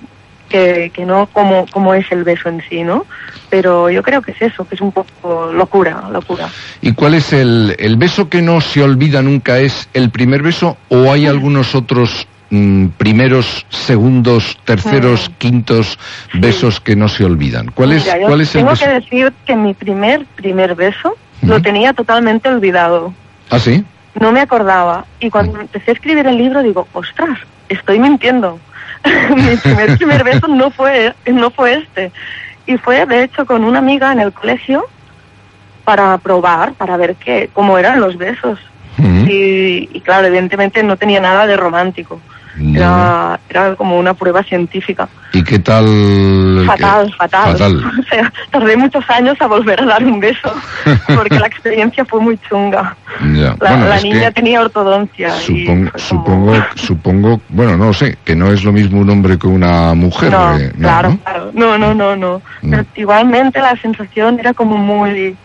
que, 0.49 0.91
que 0.95 1.05
no 1.05 1.27
como 1.27 1.67
como 1.71 1.95
es 1.95 2.11
el 2.11 2.25
beso 2.25 2.49
en 2.49 2.63
sí 2.69 2.83
no 2.83 3.07
pero 3.51 3.91
yo 3.91 4.03
creo 4.03 4.23
que 4.23 4.33
es 4.33 4.43
eso 4.43 4.67
que 4.67 4.75
es 4.77 4.81
un 4.81 4.93
poco 4.93 5.53
locura 5.53 6.05
locura. 6.11 6.49
Y 6.81 6.93
cuál 6.93 7.15
es 7.15 7.33
el 7.33 7.77
el 7.79 7.97
beso 7.97 8.29
que 8.29 8.41
no 8.41 8.61
se 8.61 8.83
olvida 8.83 9.21
nunca 9.21 9.59
es 9.59 9.89
el 9.93 10.11
primer 10.11 10.43
beso 10.43 10.79
o 10.89 11.13
hay 11.13 11.27
algunos 11.27 11.75
otros 11.75 12.27
Mm, 12.55 12.89
primeros, 12.99 13.65
segundos, 13.71 14.59
terceros, 14.67 15.31
mm. 15.31 15.33
quintos 15.39 15.99
besos 16.35 16.81
que 16.81 16.95
no 16.95 17.09
se 17.09 17.25
olvidan. 17.25 17.71
¿Cuál 17.71 17.93
es, 17.93 18.05
¿cuál 18.27 18.43
es 18.43 18.55
el 18.55 18.67
Tengo 18.67 18.77
que 18.77 18.89
decir 18.89 19.33
que 19.47 19.57
mi 19.57 19.73
primer, 19.73 20.27
primer 20.37 20.75
beso 20.75 21.17
lo 21.41 21.63
tenía 21.63 21.95
totalmente 21.95 22.51
olvidado. 22.51 23.15
¿Ah, 23.49 23.59
sí? 23.59 23.83
No 24.21 24.33
me 24.33 24.41
acordaba. 24.41 25.07
Y 25.19 25.31
cuando 25.31 25.57
mm. 25.57 25.61
empecé 25.63 25.93
a 25.93 25.95
escribir 25.95 26.27
el 26.27 26.37
libro 26.37 26.63
digo, 26.63 26.87
ostras, 26.93 27.39
estoy 27.71 27.99
mintiendo. 27.99 28.61
mi 29.35 29.57
primer, 29.57 29.97
primer 29.97 30.23
beso 30.23 30.47
no 30.47 30.71
fue, 30.71 31.15
no 31.33 31.51
fue 31.53 31.79
este. 31.79 32.13
Y 32.67 32.77
fue, 32.77 33.07
de 33.07 33.25
hecho, 33.25 33.47
con 33.47 33.65
una 33.65 33.79
amiga 33.79 34.13
en 34.13 34.21
el 34.21 34.31
colegio 34.31 34.85
para 35.85 36.19
probar, 36.19 36.75
para 36.75 36.99
ver 36.99 37.15
qué, 37.15 37.49
cómo 37.55 37.79
eran 37.79 37.99
los 37.99 38.19
besos. 38.19 38.59
y, 38.99 39.89
y, 39.91 40.01
claro, 40.05 40.27
evidentemente 40.27 40.83
no 40.83 40.99
tenía 40.99 41.19
nada 41.19 41.47
de 41.47 41.57
romántico. 41.57 42.21
Era, 42.61 43.41
era 43.49 43.75
como 43.77 43.99
una 43.99 44.15
prueba 44.15 44.43
científica. 44.43 45.09
¿Y 45.33 45.43
qué 45.43 45.59
tal? 45.59 46.65
Fatal, 46.67 47.13
fatal, 47.15 47.83
O 48.01 48.03
sea, 48.09 48.33
tardé 48.51 48.77
muchos 48.77 49.09
años 49.09 49.37
a 49.41 49.47
volver 49.47 49.81
a 49.81 49.87
dar 49.87 50.05
un 50.05 50.21
beso, 50.21 50.53
porque 51.15 51.39
la 51.39 51.47
experiencia 51.47 52.05
fue 52.05 52.21
muy 52.21 52.39
chunga. 52.49 52.95
La, 53.61 54.01
niña 54.01 54.31
tenía 54.31 54.61
ortodoncia. 54.61 55.33
Supongo, 55.33 55.91
supongo, 55.97 56.55
supongo, 56.75 57.41
bueno, 57.49 57.77
no 57.77 57.93
sé, 57.93 58.19
que 58.25 58.37
no 58.37 58.53
es 58.53 58.65
lo 58.65 58.73
mismo 58.73 59.01
un 59.01 59.11
hombre 59.11 59.39
que 59.39 59.47
una 59.47 59.95
mujer. 59.95 60.31
No, 60.31 60.59
eh, 60.59 60.73
claro, 60.79 61.19
claro. 61.25 61.51
No, 61.55 61.79
no, 61.79 61.95
no, 61.95 62.17
no. 62.17 62.43
Pero 62.61 62.85
igualmente 62.97 63.61
la 63.61 63.77
sensación 63.77 64.39
era 64.39 64.53
como 64.53 64.77
muy, 64.77 65.37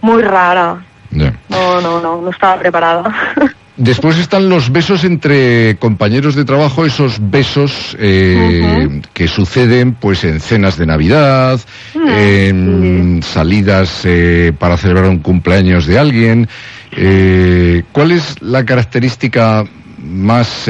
muy 0.00 0.22
rara. 0.22 0.78
No, 1.10 1.80
no, 1.80 2.00
no, 2.00 2.20
no 2.22 2.30
estaba 2.30 2.58
preparada. 2.58 3.14
Después 3.76 4.18
están 4.18 4.48
los 4.48 4.72
besos 4.72 5.04
entre 5.04 5.76
compañeros 5.76 6.34
de 6.34 6.46
trabajo, 6.46 6.86
esos 6.86 7.18
besos 7.20 7.94
eh, 8.00 9.02
que 9.12 9.28
suceden 9.28 9.92
pues 9.92 10.24
en 10.24 10.40
cenas 10.40 10.78
de 10.78 10.86
Navidad, 10.86 11.60
mm, 11.94 12.08
en 12.08 13.22
salidas 13.22 14.00
eh, 14.04 14.54
para 14.58 14.78
celebrar 14.78 15.10
un 15.10 15.18
cumpleaños 15.18 15.86
de 15.86 15.98
alguien. 15.98 16.48
Eh, 16.92 17.82
¿Cuál 17.92 18.12
es 18.12 18.40
la 18.40 18.64
característica 18.64 19.64
más 19.98 20.64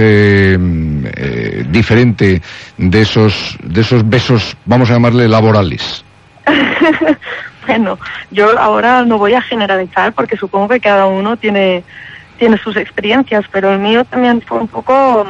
diferente 1.68 2.42
de 2.76 3.00
esos 3.00 3.56
de 3.62 3.80
esos 3.82 4.08
besos, 4.08 4.56
vamos 4.64 4.90
a 4.90 4.94
llamarle 4.94 5.28
laborales? 5.28 6.04
bueno, 7.66 8.00
yo 8.32 8.58
ahora 8.58 9.04
no 9.04 9.18
voy 9.18 9.34
a 9.34 9.42
generalizar 9.42 10.12
porque 10.12 10.36
supongo 10.36 10.70
que 10.70 10.80
cada 10.80 11.06
uno 11.06 11.36
tiene 11.36 11.84
tiene 12.38 12.58
sus 12.58 12.76
experiencias, 12.76 13.44
pero 13.50 13.72
el 13.72 13.78
mío 13.78 14.04
también 14.04 14.40
fue 14.40 14.58
un 14.58 14.68
poco 14.68 15.26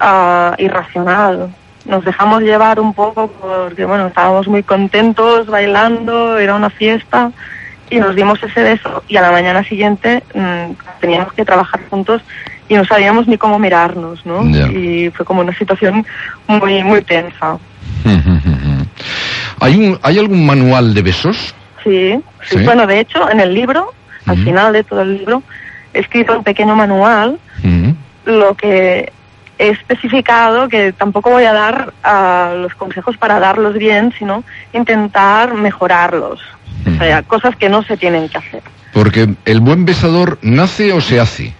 ah, 0.00 0.54
irracional. 0.58 1.50
Nos 1.84 2.04
dejamos 2.04 2.42
llevar 2.42 2.80
un 2.80 2.92
poco 2.94 3.28
porque, 3.28 3.84
bueno, 3.84 4.08
estábamos 4.08 4.48
muy 4.48 4.62
contentos 4.62 5.46
bailando, 5.46 6.38
era 6.38 6.54
una 6.54 6.70
fiesta 6.70 7.30
y 7.88 8.00
nos 8.00 8.16
dimos 8.16 8.42
ese 8.42 8.62
beso 8.62 9.04
y 9.08 9.16
a 9.16 9.22
la 9.22 9.30
mañana 9.30 9.62
siguiente 9.62 10.22
mm, 10.34 10.72
teníamos 11.00 11.32
que 11.32 11.44
trabajar 11.44 11.80
juntos 11.88 12.22
y 12.68 12.74
no 12.74 12.84
sabíamos 12.84 13.28
ni 13.28 13.38
cómo 13.38 13.58
mirarnos, 13.58 14.26
¿no? 14.26 14.44
Y 14.44 15.10
fue 15.10 15.24
como 15.24 15.40
una 15.40 15.56
situación 15.56 16.04
muy, 16.48 16.82
muy 16.82 17.02
tensa. 17.02 17.58
¿Hay, 19.60 19.76
un, 19.76 19.98
¿Hay 20.02 20.18
algún 20.18 20.44
manual 20.44 20.92
de 20.94 21.02
besos? 21.02 21.54
Sí, 21.84 22.20
sí. 22.42 22.58
Sí. 22.58 22.64
Bueno, 22.64 22.86
de 22.86 23.00
hecho, 23.00 23.30
en 23.30 23.40
el 23.40 23.54
libro, 23.54 23.92
al 24.26 24.42
final 24.42 24.72
de 24.72 24.82
todo 24.82 25.02
el 25.02 25.18
libro, 25.18 25.42
escrito 25.98 26.36
un 26.36 26.44
pequeño 26.44 26.74
manual, 26.76 27.38
Mm. 27.62 27.90
lo 28.26 28.54
que 28.54 29.12
he 29.58 29.68
especificado, 29.70 30.68
que 30.68 30.92
tampoco 30.92 31.30
voy 31.30 31.44
a 31.44 31.52
dar 31.52 31.92
a 32.02 32.52
los 32.56 32.74
consejos 32.74 33.16
para 33.16 33.40
darlos 33.40 33.74
bien, 33.78 34.12
sino 34.18 34.44
intentar 34.72 35.54
mejorarlos. 35.54 36.40
O 36.86 36.98
sea, 36.98 37.22
cosas 37.22 37.56
que 37.56 37.68
no 37.68 37.82
se 37.82 37.96
tienen 37.96 38.28
que 38.28 38.38
hacer. 38.38 38.62
Porque 38.92 39.28
el 39.44 39.60
buen 39.60 39.84
besador 39.84 40.38
nace 40.42 40.92
o 40.92 41.00
se 41.00 41.18
hace. 41.18 41.52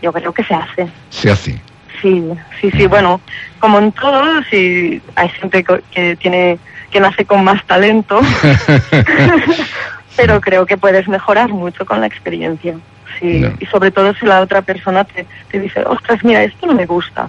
Yo 0.00 0.12
creo 0.12 0.32
que 0.32 0.44
se 0.44 0.54
hace. 0.54 0.86
Se 1.10 1.30
hace. 1.30 1.60
Sí, 2.00 2.22
sí, 2.60 2.70
sí. 2.70 2.86
Bueno, 2.86 3.20
como 3.58 3.78
en 3.78 3.90
todo, 3.92 4.22
sí, 4.50 5.02
hay 5.16 5.28
gente 5.30 5.64
que 5.90 6.16
tiene 6.16 6.58
que 6.90 7.00
nace 7.00 7.24
con 7.24 7.42
más 7.44 7.64
talento, 7.66 8.20
pero 10.16 10.40
creo 10.40 10.66
que 10.66 10.76
puedes 10.76 11.08
mejorar 11.08 11.48
mucho 11.48 11.84
con 11.84 12.00
la 12.00 12.06
experiencia. 12.06 12.76
Ya. 13.20 13.52
y 13.58 13.66
sobre 13.66 13.90
todo 13.90 14.14
si 14.14 14.26
la 14.26 14.40
otra 14.40 14.62
persona 14.62 15.04
te, 15.04 15.26
te 15.50 15.60
dice, 15.60 15.82
ostras, 15.84 16.22
mira, 16.24 16.42
esto 16.42 16.66
no 16.66 16.74
me 16.74 16.86
gusta. 16.86 17.28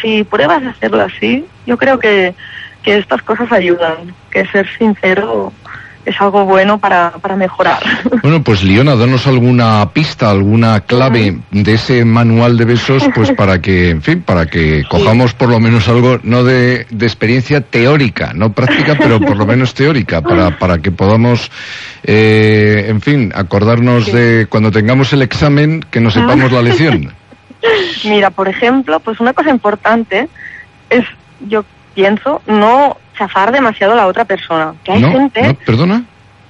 Si 0.00 0.24
pruebas 0.24 0.62
a 0.62 0.70
hacerlo 0.70 1.02
así, 1.02 1.44
yo 1.66 1.76
creo 1.76 1.98
que, 1.98 2.34
que 2.82 2.98
estas 2.98 3.22
cosas 3.22 3.50
ayudan, 3.52 4.14
que 4.30 4.46
ser 4.46 4.68
sincero 4.78 5.52
es 6.04 6.20
algo 6.20 6.44
bueno 6.44 6.78
para, 6.78 7.10
para 7.12 7.36
mejorar. 7.36 7.78
Bueno, 8.22 8.42
pues 8.42 8.62
Liona, 8.62 8.96
danos 8.96 9.26
alguna 9.26 9.90
pista, 9.92 10.30
alguna 10.30 10.80
clave 10.80 11.40
de 11.50 11.74
ese 11.74 12.06
manual 12.06 12.56
de 12.56 12.64
besos, 12.64 13.04
pues 13.14 13.32
para 13.36 13.60
que, 13.60 13.90
en 13.90 14.00
fin, 14.00 14.22
para 14.22 14.46
que 14.46 14.82
cojamos 14.88 15.34
por 15.34 15.50
lo 15.50 15.60
menos 15.60 15.88
algo, 15.88 16.18
no 16.22 16.42
de, 16.42 16.86
de 16.88 17.06
experiencia 17.06 17.60
teórica, 17.60 18.32
no 18.34 18.52
práctica, 18.52 18.94
pero 18.98 19.20
por 19.20 19.36
lo 19.36 19.44
menos 19.44 19.74
teórica, 19.74 20.22
para, 20.22 20.58
para 20.58 20.78
que 20.78 20.90
podamos, 20.90 21.50
eh, 22.02 22.86
en 22.88 23.02
fin, 23.02 23.30
acordarnos 23.34 24.10
de 24.10 24.46
cuando 24.48 24.70
tengamos 24.70 25.12
el 25.12 25.20
examen, 25.20 25.84
que 25.90 26.00
nos 26.00 26.14
sepamos 26.14 26.50
la 26.50 26.62
lección. 26.62 27.12
Mira, 28.04 28.30
por 28.30 28.48
ejemplo, 28.48 29.00
pues 29.00 29.20
una 29.20 29.34
cosa 29.34 29.50
importante 29.50 30.28
es, 30.88 31.04
yo 31.40 31.64
pienso, 31.94 32.40
no 32.46 32.96
chafar 33.16 33.52
demasiado 33.52 33.92
a 33.94 33.96
la 33.96 34.06
otra 34.06 34.24
persona. 34.24 34.74
Que 34.84 34.92
hay 34.92 35.02
¿No? 35.02 35.12
gente, 35.12 35.42
¿No? 35.42 35.54
¿Perdona? 35.54 36.04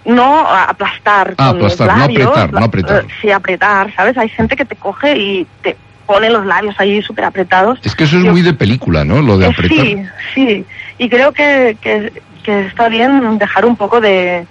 no 0.06 0.46
aplastar 0.48 1.34
Ah, 1.38 1.48
con 1.48 1.56
aplastar, 1.56 1.86
los 1.88 1.96
no 1.96 2.02
labios. 2.02 2.26
apretar, 2.28 2.52
no 2.52 2.64
apretar. 2.66 3.04
eh, 3.04 3.08
Sí, 3.22 3.30
apretar, 3.30 3.94
¿sabes? 3.94 4.18
Hay 4.18 4.28
gente 4.28 4.54
que 4.56 4.64
te 4.66 4.76
coge 4.76 5.16
y 5.16 5.46
te 5.62 5.76
pone 6.06 6.28
los 6.28 6.44
labios 6.44 6.74
ahí 6.78 7.00
súper 7.02 7.24
apretados. 7.24 7.78
Es 7.82 7.94
que 7.96 8.04
eso 8.04 8.18
es 8.18 8.24
Yo- 8.24 8.30
muy 8.32 8.42
de 8.42 8.52
película, 8.52 9.04
¿no? 9.04 9.22
Lo 9.22 9.38
de 9.38 9.46
Eh, 9.46 9.50
apretar. 9.50 9.78
Sí, 9.78 9.96
sí. 10.34 10.66
Y 10.98 11.08
creo 11.08 11.32
que, 11.32 11.78
que, 11.80 12.12
que 12.42 12.66
está 12.66 12.88
bien 12.90 13.38
dejar 13.38 13.64
un 13.64 13.76
poco 13.76 14.00
de, 14.02 14.46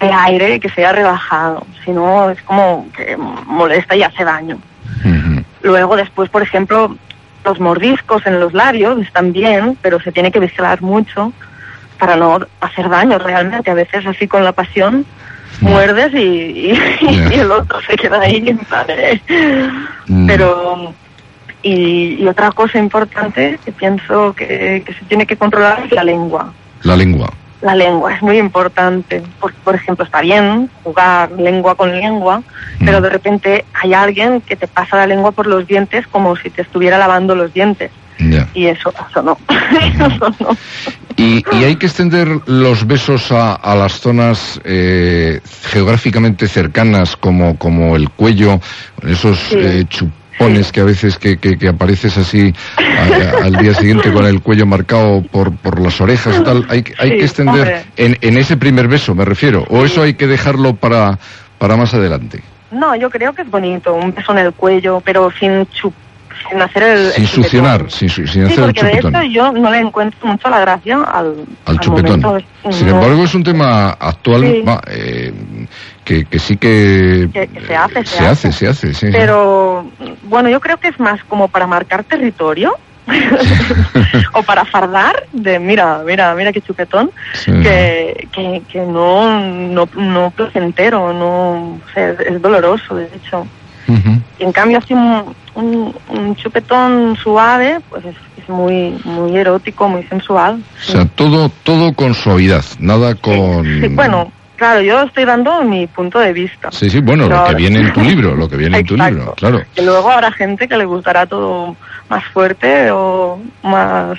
de 0.00 0.12
aire 0.12 0.58
que 0.58 0.68
sea 0.70 0.90
relajado. 0.90 1.64
Si 1.84 1.92
no, 1.92 2.28
es 2.30 2.42
como 2.42 2.88
que 2.96 3.16
molesta 3.16 3.94
y 3.94 4.02
hace 4.02 4.24
daño. 4.24 4.58
Luego, 5.62 5.96
después, 5.96 6.28
por 6.30 6.42
ejemplo, 6.42 6.96
los 7.44 7.60
mordiscos 7.60 8.26
en 8.26 8.40
los 8.40 8.52
labios 8.52 8.98
están 9.00 9.32
bien, 9.32 9.76
pero 9.82 10.00
se 10.00 10.10
tiene 10.12 10.30
que 10.32 10.40
vigilar 10.40 10.82
mucho 10.82 11.32
para 11.98 12.16
no 12.16 12.38
hacer 12.60 12.88
daño 12.88 13.18
realmente. 13.18 13.70
A 13.70 13.74
veces, 13.74 14.06
así 14.06 14.26
con 14.28 14.44
la 14.44 14.52
pasión, 14.52 15.04
muerdes 15.60 16.12
y, 16.14 16.18
y- 16.18 16.78
Ya. 17.00 17.34
y 17.34 17.40
el 17.40 17.50
otro 17.50 17.80
se 17.82 17.96
queda 17.96 18.20
ahí 18.20 18.42
eh. 18.88 19.20
Mm. 20.06 20.26
Pero. 20.26 20.94
Y, 21.62 22.22
y 22.22 22.28
otra 22.28 22.52
cosa 22.52 22.78
importante 22.78 23.58
que 23.64 23.72
pienso 23.72 24.32
que, 24.34 24.82
que 24.86 24.92
se 24.94 25.04
tiene 25.06 25.26
que 25.26 25.36
controlar 25.36 25.82
es 25.84 25.90
la 25.92 26.04
lengua. 26.04 26.52
La 26.82 26.94
lengua. 26.94 27.32
La 27.60 27.74
lengua 27.74 28.14
es 28.14 28.22
muy 28.22 28.38
importante. 28.38 29.20
Por, 29.40 29.52
por 29.54 29.74
ejemplo, 29.74 30.04
está 30.04 30.20
bien 30.20 30.70
jugar 30.84 31.32
lengua 31.32 31.74
con 31.74 31.90
lengua, 31.90 32.42
pero 32.84 33.00
Mm. 33.00 33.02
de 33.02 33.08
repente 33.10 33.64
hay 33.72 33.94
alguien 33.94 34.42
que 34.42 34.54
te 34.54 34.68
pasa 34.68 34.96
la 34.96 35.06
lengua 35.08 35.32
por 35.32 35.46
los 35.48 35.66
dientes 35.66 36.06
como 36.06 36.36
si 36.36 36.50
te 36.50 36.62
estuviera 36.62 36.98
lavando 36.98 37.34
los 37.34 37.52
dientes. 37.52 37.90
Ya. 38.18 38.48
Y 38.54 38.66
eso, 38.66 38.92
eso 39.10 39.22
no. 39.22 39.38
eso 39.82 40.34
no. 40.40 40.56
Y, 41.16 41.44
y 41.52 41.64
hay 41.64 41.76
que 41.76 41.86
extender 41.86 42.28
los 42.46 42.86
besos 42.86 43.30
a, 43.32 43.54
a 43.54 43.74
las 43.74 44.00
zonas 44.00 44.60
eh, 44.64 45.40
geográficamente 45.64 46.48
cercanas, 46.48 47.16
como, 47.16 47.56
como 47.58 47.96
el 47.96 48.10
cuello, 48.10 48.60
esos 49.06 49.38
Sí. 49.38 49.56
eh, 49.58 49.84
chupones 49.88 50.70
que 50.72 50.80
a 50.80 50.84
veces 50.84 51.18
que, 51.18 51.38
que, 51.38 51.56
que 51.58 51.68
apareces 51.68 52.16
así 52.18 52.52
a- 52.76 52.82
a- 53.40 53.44
al 53.46 53.56
día 53.56 53.72
siguiente 53.74 54.12
con 54.12 54.26
el 54.26 54.40
cuello 54.42 54.66
marcado 54.66 55.22
por, 55.22 55.54
por 55.56 55.80
las 55.80 55.98
orejas 56.00 56.38
y 56.38 56.44
tal. 56.44 56.66
Hay, 56.68 56.84
hay 56.98 57.10
Sí, 57.12 57.16
que 57.18 57.24
extender 57.24 57.84
en, 57.96 58.18
en 58.20 58.36
ese 58.38 58.56
primer 58.56 58.86
beso, 58.88 59.14
me 59.14 59.24
refiero. 59.24 59.64
O 59.70 59.84
eso 59.84 60.02
hay 60.02 60.14
que 60.14 60.26
dejarlo 60.26 60.74
para, 60.76 61.18
para 61.58 61.76
más 61.76 61.94
adelante. 61.94 62.42
No, 62.70 62.94
yo 62.96 63.08
creo 63.08 63.32
que 63.32 63.42
es 63.42 63.50
bonito, 63.50 63.94
un 63.94 64.12
beso 64.14 64.32
en 64.32 64.38
el 64.38 64.52
cuello, 64.52 65.00
pero 65.02 65.30
sin 65.38 65.64
chup, 65.66 65.94
sin 66.50 66.60
hacer 66.62 66.82
el... 66.82 66.98
Sin 67.12 67.22
el 67.24 67.28
chupetón. 67.30 67.42
succionar, 67.44 67.90
sin, 67.90 68.08
sin 68.08 68.26
Sí, 68.28 68.40
hacer 68.40 68.58
el 68.58 68.64
porque 68.66 68.82
de 68.84 68.90
chupetón. 68.90 69.14
esto 69.16 69.26
yo 69.32 69.52
no 69.52 69.70
le 69.70 69.78
encuentro 69.78 70.26
mucho 70.28 70.48
la 70.48 70.60
gracia 70.60 71.02
al, 71.02 71.34
al 71.66 71.80
chupetón. 71.80 72.44
Sin 72.70 72.88
embargo, 72.88 73.24
es 73.24 73.34
un 73.34 73.42
tema 73.44 73.90
actual 73.90 74.42
Sí. 74.42 74.64
eh, 74.88 75.32
que, 76.04 76.24
que 76.24 76.38
sí 76.38 76.56
que, 76.56 77.28
Que- 77.32 77.48
que 77.48 77.60
se 77.66 77.74
hace, 77.76 78.00
eh, 78.00 78.04
se 78.04 78.16
se 78.16 78.26
hace, 78.26 78.48
hace. 78.48 78.52
se 78.52 78.68
hace, 78.68 78.94
sí. 78.94 79.08
Pero 79.12 79.86
bueno, 80.24 80.48
yo 80.48 80.60
creo 80.60 80.76
que 80.76 80.88
es 80.88 80.98
más 81.00 81.22
como 81.24 81.48
para 81.48 81.66
marcar 81.66 82.04
territorio 82.04 82.74
o 84.34 84.42
para 84.42 84.64
fardar 84.64 85.24
de 85.32 85.58
mira, 85.58 86.02
mira, 86.04 86.34
mira 86.34 86.52
qué 86.52 86.60
chupetón, 86.60 87.10
Sí. 87.34 87.52
que, 87.62 88.28
que, 88.32 88.62
que 88.68 88.80
no, 88.80 89.40
no, 89.40 89.88
no 89.94 90.30
placentero, 90.32 91.12
no, 91.12 91.74
o 91.74 91.80
sea, 91.94 92.10
es, 92.10 92.20
es 92.20 92.42
doloroso 92.42 92.96
de 92.96 93.06
hecho. 93.14 93.46
Y 94.38 94.44
en 94.44 94.52
cambio 94.52 94.78
así 94.78 94.94
un, 94.94 95.34
un, 95.54 95.94
un 96.08 96.36
chupetón 96.36 97.16
suave, 97.22 97.78
pues 97.88 98.04
es, 98.04 98.16
es 98.42 98.48
muy, 98.48 98.98
muy 99.04 99.36
erótico, 99.36 99.88
muy 99.88 100.02
sensual. 100.04 100.62
O 100.80 100.92
sea, 100.92 101.04
todo, 101.06 101.48
todo 101.62 101.92
con 101.94 102.14
suavidad, 102.14 102.64
nada 102.78 103.14
con... 103.14 103.64
Sí, 103.64 103.88
bueno, 103.88 104.30
claro, 104.56 104.80
yo 104.80 105.02
estoy 105.02 105.24
dando 105.24 105.62
mi 105.62 105.86
punto 105.86 106.18
de 106.18 106.32
vista. 106.32 106.70
Sí, 106.72 106.90
sí, 106.90 107.00
bueno, 107.00 107.28
lo 107.28 107.44
que 107.44 107.54
viene 107.54 107.80
en 107.80 107.92
tu 107.92 108.00
libro, 108.04 108.34
lo 108.34 108.48
que 108.48 108.56
viene 108.56 108.78
en 108.78 108.86
tu 108.86 108.96
libro, 108.96 109.34
claro. 109.34 109.62
Y 109.76 109.82
luego 109.82 110.10
habrá 110.10 110.32
gente 110.32 110.66
que 110.68 110.76
le 110.76 110.84
gustará 110.84 111.26
todo 111.26 111.76
más 112.08 112.24
fuerte 112.32 112.90
o 112.90 113.40
más... 113.62 114.18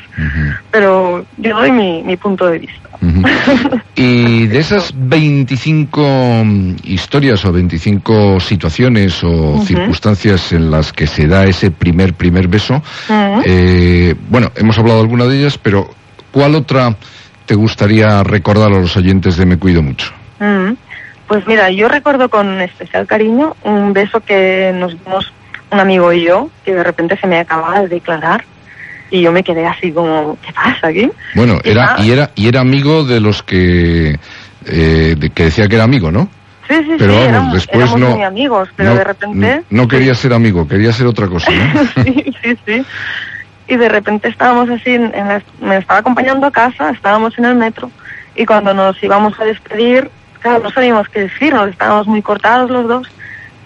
Pero 0.71 1.25
yo 1.38 1.57
doy 1.57 1.71
mi, 1.71 2.03
mi 2.03 2.17
punto 2.17 2.47
de 2.47 2.59
vista. 2.59 2.88
Y 3.95 4.45
de 4.45 4.59
esas 4.59 4.93
25 4.95 6.45
historias 6.83 7.43
o 7.45 7.51
25 7.51 8.39
situaciones 8.39 9.23
o 9.23 9.59
circunstancias 9.65 10.51
en 10.51 10.69
las 10.69 10.93
que 10.93 11.07
se 11.07 11.27
da 11.27 11.45
ese 11.45 11.71
primer, 11.71 12.13
primer 12.13 12.47
beso, 12.47 12.83
eh, 13.43 14.13
bueno, 14.29 14.51
hemos 14.55 14.77
hablado 14.77 14.97
de 14.97 15.03
alguna 15.03 15.25
de 15.25 15.39
ellas, 15.39 15.57
pero 15.57 15.89
¿cuál 16.31 16.53
otra 16.53 16.95
te 17.47 17.55
gustaría 17.55 18.23
recordar 18.23 18.71
a 18.71 18.79
los 18.79 18.95
oyentes 18.97 19.35
de 19.38 19.45
Me 19.47 19.57
Cuido 19.57 19.81
Mucho? 19.81 20.13
Mm. 20.39 20.73
Pues 21.27 21.45
mira, 21.45 21.69
yo 21.71 21.88
recuerdo 21.89 22.29
con 22.29 22.61
especial 22.61 23.05
cariño 23.05 23.55
un 23.63 23.91
beso 23.93 24.21
que 24.21 24.71
nos 24.73 24.91
dimos 25.03 25.31
un 25.71 25.79
amigo 25.79 26.13
y 26.13 26.23
yo, 26.23 26.49
que 26.63 26.73
de 26.73 26.83
repente 26.83 27.17
se 27.19 27.27
me 27.27 27.39
acababa 27.39 27.81
de 27.81 27.88
declarar 27.89 28.45
y 29.11 29.21
yo 29.21 29.31
me 29.33 29.43
quedé 29.43 29.65
así 29.65 29.91
como, 29.91 30.38
¿qué 30.45 30.53
pasa 30.53 30.88
aquí? 30.88 31.09
Bueno, 31.35 31.59
Y 31.63 31.71
era, 31.71 31.85
nada. 31.85 32.01
y 32.05 32.11
era, 32.11 32.31
y 32.35 32.47
era 32.47 32.61
amigo 32.61 33.03
de 33.03 33.19
los 33.19 33.43
que, 33.43 34.17
eh, 34.65 35.15
de 35.17 35.29
que 35.31 35.43
decía 35.45 35.67
que 35.67 35.75
era 35.75 35.83
amigo, 35.83 36.11
¿no? 36.11 36.29
Sí, 36.69 36.75
sí, 36.75 36.95
Pero 36.97 37.11
sí, 37.13 37.17
vamos, 37.17 37.27
éramos, 37.29 37.53
después 37.53 37.77
éramos 37.77 37.99
no- 37.99 38.09
muy 38.15 38.23
amigos, 38.23 38.69
pero 38.75 38.89
no, 38.89 38.95
de 38.95 39.03
repente... 39.03 39.63
No, 39.69 39.88
quería 39.88 40.15
ser 40.15 40.33
amigo, 40.33 40.67
quería 40.67 40.91
ser 40.93 41.07
otra 41.07 41.27
cosa, 41.27 41.51
¿no? 41.51 41.81
sí, 42.03 42.25
sí, 42.41 42.57
sí. 42.65 42.85
Y 43.69 43.75
de 43.75 43.89
repente 43.89 44.29
estábamos 44.29 44.69
así, 44.69 44.91
en 44.91 45.11
la- 45.11 45.41
me 45.61 45.77
estaba 45.77 45.99
acompañando 45.99 46.47
a 46.47 46.51
casa, 46.51 46.89
estábamos 46.91 47.38
en 47.38 47.45
el 47.45 47.55
metro, 47.55 47.91
y 48.35 48.45
cuando 48.45 48.73
nos 48.73 49.01
íbamos 49.03 49.38
a 49.39 49.45
despedir, 49.45 50.09
claro, 50.39 50.59
no 50.63 50.71
sabíamos 50.71 51.07
qué 51.09 51.21
decirnos, 51.21 51.69
estábamos 51.69 52.07
muy 52.07 52.21
cortados 52.21 52.69
los 52.69 52.88
dos, 52.88 53.07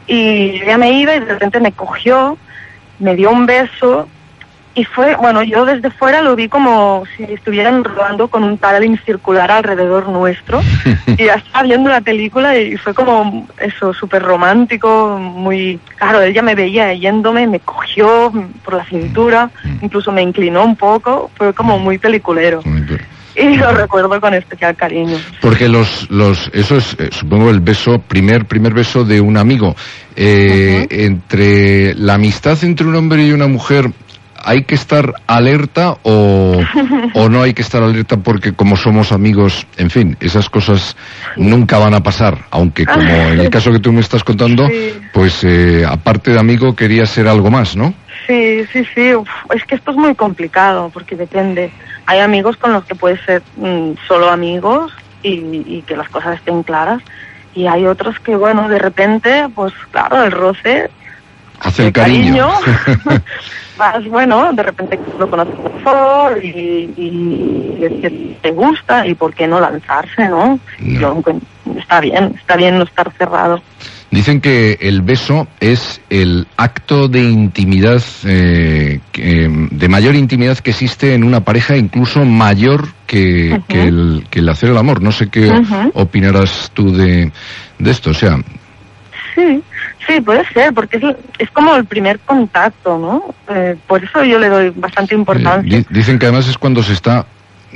y 0.08 0.60
yo 0.60 0.66
ya 0.66 0.78
me 0.78 0.92
iba 0.92 1.16
y 1.16 1.20
de 1.20 1.26
repente 1.26 1.60
me 1.60 1.72
cogió, 1.72 2.38
me 3.00 3.16
dio 3.16 3.32
un 3.32 3.46
beso, 3.46 4.08
y 4.74 4.86
fue, 4.86 5.16
bueno, 5.16 5.44
yo 5.44 5.66
desde 5.66 5.92
fuera 5.92 6.22
lo 6.22 6.36
vi 6.36 6.48
como 6.48 7.04
si 7.16 7.24
estuvieran 7.24 7.84
rodando 7.84 8.30
con 8.30 8.44
un 8.44 8.58
paddling 8.58 8.98
circular 9.00 9.52
alrededor 9.52 10.08
nuestro. 10.08 10.62
y 11.08 11.26
ya 11.26 11.34
estaba 11.34 11.64
viendo 11.64 11.90
la 11.90 12.00
película 12.00 12.58
y 12.58 12.78
fue 12.78 12.94
como 12.94 13.48
eso, 13.60 13.94
súper 13.94 14.24
romántico, 14.24 15.18
muy... 15.20 15.80
Claro, 15.98 16.22
ella 16.22 16.42
me 16.42 16.56
veía 16.56 16.94
yéndome, 16.94 17.48
me 17.48 17.60
cogió 17.60 18.32
por 18.64 18.76
la 18.76 18.86
cintura, 18.86 19.52
incluso 19.82 20.12
me 20.12 20.22
inclinó 20.22 20.64
un 20.64 20.78
poco, 20.78 21.30
fue 21.36 21.54
como 21.54 21.78
muy 21.78 21.98
peliculero. 21.98 22.62
Y 23.36 23.56
lo 23.56 23.72
recuerdo 23.72 24.20
con 24.20 24.34
especial 24.34 24.76
cariño. 24.76 25.18
Porque 25.42 25.68
los, 25.68 26.10
los, 26.10 26.50
eso 26.54 26.78
es, 26.78 26.96
eh, 27.00 27.10
supongo, 27.12 27.50
el 27.50 27.60
beso, 27.60 28.00
primer, 28.00 28.46
primer 28.46 28.74
beso 28.74 29.04
de 29.04 29.22
un 29.22 29.38
amigo. 29.38 29.76
Eh, 30.16 30.88
Entre 30.90 31.96
la 31.96 32.16
amistad 32.16 32.58
entre 32.64 32.86
un 32.86 32.96
hombre 32.96 33.26
y 33.26 33.32
una 33.32 33.48
mujer, 33.48 33.90
¿hay 34.44 34.64
que 34.64 34.76
estar 34.76 35.14
alerta 35.28 35.98
o, 36.04 36.60
o, 37.14 37.30
no 37.30 37.42
hay 37.42 37.54
que 37.54 37.62
estar 37.62 37.82
alerta 37.82 38.18
porque 38.18 38.54
como 38.54 38.76
somos 38.76 39.12
amigos, 39.12 39.66
en 39.78 39.90
fin, 39.90 40.18
esas 40.20 40.50
cosas 40.50 40.96
nunca 41.38 41.78
van 41.78 41.94
a 41.94 42.04
pasar? 42.04 42.46
Aunque 42.52 42.86
como 42.86 43.02
en 43.02 43.40
el 43.40 43.50
caso 43.52 43.72
que 43.72 43.80
tú 43.80 43.94
me 43.94 44.02
estás 44.02 44.24
contando, 44.24 44.68
pues 45.14 45.44
eh, 45.44 45.86
aparte 45.88 46.32
de 46.32 46.40
amigo 46.40 46.76
quería 46.76 47.06
ser 47.06 47.28
algo 47.28 47.50
más, 47.50 47.76
¿no? 47.76 47.94
Sí, 48.28 48.66
sí, 48.72 48.86
sí. 48.94 49.14
es 49.54 49.66
que 49.66 49.76
esto 49.76 49.92
es 49.92 49.98
muy 49.98 50.16
complicado 50.16 50.90
porque 50.94 51.16
depende. 51.16 51.72
Hay 52.06 52.20
amigos 52.20 52.58
con 52.58 52.74
los 52.74 52.86
que 52.86 52.96
puedes 52.96 53.22
ser 53.22 53.42
mm, 53.58 53.94
solo 54.08 54.30
amigos 54.30 54.94
y, 55.24 55.82
que 55.84 55.96
las 55.96 56.10
cosas 56.10 56.36
estén 56.36 56.64
claras. 56.64 57.02
Y 57.54 57.68
hay 57.68 57.86
otros 57.86 58.20
que, 58.20 58.36
bueno, 58.36 58.70
de 58.70 58.80
repente, 58.80 59.48
pues 59.54 59.74
claro, 59.92 60.24
el 60.24 60.32
roce 60.32 60.90
hace 61.60 61.88
el 61.88 61.94
cariño. 61.94 62.50
más 63.78 64.06
bueno, 64.08 64.52
de 64.54 64.64
repente 64.64 65.00
lo 65.18 65.30
conoces 65.30 65.56
mejor 65.60 66.44
y, 66.44 66.94
y, 66.98 68.38
te 68.42 68.52
gusta 68.52 69.08
y 69.08 69.16
por 69.16 69.34
qué 69.34 69.48
no 69.48 69.60
lanzarse, 69.60 70.28
¿no? 70.28 70.60
Yo, 70.80 71.22
está 71.78 72.00
bien, 72.00 72.36
está 72.38 72.56
bien 72.56 72.78
no 72.78 72.84
estar 72.84 73.12
cerrado. 73.18 73.62
Dicen 74.12 74.42
que 74.42 74.78
el 74.82 75.04
beso 75.04 75.48
es 75.62 76.02
el 76.10 76.46
acto 76.58 77.08
de 77.08 77.24
intimidad, 77.24 78.04
eh, 78.26 79.00
de 79.14 79.88
mayor 79.88 80.16
intimidad 80.16 80.58
que 80.58 80.72
existe 80.72 81.14
en 81.14 81.24
una 81.24 81.46
pareja, 81.46 81.78
incluso 81.78 82.26
mayor 82.26 82.90
que, 83.08 83.62
el, 83.70 84.50
hacer 84.50 84.72
el 84.72 84.78
amor. 84.78 85.02
No 85.02 85.14
sé 85.14 85.30
qué 85.30 85.50
opinarás 85.94 86.72
tú 86.74 86.92
de, 86.92 87.32
esto, 87.86 88.10
o 88.10 88.14
sea. 88.14 88.38
Sí, 89.34 89.64
sí, 90.06 90.20
puede 90.20 90.46
ser, 90.50 90.74
porque 90.74 90.98
es, 90.98 91.04
es 91.40 91.50
como 91.52 91.74
el 91.74 91.86
primer 91.86 92.20
contacto, 92.20 92.98
¿no? 92.98 93.34
Eh, 93.48 93.78
por 93.88 94.04
eso 94.04 94.26
yo 94.26 94.40
le 94.40 94.50
doy 94.50 94.74
bastante 94.76 95.16
importancia. 95.16 95.86
dicen 95.90 96.20
que 96.20 96.26
además 96.26 96.50
es 96.50 96.58
cuando 96.58 96.84
se 96.84 96.92
está 96.92 97.26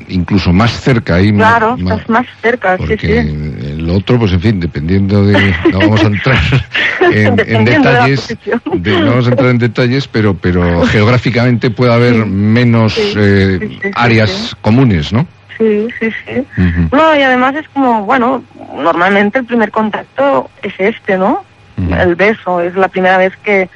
incluso 0.08 0.52
más 0.52 0.72
cerca 0.72 1.16
ahí 1.16 1.32
claro 1.32 1.76
estás 1.78 2.10
más 2.10 2.26
cerca 2.42 2.78
sí 2.78 2.98
sí. 3.00 3.12
el 3.12 3.90
otro 3.90 4.20
pues 4.20 4.34
en 4.34 4.42
fin 4.42 4.60
dependiendo 4.60 5.26
de 5.26 5.54
no 5.72 5.80
vamos 5.80 6.04
a 6.04 6.08
entrar 6.08 6.38
en, 7.12 7.36
detalles 7.66 8.38
no 8.46 9.06
vamos 9.06 9.28
a 9.28 9.30
entrar 9.30 9.50
en 9.50 9.58
detalles 9.58 10.08
pero 10.08 10.34
pero 10.34 10.86
geográficamente 10.88 11.70
puede 11.70 11.94
haber 11.94 12.26
menos 12.26 12.96
eh, 13.16 13.80
áreas 13.96 14.56
comunes 14.62 15.14
no 15.14 15.26
sí 15.58 15.88
sí 16.00 16.10
sí. 16.26 16.46
No 16.92 17.16
y 17.16 17.22
además 17.22 17.56
es 17.56 17.68
como 17.70 18.04
bueno 18.04 18.44
normalmente 18.76 19.40
el 19.40 19.46
primer 19.46 19.72
contacto 19.72 20.50
es 20.62 20.74
este 20.78 21.18
no 21.18 21.44
el 21.78 22.16
beso 22.16 22.62
es 22.62 22.76
la 22.76 22.88
primera 22.88 23.18
vez 23.18 23.34
que 23.44 23.70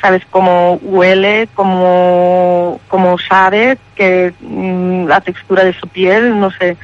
sabes 0.00 0.22
cómo 0.30 0.74
huele, 0.82 1.48
cómo, 1.54 2.80
cómo 2.88 3.18
sabe, 3.18 3.78
que 3.94 4.32
mm, 4.40 5.06
la 5.06 5.20
textura 5.20 5.64
de 5.64 5.72
su 5.72 5.86
piel, 5.88 6.38
no 6.38 6.50
sé, 6.50 6.76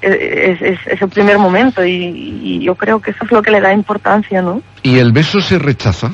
es, 0.00 0.60
es, 0.62 1.02
el 1.02 1.08
primer 1.08 1.38
momento 1.38 1.84
y, 1.84 2.60
yo 2.62 2.74
creo 2.74 3.00
que 3.00 3.10
eso 3.10 3.24
es 3.24 3.32
lo 3.32 3.42
que 3.42 3.50
le 3.50 3.60
da 3.60 3.72
importancia, 3.72 4.42
¿no? 4.42 4.62
¿Y 4.82 4.98
el 4.98 5.12
beso 5.12 5.40
se 5.40 5.58
rechaza? 5.58 6.10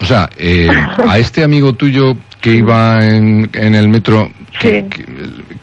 O 0.00 0.04
sea, 0.04 0.28
eh, 0.36 0.68
a 1.08 1.18
este 1.18 1.42
amigo 1.42 1.72
tuyo 1.72 2.16
que 2.40 2.50
iba 2.50 3.04
en, 3.04 3.48
en 3.52 3.74
el 3.74 3.88
metro, 3.88 4.30
¿qué, 4.60 4.86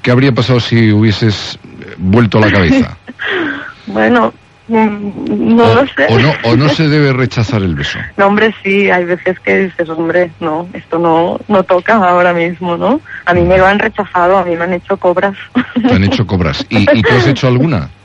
¿qué, 0.01 0.11
habría 0.11 0.31
pasado 0.31 0.59
si 0.59 0.91
hubieses 0.91 1.59
vuelto 1.97 2.39
la 2.39 2.51
cabeza? 2.51 2.97
bueno, 3.87 4.33
Mm, 4.73 5.55
no 5.55 5.75
lo 5.75 5.87
sé. 5.87 6.07
O 6.09 6.17
no, 6.17 6.33
o 6.43 6.55
no 6.55 6.67
se 6.69 6.87
debe 6.87 7.13
rechazar 7.23 7.61
el 7.61 7.75
beso. 7.75 7.99
No, 8.17 8.27
hombre, 8.27 8.53
sí, 8.63 8.89
hay 8.89 9.05
veces 9.05 9.39
que 9.39 9.65
dices, 9.65 9.87
hombre, 9.89 10.31
no, 10.39 10.67
esto 10.73 10.97
no, 10.97 11.39
no 11.47 11.63
toca 11.63 11.95
ahora 11.95 12.33
mismo, 12.33 12.75
¿no? 12.75 12.99
A 13.25 13.33
mí 13.33 13.41
me 13.41 13.57
lo 13.57 13.67
han 13.67 13.79
rechazado, 13.79 14.37
a 14.37 14.43
mí 14.43 14.55
me 14.55 14.63
han 14.63 14.73
hecho 14.73 14.97
cobras. 14.97 15.35
Te 15.75 15.93
han 15.93 16.03
hecho 16.03 16.25
cobras. 16.25 16.65
¿Y, 16.69 16.81
y 16.97 17.01
tú 17.03 17.09
has 17.15 17.27
hecho 17.27 17.47
alguna? 17.47 17.89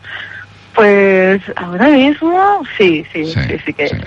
Pues 0.79 1.43
ahora 1.57 1.89
mismo 1.89 2.63
sí, 2.77 3.05
sí, 3.13 3.25
sí, 3.25 3.41
sí, 3.67 3.73
que 3.73 3.91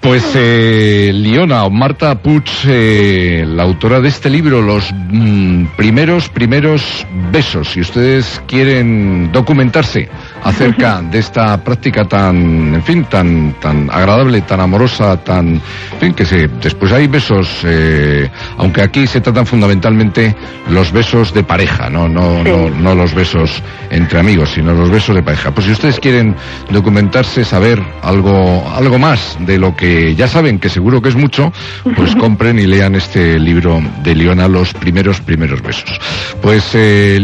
Pues 0.00 0.32
eh, 0.34 1.10
Liona 1.14 1.64
o 1.64 1.70
Marta 1.70 2.14
Puig, 2.20 2.44
eh, 2.66 3.46
la 3.48 3.62
autora 3.62 4.00
de 4.00 4.08
este 4.08 4.28
libro, 4.28 4.60
Los 4.60 4.92
mm, 4.92 5.68
primeros, 5.78 6.28
primeros 6.28 7.06
besos. 7.32 7.70
Si 7.70 7.80
ustedes 7.80 8.42
quieren 8.46 9.32
documentarse 9.32 10.10
acerca 10.44 11.00
de 11.02 11.18
esta 11.18 11.62
práctica 11.62 12.04
tan, 12.04 12.74
en 12.74 12.82
fin, 12.82 13.04
tan, 13.04 13.54
tan 13.60 13.90
agradable, 13.90 14.42
tan 14.42 14.60
amorosa, 14.60 15.16
tan, 15.16 15.54
en 15.54 16.00
fin, 16.00 16.14
que 16.14 16.24
se, 16.24 16.48
después 16.48 16.92
hay 16.92 17.06
besos, 17.06 17.48
eh, 17.64 18.30
aunque 18.58 18.82
aquí 18.82 19.06
se 19.06 19.20
tratan 19.20 19.46
fundamentalmente 19.46 20.34
los 20.68 20.92
besos 20.92 21.32
de 21.32 21.42
pareja, 21.42 21.88
no, 21.90 22.08
no, 22.08 22.44
no, 22.44 22.70
no 22.70 22.94
los 22.94 23.14
besos 23.14 23.62
entre 23.90 24.18
amigos, 24.18 24.50
sino 24.50 24.74
los 24.74 24.90
besos 24.90 25.14
de 25.16 25.22
pareja. 25.22 25.50
Pues 25.52 25.66
si 25.66 25.72
ustedes 25.72 25.98
quieren 25.98 26.36
documentarse, 26.70 27.44
saber 27.44 27.82
algo, 28.02 28.70
algo 28.74 28.98
más 28.98 29.36
de 29.40 29.58
lo 29.58 29.74
que 29.74 30.14
ya 30.14 30.28
saben, 30.28 30.58
que 30.58 30.68
seguro 30.68 31.00
que 31.00 31.08
es 31.08 31.16
mucho, 31.16 31.52
pues 31.96 32.14
compren 32.20 32.58
y 32.58 32.66
lean 32.66 32.94
este 32.94 33.38
libro 33.38 33.80
de 34.02 34.14
Liona, 34.14 34.48
Los 34.48 34.74
primeros, 34.74 35.20
primeros 35.20 35.62
besos. 35.62 35.98
Pues 36.42 36.70
eh, 36.74 37.18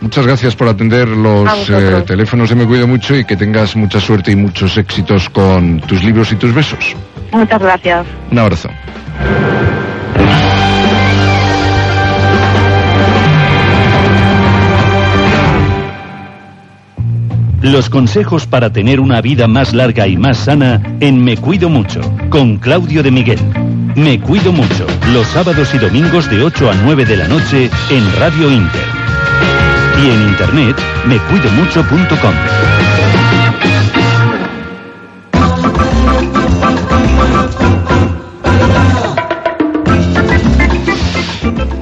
muchas 0.00 0.26
gracias 0.26 0.56
por 0.56 0.68
atender 0.68 1.08
los 1.08 1.68
eh, 1.70 2.02
teléfonos 2.06 2.45
de 2.50 2.56
Me 2.56 2.66
Cuido 2.66 2.86
Mucho 2.86 3.16
y 3.16 3.24
que 3.24 3.36
tengas 3.36 3.76
mucha 3.76 4.00
suerte 4.00 4.30
y 4.32 4.36
muchos 4.36 4.76
éxitos 4.76 5.28
con 5.30 5.80
tus 5.80 6.02
libros 6.04 6.32
y 6.32 6.36
tus 6.36 6.54
besos. 6.54 6.94
Muchas 7.32 7.60
gracias. 7.60 8.06
Un 8.30 8.38
abrazo. 8.38 8.68
Los 17.62 17.90
consejos 17.90 18.46
para 18.46 18.72
tener 18.72 19.00
una 19.00 19.20
vida 19.20 19.48
más 19.48 19.72
larga 19.72 20.06
y 20.06 20.16
más 20.16 20.38
sana 20.38 20.80
en 21.00 21.24
Me 21.24 21.36
Cuido 21.36 21.68
Mucho, 21.68 22.00
con 22.28 22.58
Claudio 22.58 23.02
de 23.02 23.10
Miguel. 23.10 23.40
Me 23.96 24.20
Cuido 24.20 24.52
Mucho, 24.52 24.86
los 25.12 25.26
sábados 25.28 25.74
y 25.74 25.78
domingos 25.78 26.30
de 26.30 26.42
8 26.42 26.70
a 26.70 26.74
9 26.74 27.04
de 27.04 27.16
la 27.16 27.28
noche 27.28 27.70
en 27.90 28.12
Radio 28.18 28.52
Inter. 28.52 29.05
Y 30.02 30.10
en 30.10 30.28
internet, 30.28 30.76
mecuidomucho.com. 31.06 32.34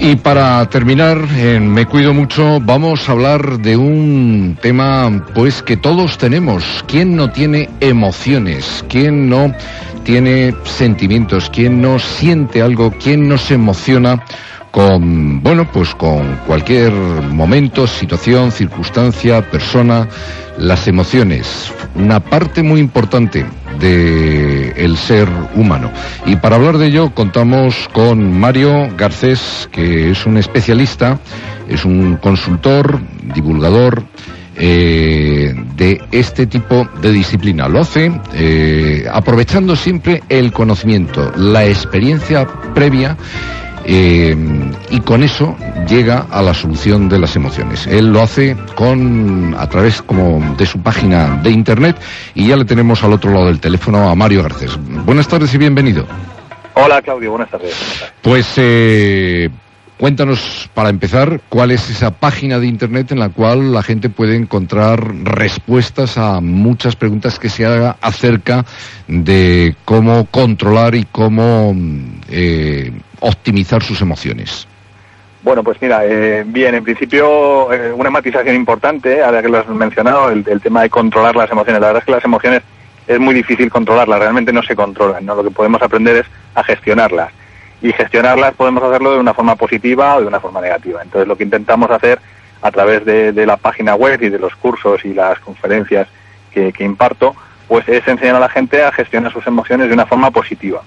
Y 0.07 0.17
para 0.17 0.69
terminar, 0.69 1.17
en 1.35 1.73
Me 1.73 1.87
Cuido 1.87 2.13
Mucho, 2.13 2.61
vamos 2.61 3.09
a 3.09 3.13
hablar 3.13 3.59
de 3.61 3.79
un 3.79 4.59
tema 4.61 5.25
pues 5.35 5.63
que 5.63 5.79
todos 5.79 6.19
tenemos. 6.19 6.85
¿Quién 6.87 7.17
no 7.17 7.31
tiene 7.31 7.71
emociones? 7.81 8.85
¿Quién 8.91 9.31
no 9.31 9.55
tiene 10.05 10.55
sentimientos? 10.65 11.49
¿Quién 11.49 11.81
no 11.81 11.99
siente 11.99 12.61
algo? 12.61 12.93
¿Quién 13.03 13.27
no 13.27 13.39
se 13.39 13.55
emociona? 13.55 14.23
Con, 14.75 15.41
bueno, 15.41 15.69
pues 15.73 15.95
con 15.95 16.35
cualquier 16.49 16.91
momento, 16.93 17.87
situación, 17.87 18.51
circunstancia, 18.51 19.49
persona, 19.49 20.09
las 20.59 20.89
emociones, 20.89 21.73
una 21.95 22.19
parte 22.19 22.65
muy 22.65 22.81
importante 22.81 23.47
del 23.79 24.73
el 24.75 24.97
ser 24.97 25.29
humano. 25.55 25.93
Y 26.27 26.35
para 26.35 26.57
hablar 26.57 26.79
de 26.79 26.87
ello 26.87 27.15
contamos 27.15 27.89
con 27.93 28.37
Mario 28.37 28.89
Garcés, 28.97 29.69
que 29.71 30.11
es 30.11 30.27
un 30.27 30.39
especialista, 30.39 31.21
es 31.69 31.85
un 31.85 32.17
consultor, 32.17 32.99
divulgador, 33.33 34.03
eh, 34.57 35.55
de 35.77 36.03
este 36.11 36.47
tipo 36.47 36.89
de 37.01 37.13
disciplina. 37.13 37.69
Lo 37.69 37.79
hace 37.79 38.11
eh, 38.35 39.07
aprovechando 39.09 39.77
siempre 39.77 40.25
el 40.29 40.53
conocimiento, 40.53 41.33
la 41.37 41.65
experiencia 41.65 42.45
previa 42.75 43.17
eh, 43.87 44.37
y 44.91 45.01
con 45.01 45.23
eso 45.23 45.57
llega 45.89 46.27
a 46.31 46.43
la 46.43 46.55
solución 46.55 47.09
de 47.09 47.19
las 47.19 47.37
emociones. 47.37 47.87
Él 47.87 48.13
lo 48.13 48.23
hace 48.23 48.57
con 48.75 49.55
a 49.59 49.69
través 49.69 50.03
como 50.03 50.55
de 50.57 50.67
su 50.67 50.81
página 50.81 51.41
de 51.43 51.51
internet 51.51 51.97
y 52.35 52.49
ya 52.49 52.57
le 52.57 52.65
tenemos 52.65 53.03
al 53.05 53.13
otro 53.13 53.31
lado 53.31 53.47
del 53.47 53.61
teléfono 53.61 54.09
a 54.09 54.15
Mario 54.15 54.43
Garcés. 54.43 54.79
Buenas 55.05 55.29
tardes 55.29 55.53
y 55.55 55.59
bienvenido. 55.59 56.07
Hola 56.75 57.01
Claudio, 57.03 57.31
buenas 57.31 57.51
tardes. 57.51 57.75
Pues 58.21 58.55
eh, 58.57 59.49
cuéntanos 59.99 60.69
para 60.75 60.89
empezar 60.89 61.41
cuál 61.49 61.71
es 61.71 61.89
esa 61.91 62.11
página 62.11 62.59
de 62.59 62.67
internet 62.67 63.13
en 63.13 63.19
la 63.19 63.29
cual 63.29 63.73
la 63.73 63.83
gente 63.83 64.09
puede 64.09 64.37
encontrar 64.37 65.01
respuestas 65.25 66.19
a 66.19 66.41
muchas 66.41 66.97
preguntas 66.97 67.39
que 67.39 67.49
se 67.49 67.65
haga 67.65 67.97
acerca 68.01 68.65
de 69.07 69.75
cómo 69.85 70.27
controlar 70.27 70.95
y 70.95 71.05
cómo 71.05 71.75
eh, 72.31 72.93
optimizar 73.21 73.83
sus 73.83 74.01
emociones. 74.01 74.67
Bueno, 75.43 75.63
pues 75.63 75.81
mira, 75.81 76.07
eh, 76.07 76.43
bien, 76.47 76.75
en 76.75 76.85
principio 76.85 77.71
eh, 77.73 77.93
una 77.93 78.09
matización 78.09 78.57
importante, 78.57 79.23
ahora 79.23 79.43
que 79.43 79.49
lo 79.49 79.59
has 79.59 79.69
mencionado, 79.69 80.31
el, 80.31 80.43
el, 80.49 80.61
tema 80.61 80.83
de 80.83 80.89
controlar 80.89 81.37
las 81.37 81.51
emociones. 81.51 81.83
La 81.83 81.89
verdad 81.89 82.01
es 82.01 82.07
que 82.07 82.13
las 82.13 82.25
emociones 82.25 82.63
es 83.07 83.21
muy 83.21 83.35
difícil 83.35 83.71
controlarlas, 83.71 84.21
realmente 84.21 84.55
no 84.55 84.63
se 84.63 84.75
controlan, 84.75 85.27
¿no? 85.27 85.35
Lo 85.35 85.45
que 85.45 85.51
podemos 85.51 85.83
aprender 85.83 86.17
es 86.17 86.27
a 86.55 86.65
gestionarlas. 86.65 87.31
Y 87.85 87.93
gestionarlas 87.93 88.55
podemos 88.55 88.83
hacerlo 88.83 89.13
de 89.13 89.19
una 89.19 89.35
forma 89.35 89.57
positiva 89.57 90.17
o 90.17 90.23
de 90.23 90.27
una 90.27 90.41
forma 90.41 90.63
negativa. 90.63 91.03
Entonces 91.03 91.29
lo 91.29 91.37
que 91.37 91.45
intentamos 91.45 91.91
hacer 91.91 92.19
a 92.63 92.71
través 92.71 93.05
de, 93.05 93.33
de 93.33 93.45
la 93.45 93.59
página 93.59 93.95
web 93.95 94.23
y 94.23 94.31
de 94.31 94.39
los 94.39 94.57
cursos 94.57 95.05
y 95.05 95.13
las 95.13 95.39
conferencias 95.41 96.09
que, 96.51 96.73
que 96.73 96.83
imparto, 96.83 97.37
pues 97.69 97.87
es 97.87 98.09
enseñar 98.09 98.37
a 98.37 98.41
la 98.41 98.49
gente 98.49 98.83
a 98.83 98.91
gestionar 98.91 99.31
sus 99.31 99.47
emociones 99.47 99.89
de 99.89 99.93
una 99.93 100.07
forma 100.07 100.31
positiva. 100.31 100.81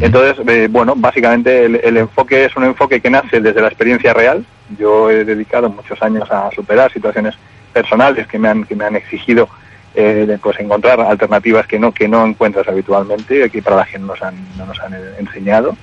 Entonces, 0.00 0.46
eh, 0.46 0.68
bueno, 0.70 0.94
básicamente 0.96 1.64
el, 1.64 1.80
el, 1.82 1.96
enfoque 1.96 2.44
es 2.44 2.54
un 2.54 2.64
enfoque 2.64 3.00
que 3.00 3.10
nace 3.10 3.40
desde 3.40 3.60
la 3.60 3.68
experiencia 3.68 4.14
real. 4.14 4.44
Yo 4.78 5.10
he 5.10 5.24
dedicado 5.24 5.68
muchos 5.70 6.00
años 6.02 6.30
a 6.30 6.50
superar 6.54 6.92
situaciones 6.92 7.34
personales 7.72 8.28
que 8.28 8.38
me 8.38 8.48
han, 8.48 8.64
que 8.64 8.76
me 8.76 8.84
han 8.84 8.94
exigido 8.94 9.48
eh, 9.94 10.38
pues 10.40 10.60
encontrar 10.60 11.00
alternativas 11.00 11.66
que 11.66 11.80
no, 11.80 11.90
que 11.90 12.06
no 12.06 12.24
encuentras 12.24 12.68
habitualmente, 12.68 13.42
aquí 13.42 13.60
para 13.60 13.76
las 13.76 13.88
que 13.88 13.98
no 13.98 14.06
nos 14.06 14.22
han, 14.22 14.36
no 14.56 14.66
nos 14.66 14.78
han 14.78 14.94
enseñado. 15.18 15.76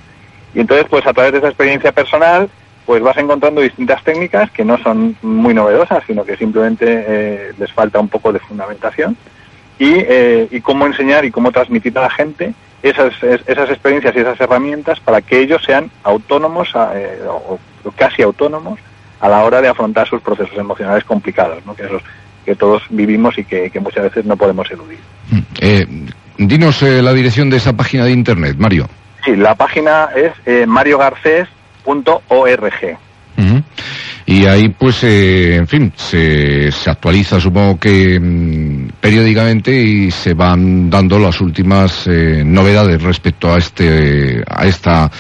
Y 0.55 0.61
entonces, 0.61 0.87
pues 0.89 1.05
a 1.05 1.13
través 1.13 1.33
de 1.33 1.39
esa 1.39 1.49
experiencia 1.49 1.91
personal, 1.91 2.49
pues 2.85 3.03
vas 3.03 3.17
encontrando 3.17 3.61
distintas 3.61 4.03
técnicas 4.03 4.49
que 4.51 4.63
no 4.63 4.77
son 4.77 5.17
muy 5.21 5.53
novedosas, 5.53 6.03
sino 6.07 6.23
que 6.23 6.37
simplemente 6.37 6.85
eh, 6.87 7.51
les 7.59 7.71
falta 7.73 7.99
un 7.99 8.07
poco 8.07 8.31
de 8.31 8.39
fundamentación. 8.39 9.17
Y, 9.77 9.91
eh, 9.97 10.47
y 10.51 10.61
cómo 10.61 10.85
enseñar 10.85 11.25
y 11.25 11.31
cómo 11.31 11.51
transmitir 11.51 11.97
a 11.97 12.03
la 12.03 12.09
gente 12.09 12.53
esas, 12.81 13.13
esas 13.23 13.69
experiencias 13.69 14.15
y 14.15 14.19
esas 14.19 14.39
herramientas 14.39 15.01
para 15.01 15.21
que 15.21 15.41
ellos 15.41 15.61
sean 15.65 15.91
autónomos 16.03 16.69
eh, 16.95 17.19
o, 17.27 17.59
casi 17.97 18.21
autónomos 18.21 18.79
a 19.19 19.27
la 19.27 19.43
hora 19.43 19.61
de 19.61 19.67
afrontar 19.67 20.07
sus 20.07 20.21
procesos 20.21 20.57
emocionales 20.57 21.03
complicados, 21.03 21.65
¿no? 21.65 21.75
que, 21.75 21.83
esos, 21.83 22.01
que 22.45 22.55
todos 22.55 22.83
vivimos 22.89 23.37
y 23.37 23.43
que, 23.43 23.69
que, 23.69 23.79
muchas 23.81 24.03
veces 24.03 24.23
no 24.23 24.37
podemos 24.37 24.69
eludir. 24.71 24.99
Eh, 25.59 25.85
dinos 26.37 26.81
la 26.81 27.11
dirección 27.11 27.49
de 27.49 27.57
esa 27.57 27.73
página 27.73 28.05
de 28.05 28.11
internet, 28.11 28.55
Mario. 28.57 28.87
Sí, 29.25 29.35
la 29.35 29.55
página 29.55 30.09
es 30.15 30.31
eh, 30.45 30.65
mariogarcés.org. 30.67 31.47
Uh 33.37 33.41
-huh. 33.41 33.63
Y 34.27 34.45
ahí, 34.45 34.69
pues, 34.69 35.03
eh, 35.03 35.55
en 35.55 35.67
fin, 35.67 35.91
se, 35.95 36.71
se, 36.71 36.89
actualiza, 36.89 37.39
supongo 37.39 37.79
que 37.79 38.19
mmm, 38.19 38.89
periódicamente 38.99 39.71
y 39.71 40.09
se 40.09 40.33
van 40.33 40.89
dando 40.89 41.19
las 41.19 41.41
últimas 41.41 42.07
eh, 42.07 42.43
novedades 42.43 43.03
respecto 43.03 43.53
a 43.53 43.57
este, 43.57 44.43
a 44.47 44.65
esta, 44.65 45.11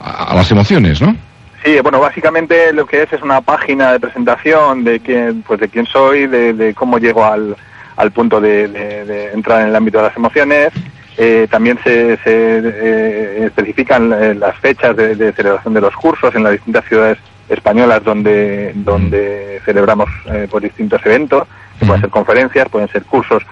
a, 0.00 0.24
a, 0.30 0.34
las 0.34 0.50
emociones, 0.50 1.02
¿no? 1.02 1.14
Sí, 1.62 1.78
bueno, 1.82 2.00
básicamente 2.00 2.72
lo 2.72 2.86
que 2.86 3.02
es 3.02 3.12
es 3.12 3.22
una 3.22 3.40
página 3.40 3.92
de 3.92 4.00
presentación 4.00 4.84
de 4.84 5.00
quién, 5.00 5.42
pues, 5.42 5.60
de 5.60 5.68
quién 5.68 5.86
soy, 5.86 6.26
de, 6.26 6.54
de 6.54 6.74
cómo 6.74 6.98
llego 6.98 7.24
al, 7.24 7.56
al 7.96 8.10
punto 8.12 8.40
de, 8.40 8.68
de, 8.68 9.04
de, 9.04 9.32
entrar 9.32 9.62
en 9.62 9.68
el 9.68 9.76
ámbito 9.76 9.98
de 9.98 10.04
las 10.04 10.16
emociones. 10.16 10.72
Eh, 11.16 11.46
también 11.48 11.78
se, 11.84 12.16
se 12.18 12.58
eh, 12.58 13.46
especifican 13.46 14.12
eh, 14.12 14.34
las 14.34 14.56
fechas 14.58 14.96
de, 14.96 15.14
de 15.14 15.32
celebración 15.32 15.74
de 15.74 15.80
los 15.80 15.94
cursos 15.94 16.34
en 16.34 16.42
las 16.42 16.52
distintas 16.52 16.84
ciudades 16.86 17.18
españolas 17.48 18.02
donde, 18.02 18.72
donde 18.74 19.60
celebramos 19.64 20.08
eh, 20.26 20.48
por 20.50 20.62
distintos 20.62 21.00
eventos, 21.04 21.46
que 21.78 21.86
pueden 21.86 22.00
ser 22.00 22.10
conferencias, 22.10 22.68
pueden 22.68 22.88
ser 22.88 23.04
cursos 23.04 23.42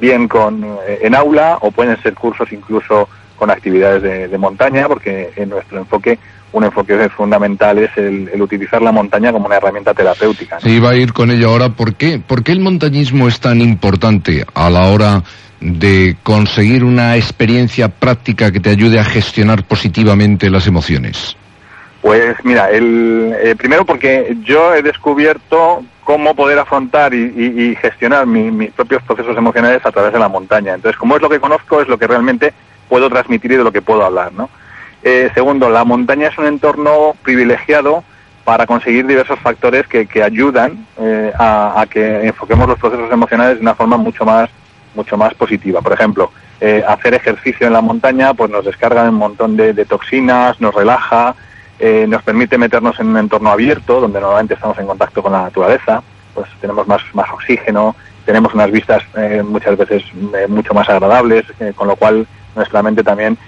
bien 0.00 0.28
con 0.28 0.64
en 0.86 1.14
aula 1.14 1.58
o 1.60 1.70
pueden 1.70 2.00
ser 2.02 2.14
cursos 2.14 2.52
incluso 2.52 3.08
con 3.36 3.50
actividades 3.50 4.02
de, 4.02 4.28
de, 4.28 4.38
montaña, 4.38 4.86
porque 4.86 5.30
en 5.36 5.48
nuestro 5.48 5.78
enfoque 5.78 6.18
un 6.52 6.64
enfoque 6.64 7.08
fundamental 7.10 7.78
es 7.78 7.90
el, 7.96 8.28
el, 8.32 8.42
utilizar 8.42 8.82
la 8.82 8.92
montaña 8.92 9.32
como 9.32 9.46
una 9.46 9.56
herramienta 9.56 9.94
terapéutica. 9.94 10.58
¿no? 10.62 10.70
Iba 10.70 10.90
a 10.90 10.96
ir 10.96 11.12
con 11.12 11.30
ello 11.30 11.50
ahora. 11.50 11.70
¿Por 11.70 11.94
qué, 11.94 12.18
¿Por 12.18 12.42
qué 12.42 12.52
el 12.52 12.60
montañismo 12.60 13.28
es 13.28 13.40
tan 13.40 13.60
importante 13.60 14.44
a 14.54 14.70
la 14.70 14.86
hora 14.88 15.22
de 15.60 16.16
conseguir 16.22 16.84
una 16.84 17.16
experiencia 17.16 17.88
práctica 17.88 18.50
que 18.52 18.60
te 18.60 18.70
ayude 18.70 18.98
a 18.98 19.04
gestionar 19.04 19.64
positivamente 19.64 20.50
las 20.50 20.66
emociones? 20.66 21.36
Pues 22.00 22.36
mira, 22.44 22.70
el, 22.70 23.34
eh, 23.42 23.54
primero 23.56 23.84
porque 23.84 24.36
yo 24.44 24.74
he 24.74 24.82
descubierto 24.82 25.82
cómo 26.04 26.34
poder 26.34 26.58
afrontar 26.58 27.12
y, 27.12 27.76
gestionar 27.82 28.26
mi, 28.26 28.50
mis 28.50 28.70
propios 28.70 29.02
procesos 29.02 29.36
emocionales 29.36 29.84
a 29.84 29.90
través 29.90 30.12
de 30.12 30.18
la 30.18 30.28
montaña. 30.28 30.74
Entonces, 30.74 30.98
como 30.98 31.16
es 31.16 31.22
lo 31.22 31.28
que 31.28 31.40
conozco, 31.40 31.82
es 31.82 31.88
lo 31.88 31.98
que 31.98 32.06
realmente 32.06 32.54
puedo 32.88 33.10
transmitir 33.10 33.52
y 33.52 33.56
de 33.56 33.64
lo 33.64 33.72
que 33.72 33.82
puedo 33.82 34.04
hablar, 34.04 34.32
¿no? 34.32 34.48
Eh, 35.02 35.30
segundo, 35.34 35.68
la 35.68 35.84
montaña 35.84 36.28
es 36.28 36.38
un 36.38 36.46
entorno 36.46 37.14
privilegiado 37.22 38.02
para 38.44 38.66
conseguir 38.66 39.06
diversos 39.06 39.38
factores 39.40 39.86
que, 39.86 40.06
que 40.06 40.22
ayudan 40.22 40.86
eh, 40.98 41.30
a, 41.38 41.84
que 41.90 42.26
enfoquemos 42.26 42.66
los 42.66 42.78
procesos 42.78 43.12
emocionales 43.12 43.56
de 43.56 43.60
una 43.60 43.74
forma 43.74 43.98
mucho 43.98 44.24
más, 44.24 44.48
mucho 44.94 45.16
más 45.16 45.34
positiva. 45.34 45.80
Por 45.80 45.92
ejemplo, 45.92 46.30
eh, 46.60 46.82
hacer 46.86 47.14
ejercicio 47.14 47.68
en 47.68 47.72
la 47.72 47.80
montaña 47.80 48.34
pues 48.34 48.50
nos 48.50 48.64
descarga 48.64 49.08
un 49.08 49.14
montón 49.14 49.56
de, 49.56 49.72
toxinas, 49.84 50.60
nos 50.60 50.74
relaja, 50.74 51.36
eh, 51.78 52.06
nos 52.08 52.22
permite 52.22 52.58
meternos 52.58 52.98
en 52.98 53.08
un 53.08 53.16
entorno 53.16 53.50
abierto, 53.50 54.00
donde 54.00 54.20
normalmente 54.20 54.54
estamos 54.54 54.76
en 54.78 54.86
contacto 54.86 55.22
con 55.22 55.32
la 55.32 55.42
naturaleza, 55.42 56.02
pues 56.34 56.48
tenemos 56.60 56.88
más, 56.88 57.02
más 57.12 57.30
oxígeno, 57.30 57.94
tenemos 58.24 58.54
unas 58.54 58.72
vistas 58.72 59.04
eh, 59.16 59.42
muchas 59.44 59.76
veces 59.78 60.02
mucho 60.48 60.74
más 60.74 60.88
agradables, 60.88 61.44
con 61.76 61.86
lo 61.86 61.96
cual 61.96 62.26
nuestra 62.56 62.82
mente 62.82 63.04
también 63.04 63.38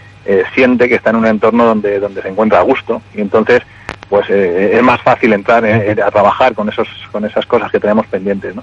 siente 0.55 0.88
que 0.88 0.95
está 0.95 1.11
en 1.11 1.16
un 1.16 1.26
entorno 1.26 1.64
donde, 1.64 1.99
donde 1.99 2.22
se 2.22 2.28
encuentra 2.28 2.61
a 2.61 2.62
gusto 2.62 3.03
y 3.14 3.20
entonces 3.20 3.62
pues 4.09 4.28
es 4.30 4.82
más 4.82 5.01
fácil 5.03 5.32
entrar 5.32 5.64
a 5.64 6.11
trabajar 6.11 6.55
con, 6.55 6.68
esos, 6.68 6.88
con 7.11 7.24
esas 7.24 7.47
cosas 7.47 7.70
que 7.70 7.80
tenemos 7.80 8.07
pendientes. 8.07 8.55
¿no? 8.55 8.62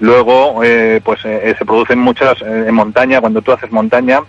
Luego, 0.00 0.60
pues 1.04 1.20
se 1.20 1.64
producen 1.64 1.98
muchas 1.98 2.40
en 2.42 2.74
montaña, 2.74 3.20
cuando 3.20 3.42
tú 3.42 3.52
haces 3.52 3.70
montaña, 3.70 4.20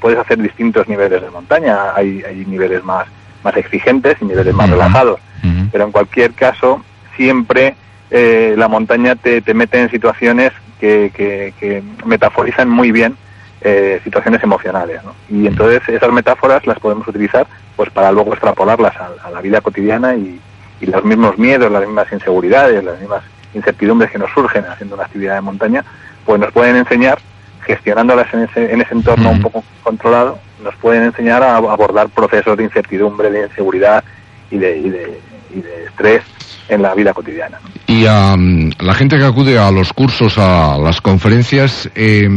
puedes 0.00 0.18
hacer 0.18 0.38
distintos 0.38 0.88
niveles 0.88 1.22
de 1.22 1.30
montaña, 1.30 1.94
hay, 1.94 2.22
hay 2.22 2.44
niveles 2.44 2.84
más 2.84 3.06
más 3.46 3.56
exigentes 3.56 4.16
y 4.20 4.24
niveles 4.24 4.54
más 4.54 4.66
uh 4.66 4.72
-huh. 4.72 4.72
relajados. 4.72 5.20
Uh 5.42 5.46
-huh. 5.46 5.68
Pero 5.72 5.84
en 5.84 5.92
cualquier 5.92 6.32
caso, 6.32 6.82
siempre 7.16 7.76
eh, 8.10 8.54
la 8.56 8.68
montaña 8.68 9.14
te, 9.16 9.40
te, 9.40 9.54
mete 9.54 9.80
en 9.80 9.90
situaciones 9.90 10.52
que, 10.80 11.10
que, 11.16 11.54
que 11.58 11.82
metaforizan 12.04 12.68
muy 12.68 12.90
bien 12.92 13.16
eh, 13.62 14.00
situaciones 14.04 14.42
emocionales. 14.42 15.02
¿no? 15.04 15.14
Y 15.28 15.46
entonces 15.46 15.80
esas 15.88 16.12
metáforas 16.12 16.66
las 16.66 16.78
podemos 16.78 17.06
utilizar 17.08 17.46
pues 17.76 17.90
para 17.90 18.12
luego 18.12 18.32
extrapolarlas 18.32 18.94
a, 18.96 19.08
a 19.26 19.30
la 19.30 19.40
vida 19.40 19.60
cotidiana 19.60 20.14
y, 20.14 20.40
y, 20.80 20.86
los 20.86 21.04
mismos 21.04 21.38
miedos, 21.38 21.70
las 21.70 21.82
mismas 21.82 22.10
inseguridades, 22.12 22.82
las 22.84 22.98
mismas 23.00 23.22
incertidumbres 23.56 24.10
que 24.10 24.18
nos 24.18 24.30
surgen 24.30 24.64
haciendo 24.66 24.94
una 24.94 25.04
actividad 25.04 25.34
de 25.34 25.40
montaña, 25.40 25.84
pues 26.24 26.40
nos 26.40 26.52
pueden 26.52 26.76
enseñar 26.76 27.18
gestionándolas 27.64 28.32
en 28.32 28.44
ese, 28.44 28.72
en 28.72 28.80
ese 28.80 28.94
entorno 28.94 29.30
un 29.30 29.42
poco 29.42 29.64
controlado, 29.82 30.38
nos 30.62 30.74
pueden 30.76 31.04
enseñar 31.04 31.42
a 31.42 31.56
abordar 31.56 32.08
procesos 32.10 32.56
de 32.56 32.64
incertidumbre, 32.64 33.30
de 33.30 33.46
inseguridad 33.46 34.04
y 34.50 34.58
de, 34.58 34.78
y 34.78 34.90
de, 34.90 35.20
y 35.54 35.60
de 35.60 35.84
estrés 35.86 36.22
en 36.68 36.82
la 36.82 36.94
vida 36.94 37.12
cotidiana. 37.12 37.58
¿no? 37.62 37.70
Y 37.86 38.06
a 38.06 38.34
um, 38.34 38.70
la 38.78 38.94
gente 38.94 39.18
que 39.18 39.24
acude 39.24 39.58
a 39.58 39.70
los 39.70 39.92
cursos, 39.92 40.38
a 40.38 40.78
las 40.78 41.00
conferencias, 41.00 41.90
eh, 41.94 42.28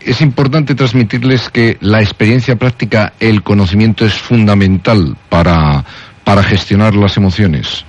es 0.00 0.20
importante 0.20 0.74
transmitirles 0.74 1.48
que 1.50 1.78
la 1.80 2.00
experiencia 2.00 2.56
práctica, 2.56 3.12
el 3.20 3.42
conocimiento 3.42 4.04
es 4.04 4.14
fundamental 4.14 5.16
para, 5.28 5.84
para 6.24 6.42
gestionar 6.42 6.94
las 6.94 7.16
emociones. 7.16 7.84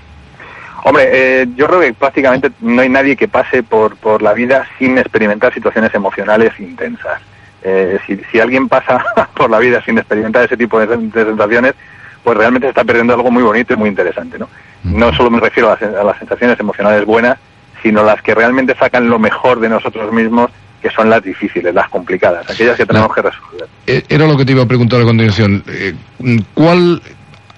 Hombre, 0.86 1.10
eh, 1.12 1.48
yo 1.56 1.68
creo 1.68 1.80
que 1.80 1.94
prácticamente 1.94 2.52
no 2.60 2.82
hay 2.82 2.90
nadie 2.90 3.16
que 3.16 3.30
pase 3.30 3.64
por, 3.64 3.96
por 3.96 4.22
la 4.22 4.34
vida 4.34 4.68
sin 4.78 4.98
experimentar 4.98 5.54
situaciones 5.54 5.94
emocionales 5.94 6.52
intensas. 6.60 7.22
Eh, 7.64 7.98
si, 8.06 8.20
si, 8.30 8.42
alguien 8.42 8.68
pasa 8.68 9.04
por 9.34 9.50
la 9.50 9.60
vida 9.60 9.82
sin 9.86 9.98
experimentar 9.98 10.44
ese 10.44 10.58
tipo 10.58 10.80
de, 10.80 10.88
de, 10.88 11.26
sensaciones, 11.26 11.74
pues 12.22 12.38
realmente 12.38 12.68
está 12.68 12.84
perdiendo 12.84 13.14
algo 13.14 13.32
muy 13.32 13.44
bonito 13.44 13.74
y 13.74 13.78
muy 13.78 13.88
interesante, 13.88 14.38
¿no? 14.38 14.50
No 14.84 15.14
solo 15.14 15.32
me 15.32 15.40
refiero 15.40 15.72
a 15.72 15.78
las, 15.80 15.96
a 15.96 16.04
las 16.04 16.20
sensaciones 16.20 16.60
emocionales 16.60 17.06
buenas, 17.06 17.38
sino 17.82 18.04
las 18.04 18.22
que 18.22 18.36
realmente 18.36 18.76
sacan 18.76 19.10
lo 19.10 19.20
mejor 19.20 19.62
de 19.62 19.70
nosotros 19.70 20.12
mismos 20.12 20.52
que 20.82 20.90
son 20.90 21.10
las 21.10 21.24
difíciles, 21.24 21.74
las 21.74 21.88
complicadas, 21.88 22.50
aquellas 22.50 22.76
que 22.76 22.86
tenemos 22.86 23.14
que 23.16 23.22
resolver. 23.22 23.68
Eh, 23.88 24.04
era 24.10 24.28
lo 24.28 24.36
que 24.36 24.44
te 24.44 24.52
iba 24.52 24.64
a 24.64 24.68
preguntar 24.68 25.00
a 25.00 25.06
continuación. 25.06 25.64
¿Cuál 26.54 27.02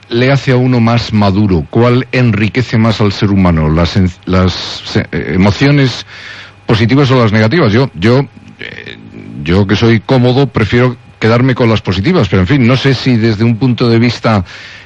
le 0.10 0.32
hace 0.32 0.52
a 0.52 0.58
uno 0.58 0.80
más 0.80 1.14
maduro? 1.14 1.66
¿Cuál 1.70 2.08
enriquece 2.12 2.78
más 2.78 3.02
al 3.02 3.12
ser 3.12 3.32
humano? 3.32 3.70
¿Las, 3.70 4.00
las 4.26 4.98
eh, 4.98 5.34
emociones 5.34 6.06
positivas 6.66 7.10
o 7.12 7.22
las 7.22 7.32
negativas? 7.32 7.72
Yo, 7.72 7.90
yo, 7.96 8.20
eh, 8.60 8.98
yo 9.44 9.66
que 9.68 9.76
soy 9.76 10.00
cómodo, 10.00 10.48
prefiero 10.48 10.98
quedarme 11.20 11.56
con 11.56 11.70
las 11.70 11.82
positivas, 11.82 12.28
pero 12.30 12.42
en 12.42 12.48
fin, 12.48 12.68
no 12.68 12.78
sé 12.78 12.94
si 12.94 13.18
desde 13.18 13.44
un 13.44 13.58
punto 13.58 13.90
de 13.90 14.00
vista 14.00 14.44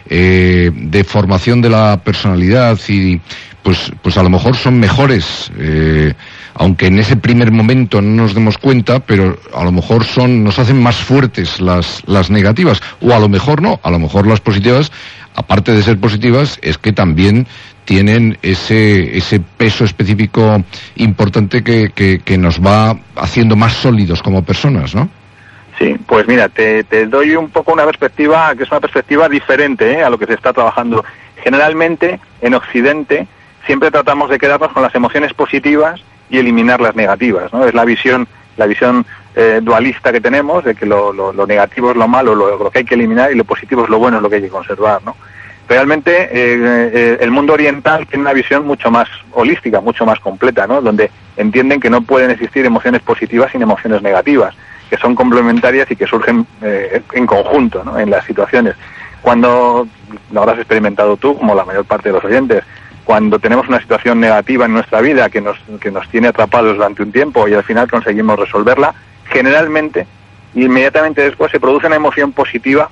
eh, 0.07 0.71
de 0.73 1.03
formación 1.03 1.61
de 1.61 1.69
la 1.69 2.01
personalidad 2.03 2.79
y 2.87 3.19
pues, 3.61 3.91
pues 4.01 4.17
a 4.17 4.23
lo 4.23 4.29
mejor 4.29 4.55
son 4.55 4.79
mejores, 4.79 5.51
eh, 5.57 6.13
aunque 6.59 6.87
en 6.87 6.99
ese 6.99 7.15
primer 7.15 7.51
momento 7.51 8.01
no 8.01 8.23
nos 8.23 8.35
demos 8.35 8.57
cuenta, 8.57 8.99
pero 8.99 9.39
a 9.55 9.63
lo 9.63 9.71
mejor 9.71 10.03
son, 10.03 10.43
nos 10.43 10.59
hacen 10.59 10.83
más 10.83 10.97
fuertes 10.97 11.61
las, 11.61 12.03
las 12.05 12.29
negativas, 12.29 12.81
o 13.01 13.13
a 13.13 13.19
lo 13.19 13.29
mejor 13.29 13.61
no, 13.61 13.79
a 13.81 13.89
lo 13.89 13.97
mejor 13.97 14.27
las 14.27 14.41
positivas, 14.41 14.91
aparte 15.35 15.71
de 15.71 15.81
ser 15.81 15.97
positivas, 15.97 16.59
es 16.61 16.77
que 16.77 16.91
también 16.91 17.47
tienen 17.85 18.37
ese, 18.41 19.17
ese 19.17 19.39
peso 19.39 19.85
específico 19.85 20.61
importante 20.97 21.63
que, 21.63 21.91
que, 21.93 22.37
nos 22.37 22.59
va 22.59 22.99
haciendo 23.15 23.55
más 23.55 23.73
sólidos 23.73 24.21
como 24.21 24.43
personas, 24.43 24.93
¿no? 24.93 25.09
Sí, 25.79 25.95
pues 26.05 26.27
mira, 26.27 26.49
te, 26.49 26.83
doy 27.07 27.37
un 27.37 27.49
poco 27.49 27.71
una 27.71 27.85
perspectiva 27.85 28.53
que 28.53 28.63
es 28.63 28.71
una 28.71 28.81
perspectiva 28.81 29.29
diferente 29.29 29.93
¿eh? 29.93 30.03
a 30.03 30.09
lo 30.09 30.19
que 30.19 30.25
se 30.25 30.33
está 30.33 30.51
trabajando. 30.51 31.05
Generalmente, 31.41 32.19
en 32.41 32.53
Occidente, 32.53 33.27
siempre 33.65 33.89
tratamos 33.89 34.29
de 34.29 34.37
quedarnos 34.37 34.73
con 34.73 34.83
las 34.83 34.93
emociones 34.93 35.33
positivas 35.33 36.01
y 36.29 36.37
eliminar 36.37 36.81
las 36.81 36.95
negativas, 36.95 37.51
¿no? 37.51 37.65
Es 37.65 37.73
la 37.73 37.85
visión, 37.85 38.27
la 38.57 38.65
visión 38.65 39.05
eh, 39.35 39.59
dualista 39.61 40.11
que 40.11 40.21
tenemos 40.21 40.63
de 40.63 40.75
que 40.75 40.85
lo, 40.85 41.13
lo, 41.13 41.47
negativo 41.47 41.91
es 41.91 41.97
lo 41.97 42.07
malo, 42.07 42.35
lo, 42.35 42.57
lo, 42.57 42.69
que 42.69 42.79
hay 42.79 42.85
que 42.85 42.95
eliminar 42.95 43.31
y 43.31 43.35
lo 43.35 43.43
positivo 43.43 43.83
es 43.83 43.89
lo 43.89 43.99
bueno, 43.99 44.17
es 44.17 44.23
lo 44.23 44.29
que 44.29 44.37
hay 44.37 44.41
que 44.41 44.49
conservar, 44.49 45.01
¿no? 45.05 45.15
realmente 45.67 46.23
eh, 46.23 46.89
eh, 46.93 47.17
el 47.21 47.29
mundo 47.29 47.53
oriental 47.53 48.07
tiene 48.07 48.23
una 48.23 48.33
visión 48.33 48.65
mucho 48.65 48.89
más 48.89 49.07
holística, 49.31 49.79
mucho 49.79 50.03
más 50.03 50.19
completa, 50.19 50.65
¿no? 50.65 50.81
Donde 50.81 51.11
entienden 51.37 51.79
que 51.79 51.91
no 51.91 52.01
pueden 52.01 52.31
existir 52.31 52.65
emociones 52.65 53.03
positivas 53.03 53.51
sin 53.51 53.61
emociones 53.61 54.01
negativas, 54.01 54.55
que 54.89 54.97
son 54.97 55.13
complementarias 55.13 55.89
y 55.91 55.95
que 55.95 56.07
surgen 56.07 56.47
en 56.61 57.25
conjunto. 57.27 57.83
En 57.99 58.09
las 58.09 58.25
situaciones. 58.25 58.73
Cuando 59.21 59.87
lo 60.31 60.41
habrás 60.41 60.57
experimentado 60.57 61.17
tú, 61.17 61.37
como 61.37 61.53
la 61.53 61.65
mayor 61.65 61.85
parte 61.85 62.09
de 62.09 62.13
los 62.13 62.23
oyentes, 62.23 62.63
cuando 63.03 63.39
tenemos 63.39 63.67
una 63.67 63.79
situación 63.79 64.19
negativa 64.19 64.65
en 64.65 64.73
nuestra 64.73 65.01
vida 65.01 65.29
que 65.29 65.41
nos, 65.41 65.57
que 65.79 65.91
nos 65.91 66.07
tiene 66.09 66.27
atrapados 66.27 66.75
durante 66.75 67.03
un 67.03 67.11
tiempo 67.11 67.47
y 67.47 67.53
al 67.53 67.63
final 67.63 67.89
conseguimos 67.89 68.39
resolverla, 68.39 68.93
generalmente, 69.25 70.05
inmediatamente 70.53 71.21
después 71.21 71.51
se 71.51 71.59
produce 71.59 71.87
una 71.87 71.95
emoción 71.95 72.31
positiva 72.31 72.89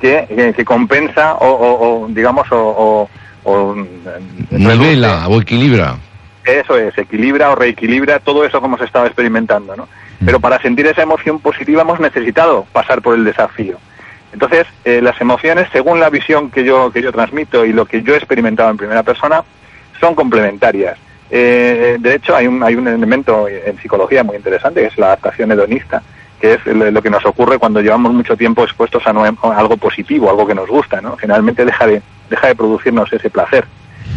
que, 0.00 0.52
que, 0.56 0.64
compensa 0.64 1.36
o, 1.40 2.06
digamos, 2.10 2.46
o, 2.50 3.08
o, 3.44 3.76
nivela 4.50 5.28
o 5.28 5.40
equilibra. 5.40 5.96
Eso 6.44 6.76
es, 6.76 6.96
equilibra 6.96 7.50
o 7.50 7.54
reequilibra 7.54 8.18
todo 8.18 8.44
eso 8.44 8.60
como 8.60 8.78
se 8.78 8.84
estaba 8.84 9.06
experimentando, 9.06 9.76
¿no? 9.76 9.88
Mm. 10.20 10.24
Pero 10.24 10.40
para 10.40 10.60
sentir 10.60 10.86
esa 10.86 11.02
emoción 11.02 11.38
positiva 11.38 11.82
hemos 11.82 12.00
necesitado 12.00 12.66
pasar 12.72 13.02
por 13.02 13.14
el 13.14 13.24
desafío. 13.24 13.78
Entonces, 14.32 14.66
eh, 14.84 15.00
las 15.02 15.20
emociones, 15.20 15.68
según 15.72 16.00
la 16.00 16.10
visión 16.10 16.50
que 16.50 16.64
yo, 16.64 16.90
que 16.92 17.02
yo 17.02 17.12
transmito 17.12 17.64
y 17.64 17.72
lo 17.72 17.86
que 17.86 18.02
yo 18.02 18.14
he 18.14 18.16
experimentado 18.16 18.70
en 18.70 18.76
primera 18.76 19.02
persona, 19.02 19.42
son 19.98 20.14
complementarias. 20.14 20.98
Eh, 21.30 21.96
de 22.00 22.14
hecho, 22.14 22.34
hay 22.34 22.46
un, 22.46 22.62
hay 22.62 22.74
un 22.74 22.88
elemento 22.88 23.46
en 23.48 23.78
psicología 23.78 24.24
muy 24.24 24.36
interesante, 24.36 24.80
que 24.80 24.88
es 24.88 24.98
la 24.98 25.06
adaptación 25.06 25.52
hedonista, 25.52 26.02
que 26.40 26.54
es 26.54 26.66
lo 26.66 27.02
que 27.02 27.10
nos 27.10 27.24
ocurre 27.26 27.58
cuando 27.58 27.80
llevamos 27.80 28.12
mucho 28.12 28.36
tiempo 28.36 28.64
expuestos 28.64 29.06
a, 29.06 29.10
algo 29.10 29.76
positivo, 29.76 30.30
algo 30.30 30.46
que 30.46 30.54
nos 30.54 30.68
gusta, 30.68 31.00
¿no? 31.00 31.16
Generalmente 31.16 31.64
deja 31.64 31.86
de, 31.86 32.02
deja 32.30 32.48
de 32.48 32.54
producirnos 32.54 33.12
ese 33.12 33.30
placer, 33.30 33.66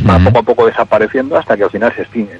va 0.09 0.19
poco 0.19 0.39
a 0.39 0.43
poco 0.43 0.65
desapareciendo 0.65 1.37
hasta 1.37 1.57
que 1.57 1.63
al 1.63 1.69
final 1.69 1.93
se 1.93 2.03
extingue, 2.03 2.39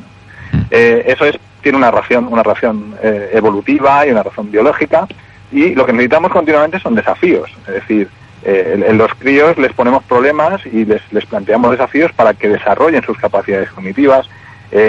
eh, 0.71 1.03
eso 1.07 1.26
es, 1.26 1.38
tiene 1.61 1.78
una 1.78 1.91
razón, 1.91 2.28
una 2.32 2.43
razón 2.43 2.95
eh, 3.01 3.32
evolutiva 3.34 4.07
y 4.07 4.11
una 4.11 4.24
razón 4.24 4.49
biológica, 4.49 5.07
y 5.54 5.76
lo 5.76 5.86
que 5.86 5.93
necesitamos 5.93 6.32
continuamente 6.32 6.80
son 6.80 6.95
desafíos, 6.95 7.49
es 7.68 7.74
decir, 7.76 8.10
eh, 8.43 8.84
en 8.88 8.97
los 8.97 9.14
críos 9.14 9.58
les 9.58 9.72
ponemos 9.72 10.04
problemas 10.04 10.66
y 10.66 10.84
les, 10.84 11.01
les 11.14 11.26
planteamos 11.26 11.72
desafíos 11.72 12.12
para 12.12 12.34
que 12.34 12.49
desarrollen 12.49 13.04
sus 13.04 13.18
capacidades 13.18 13.70
cognitivas, 13.72 14.28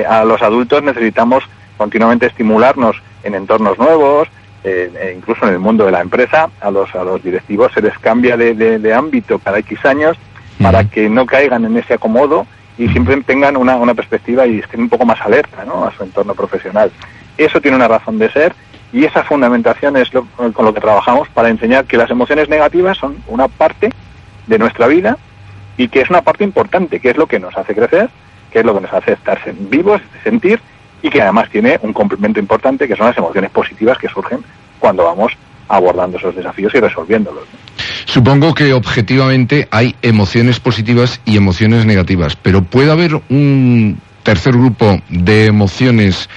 a 0.08 0.24
los 0.24 0.40
adultos 0.40 0.82
necesitamos 0.82 1.44
continuamente 1.76 2.26
estimularnos 2.26 2.96
en 3.22 3.34
entornos 3.34 3.78
nuevos, 3.78 4.28
eh, 4.66 4.90
e 4.98 5.12
incluso 5.14 5.46
en 5.46 5.52
el 5.52 5.58
mundo 5.58 5.84
de 5.84 5.92
la 5.92 6.00
empresa, 6.00 6.48
a 6.62 6.70
los, 6.70 6.94
a 6.94 7.04
los 7.04 7.22
directivos 7.22 7.70
se 7.74 7.82
les 7.82 7.98
cambia 7.98 8.34
de, 8.36 8.54
de, 8.54 8.94
ámbito 8.94 9.38
cada 9.38 9.58
X 9.58 9.84
años 9.84 10.16
para 10.62 10.84
que 10.84 11.10
no 11.10 11.26
caigan 11.26 11.66
en 11.66 11.76
ese 11.76 11.92
acomodo 11.92 12.46
y 12.78 12.88
siempre 12.88 13.20
tengan 13.22 13.58
una, 13.58 13.76
una 13.76 13.92
perspectiva 13.92 14.46
y 14.46 14.60
estén 14.60 14.80
un 14.80 14.88
poco 14.88 15.04
más 15.04 15.20
alerta 15.20 15.64
¿no? 15.66 15.84
a 15.84 15.92
su 15.92 16.02
entorno 16.02 16.34
profesional. 16.34 16.90
Eso 17.36 17.60
tiene 17.60 17.76
una 17.76 17.88
razón 17.88 18.18
de 18.18 18.30
ser 18.30 18.54
y 18.94 19.04
esa 19.04 19.24
fundamentación 19.24 19.96
es 19.96 20.08
con 20.08 20.64
lo 20.64 20.72
que 20.72 20.80
trabajamos 20.80 21.28
para 21.30 21.48
enseñar 21.48 21.84
que 21.84 21.96
las 21.96 22.08
emociones 22.10 22.48
negativas 22.48 22.96
son 22.96 23.16
una 23.26 23.48
parte 23.48 23.90
de 24.46 24.58
nuestra 24.58 24.86
vida 24.86 25.18
y 25.76 25.88
que 25.88 26.00
es 26.00 26.10
una 26.10 26.22
parte 26.22 26.44
importante, 26.44 27.00
que 27.00 27.10
es 27.10 27.16
lo 27.16 27.26
que 27.26 27.40
nos 27.40 27.56
hace 27.58 27.74
crecer, 27.74 28.08
que 28.52 28.60
es 28.60 28.64
lo 28.64 28.72
que 28.72 28.82
nos 28.82 28.92
hace 28.92 29.14
estar 29.14 29.40
vivos, 29.68 30.00
sentir 30.22 30.60
y 31.02 31.10
que 31.10 31.20
además 31.20 31.50
tiene 31.50 31.76
un 31.82 31.92
complemento 31.92 32.38
importante 32.38 32.86
que 32.86 32.94
son 32.94 33.06
las 33.06 33.18
emociones 33.18 33.50
positivas 33.50 33.98
que 33.98 34.08
surgen 34.08 34.44
cuando 34.78 35.02
vamos 35.02 35.32
abordando 35.68 36.18
esos 36.18 36.36
desafíos 36.36 36.72
y 36.76 36.78
resolviéndolos. 36.78 37.44
Supongo 38.04 38.54
que 38.54 38.74
objetivamente 38.74 39.66
hay 39.72 39.96
emociones 40.02 40.60
positivas 40.60 41.20
y 41.24 41.36
emociones 41.36 41.84
negativas, 41.84 42.36
pero 42.36 42.62
puede 42.62 42.92
haber 42.92 43.20
un 43.28 43.98
tercer 44.22 44.52
grupo 44.52 45.00
de 45.08 45.46
emociones 45.46 46.28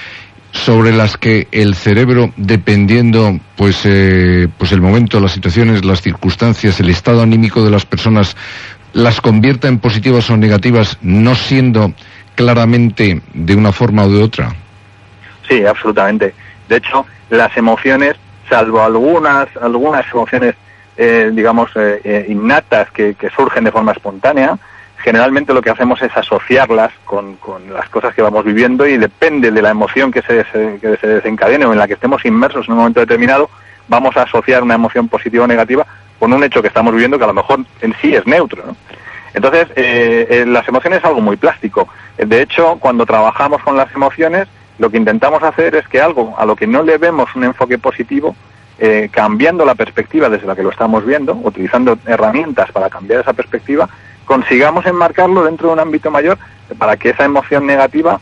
sobre 0.66 0.92
las 0.92 1.18
que 1.18 1.48
el 1.52 1.76
cerebro, 1.76 2.32
dependiendo 2.36 3.40
pues, 3.56 3.82
eh, 3.86 4.48
pues 4.58 4.72
el 4.72 4.82
momento, 4.82 5.20
las 5.20 5.32
situaciones, 5.32 5.86
las 5.86 6.02
circunstancias, 6.02 6.80
el 6.80 6.90
estado 6.90 7.22
anímico 7.22 7.64
de 7.64 7.72
las 7.72 7.86
personas, 7.86 8.36
las 8.94 9.22
convierta 9.22 9.68
en 9.68 9.80
positivas 9.80 10.30
o 10.30 10.38
negativas, 10.38 10.98
no 11.02 11.36
siendo 11.36 11.94
claramente 12.38 13.22
de 13.34 13.56
una 13.56 13.72
forma 13.72 14.06
o 14.06 14.10
de 14.10 14.24
otra? 14.24 14.56
Sí, 15.48 15.66
absolutamente. 15.66 16.34
De 16.70 16.78
hecho, 16.78 17.06
las 17.30 17.56
emociones, 17.58 18.16
salvo 18.48 18.82
algunas, 18.82 19.48
algunas 19.60 20.06
emociones, 20.14 20.56
eh, 20.96 21.32
digamos, 21.34 21.72
eh, 21.76 22.00
eh, 22.04 22.26
innatas 22.30 22.92
que, 22.92 23.16
surgen 23.36 23.64
de 23.64 23.72
forma 23.72 23.92
espontánea, 23.92 24.58
generalmente 24.98 25.54
lo 25.54 25.62
que 25.62 25.70
hacemos 25.70 26.02
es 26.02 26.16
asociarlas 26.16 26.92
con, 27.06 27.38
las 27.72 27.90
cosas 27.90 28.14
que 28.14 28.22
vamos 28.22 28.44
viviendo 28.44 28.88
y 28.88 28.98
depende 28.98 29.52
de 29.52 29.62
la 29.62 29.70
emoción 29.70 30.12
que 30.12 30.22
se, 30.22 30.46
que 30.82 30.98
se 31.00 31.08
desencadene 31.08 31.66
o 31.66 31.74
en 31.74 31.80
la 31.80 31.88
que 31.88 31.94
estemos 31.94 32.26
inmersos 32.26 32.68
en 32.68 32.74
un 32.74 32.80
momento 32.80 33.00
determinado, 33.00 33.50
vamos 33.88 34.18
a 34.18 34.24
asociar 34.24 34.64
una 34.64 34.76
emoción 34.76 35.08
positiva 35.08 35.46
o 35.46 35.48
negativa 35.48 35.86
con 36.20 36.34
un 36.34 36.44
hecho 36.44 36.62
que 36.62 36.68
estamos 36.68 36.94
viviendo 36.94 37.18
que 37.18 37.24
a 37.24 37.28
lo 37.28 37.34
mejor 37.34 37.60
en 37.82 37.96
sí 38.02 38.14
es 38.14 38.26
neutro. 38.26 38.64
Entonces, 39.34 39.68
eh, 39.76 40.28
eh, 40.30 40.46
las 40.48 40.68
emociones 40.68 41.00
es 41.00 41.06
algo 41.06 41.22
muy 41.22 41.38
plástico. 41.38 41.88
De 42.18 42.42
hecho, 42.42 42.78
cuando 42.80 43.06
trabajamos 43.06 43.62
con 43.62 43.78
las 43.78 43.94
emociones, 43.94 44.48
lo 44.80 44.90
que 44.90 44.98
intentamos 44.98 45.44
hacer 45.44 45.76
es 45.76 45.88
que 45.88 46.02
algo 46.02 46.36
a 46.38 46.46
lo 46.46 46.56
que 46.56 46.68
no 46.68 46.84
le 46.84 46.98
vemos 46.98 47.36
un 47.36 47.44
enfoque 47.44 47.78
positivo, 47.78 48.36
eh, 48.80 49.10
cambiando 49.12 49.66
la 49.66 49.76
perspectiva 49.76 50.30
desde 50.30 50.48
la 50.48 50.56
que 50.56 50.64
lo 50.64 50.70
estamos 50.70 51.06
viendo, 51.06 51.34
utilizando 51.34 51.98
herramientas 52.06 52.72
para 52.72 52.90
cambiar 52.90 53.22
esa 53.22 53.34
perspectiva, 53.34 53.90
consigamos 54.28 54.86
enmarcarlo 54.86 55.44
dentro 55.44 55.70
de 55.70 55.74
un 55.74 55.80
ámbito 55.80 56.12
mayor 56.12 56.38
para 56.78 56.98
que 56.98 57.10
esa 57.10 57.26
emoción 57.26 57.66
negativa 57.66 58.20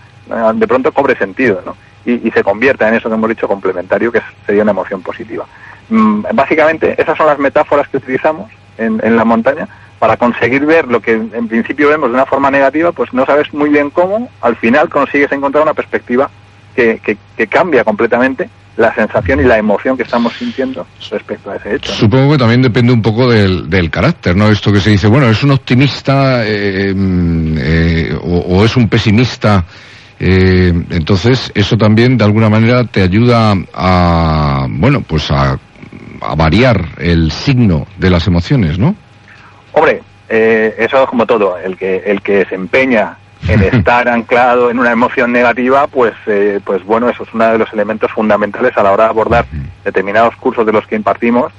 de 0.53 0.67
pronto 0.67 0.93
cobre 0.93 1.17
sentido 1.17 1.61
y, 2.05 2.31
se 2.31 2.43
convierta 2.43 2.87
en 2.87 2.95
eso 2.95 3.09
que 3.09 3.15
hemos 3.15 3.29
dicho 3.29 3.47
complementario, 3.47 4.11
que 4.11 4.21
sería 4.45 4.63
una 4.63 4.71
emoción 4.71 5.01
positiva. 5.01 5.45
Mm, 5.89 6.23
básicamente, 6.33 6.95
esas 7.01 7.17
son 7.17 7.27
las 7.27 7.39
metáforas 7.39 7.87
que 7.89 7.97
utilizamos 7.97 8.49
en 8.77 9.15
la 9.17 9.25
montaña 9.25 9.67
para 9.99 10.17
conseguir 10.17 10.65
ver 10.65 10.87
lo 10.87 11.01
que 11.01 11.13
en 11.13 11.47
principio 11.47 11.89
vemos 11.89 12.09
de 12.09 12.15
una 12.15 12.25
forma 12.25 12.51
negativa, 12.51 12.91
pues 12.91 13.13
no 13.13 13.25
sabes 13.25 13.53
muy 13.53 13.69
bien 13.69 13.89
cómo, 13.89 14.29
al 14.41 14.55
final 14.55 14.89
consigues 14.89 15.31
encontrar 15.31 15.63
una 15.63 15.73
perspectiva 15.73 16.29
que, 16.75 17.17
cambia 17.49 17.83
completamente 17.83 18.49
la 18.77 18.93
sensación 18.93 19.39
y 19.39 19.43
la 19.43 19.57
emoción 19.57 19.95
que 19.95 20.03
estamos 20.03 20.33
sintiendo 20.33 20.85
respecto 21.09 21.51
a 21.51 21.55
ese 21.55 21.75
hecho. 21.75 21.93
Supongo 21.93 22.33
que 22.33 22.37
también 22.37 22.61
depende 22.61 22.91
un 22.91 23.01
poco 23.01 23.29
del, 23.29 23.69
del 23.69 23.89
carácter, 23.89 24.35
¿no? 24.35 24.49
Esto 24.49 24.71
que 24.71 24.79
se 24.79 24.89
dice, 24.91 25.07
bueno, 25.07 25.27
es 25.27 25.41
un 25.43 25.51
optimista 25.51 26.45
eh, 26.45 26.93
eh, 26.95 28.17
o, 28.21 28.65
es 28.65 28.75
un 28.75 28.89
pesimista. 28.89 29.65
Eh, 30.19 30.73
entonces, 30.91 31.51
eso 31.55 31.77
también 31.77 32.17
de 32.17 32.25
alguna 32.25 32.49
manera 32.49 32.83
te 32.85 33.01
ayuda 33.01 33.55
a, 33.73 34.67
bueno, 34.69 35.01
pues 35.01 35.31
a, 35.31 35.57
a 36.21 36.35
variar 36.35 36.85
el 36.97 37.31
signo 37.31 37.87
de 37.97 38.09
las 38.09 38.27
emociones, 38.27 38.77
¿no? 38.77 38.95
Hombre, 39.71 40.01
eh, 40.29 40.75
eso 40.77 41.03
es 41.03 41.09
como 41.09 41.25
todo. 41.25 41.57
El 41.57 41.77
que, 41.77 41.97
el 42.05 42.21
que 42.21 42.45
se 42.45 42.55
empeña 42.55 43.17
en 43.47 43.63
estar 43.75 44.07
anclado 44.07 44.69
en 44.69 44.79
una 44.79 44.91
emoción 44.91 45.31
negativa, 45.31 45.87
pues, 45.87 46.13
eh, 46.27 46.59
pues 46.63 46.83
bueno, 46.83 47.09
eso 47.09 47.23
es 47.23 47.33
uno 47.33 47.45
de 47.51 47.57
los 47.57 47.71
elementos 47.73 48.11
fundamentales 48.11 48.75
a 48.77 48.83
la 48.83 48.91
hora 48.91 49.05
de 49.05 49.09
abordar 49.09 49.45
determinados 49.83 50.35
cursos 50.37 50.65
de 50.65 50.71
los 50.71 50.85
que 50.87 50.95
impartimos. 50.95 51.51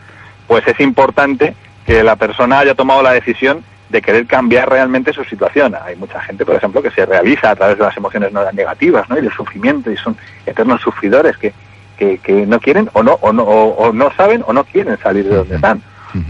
Pues 0.46 0.66
es 0.66 0.78
importante 0.80 1.54
que 1.84 2.02
la 2.02 2.16
persona 2.16 2.60
haya 2.60 2.74
tomado 2.74 3.02
la 3.02 3.12
decisión 3.12 3.64
de 3.88 4.02
querer 4.02 4.26
cambiar 4.26 4.68
realmente 4.68 5.12
su 5.12 5.24
situación. 5.24 5.74
Hay 5.84 5.96
mucha 5.96 6.20
gente, 6.20 6.44
por 6.44 6.56
ejemplo, 6.56 6.82
que 6.82 6.90
se 6.90 7.06
realiza 7.06 7.50
a 7.50 7.56
través 7.56 7.78
de 7.78 7.84
las 7.84 7.96
emociones 7.96 8.32
negativas 8.52 9.08
¿no? 9.08 9.16
y 9.16 9.20
del 9.20 9.32
sufrimiento 9.32 9.90
y 9.90 9.96
son 9.96 10.16
eternos 10.44 10.80
sufridores 10.80 11.36
que, 11.36 11.52
que, 11.96 12.18
que 12.18 12.46
no 12.46 12.60
quieren 12.60 12.90
o 12.94 13.02
no, 13.02 13.12
o 13.20 13.32
no, 13.32 13.44
o, 13.44 13.92
no 13.92 14.10
saben 14.16 14.42
o 14.46 14.52
no 14.52 14.64
quieren 14.64 14.98
salir 14.98 15.28
de 15.28 15.36
donde 15.36 15.54
están. 15.54 15.82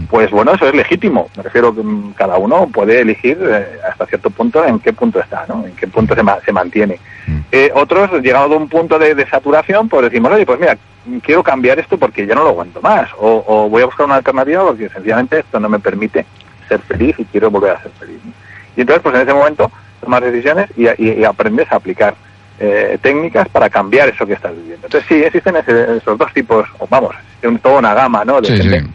Pues 0.09 0.31
bueno, 0.31 0.53
eso 0.53 0.67
es 0.67 0.73
legítimo. 0.73 1.29
Me 1.35 1.43
refiero 1.43 1.73
que 1.73 1.81
mm, 1.81 2.13
cada 2.13 2.37
uno 2.37 2.67
puede 2.67 3.01
elegir 3.01 3.37
eh, 3.41 3.79
hasta 3.89 4.05
cierto 4.05 4.29
punto 4.29 4.65
en 4.65 4.79
qué 4.79 4.93
punto 4.93 5.19
está, 5.19 5.45
¿no? 5.47 5.65
En 5.65 5.75
qué 5.75 5.87
punto 5.87 6.15
se, 6.15 6.21
se 6.45 6.51
mantiene. 6.51 6.99
Eh, 7.51 7.71
otros, 7.73 8.11
llegado 8.21 8.53
a 8.53 8.57
un 8.57 8.69
punto 8.69 8.97
de, 8.99 9.25
saturación, 9.27 9.89
pues 9.89 10.03
decimos, 10.03 10.31
oye, 10.31 10.45
pues 10.45 10.59
mira, 10.59 10.77
quiero 11.21 11.43
cambiar 11.43 11.79
esto 11.79 11.97
porque 11.97 12.25
ya 12.25 12.35
no 12.35 12.43
lo 12.43 12.49
aguanto 12.49 12.81
más. 12.81 13.09
O, 13.17 13.43
o, 13.45 13.69
voy 13.69 13.83
a 13.83 13.85
buscar 13.85 14.05
una 14.05 14.15
alternativa 14.15 14.63
porque 14.65 14.89
sencillamente 14.89 15.39
esto 15.39 15.59
no 15.59 15.69
me 15.69 15.79
permite 15.79 16.25
ser 16.67 16.79
feliz 16.81 17.15
y 17.17 17.25
quiero 17.25 17.49
volver 17.51 17.71
a 17.71 17.81
ser 17.81 17.91
feliz. 17.99 18.19
Y 18.75 18.81
entonces, 18.81 19.01
pues 19.01 19.15
en 19.15 19.21
ese 19.21 19.33
momento, 19.33 19.71
tomas 20.01 20.21
decisiones 20.21 20.69
y, 20.77 20.87
y 21.01 21.23
aprendes 21.23 21.71
a 21.71 21.77
aplicar 21.77 22.15
eh, 22.59 22.97
técnicas 23.01 23.47
para 23.49 23.69
cambiar 23.69 24.09
eso 24.09 24.25
que 24.25 24.33
estás 24.33 24.51
viviendo. 24.55 24.87
Entonces 24.87 25.07
sí, 25.07 25.23
existen 25.23 25.57
esos 25.57 26.17
dos 26.17 26.33
tipos, 26.33 26.67
o 26.79 26.87
vamos, 26.87 27.13
toda 27.61 27.77
una 27.77 27.93
gama, 27.93 28.25
¿no? 28.25 28.41
De 28.41 28.81
mm. 28.81 28.93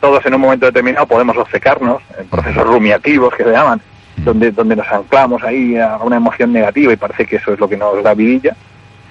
Todos 0.00 0.24
en 0.26 0.34
un 0.34 0.40
momento 0.40 0.66
determinado 0.66 1.06
podemos 1.06 1.36
obcecarnos, 1.36 2.02
en 2.18 2.26
procesos 2.26 2.66
rumiativos 2.66 3.34
que 3.34 3.44
se 3.44 3.50
llaman, 3.50 3.80
mm. 4.16 4.24
donde, 4.24 4.50
donde 4.50 4.76
nos 4.76 4.86
anclamos 4.88 5.42
ahí 5.42 5.76
a 5.76 5.96
una 5.98 6.16
emoción 6.16 6.52
negativa 6.52 6.92
y 6.92 6.96
parece 6.96 7.26
que 7.26 7.36
eso 7.36 7.52
es 7.52 7.60
lo 7.60 7.68
que 7.68 7.76
nos 7.76 8.02
da 8.02 8.14
vidilla. 8.14 8.54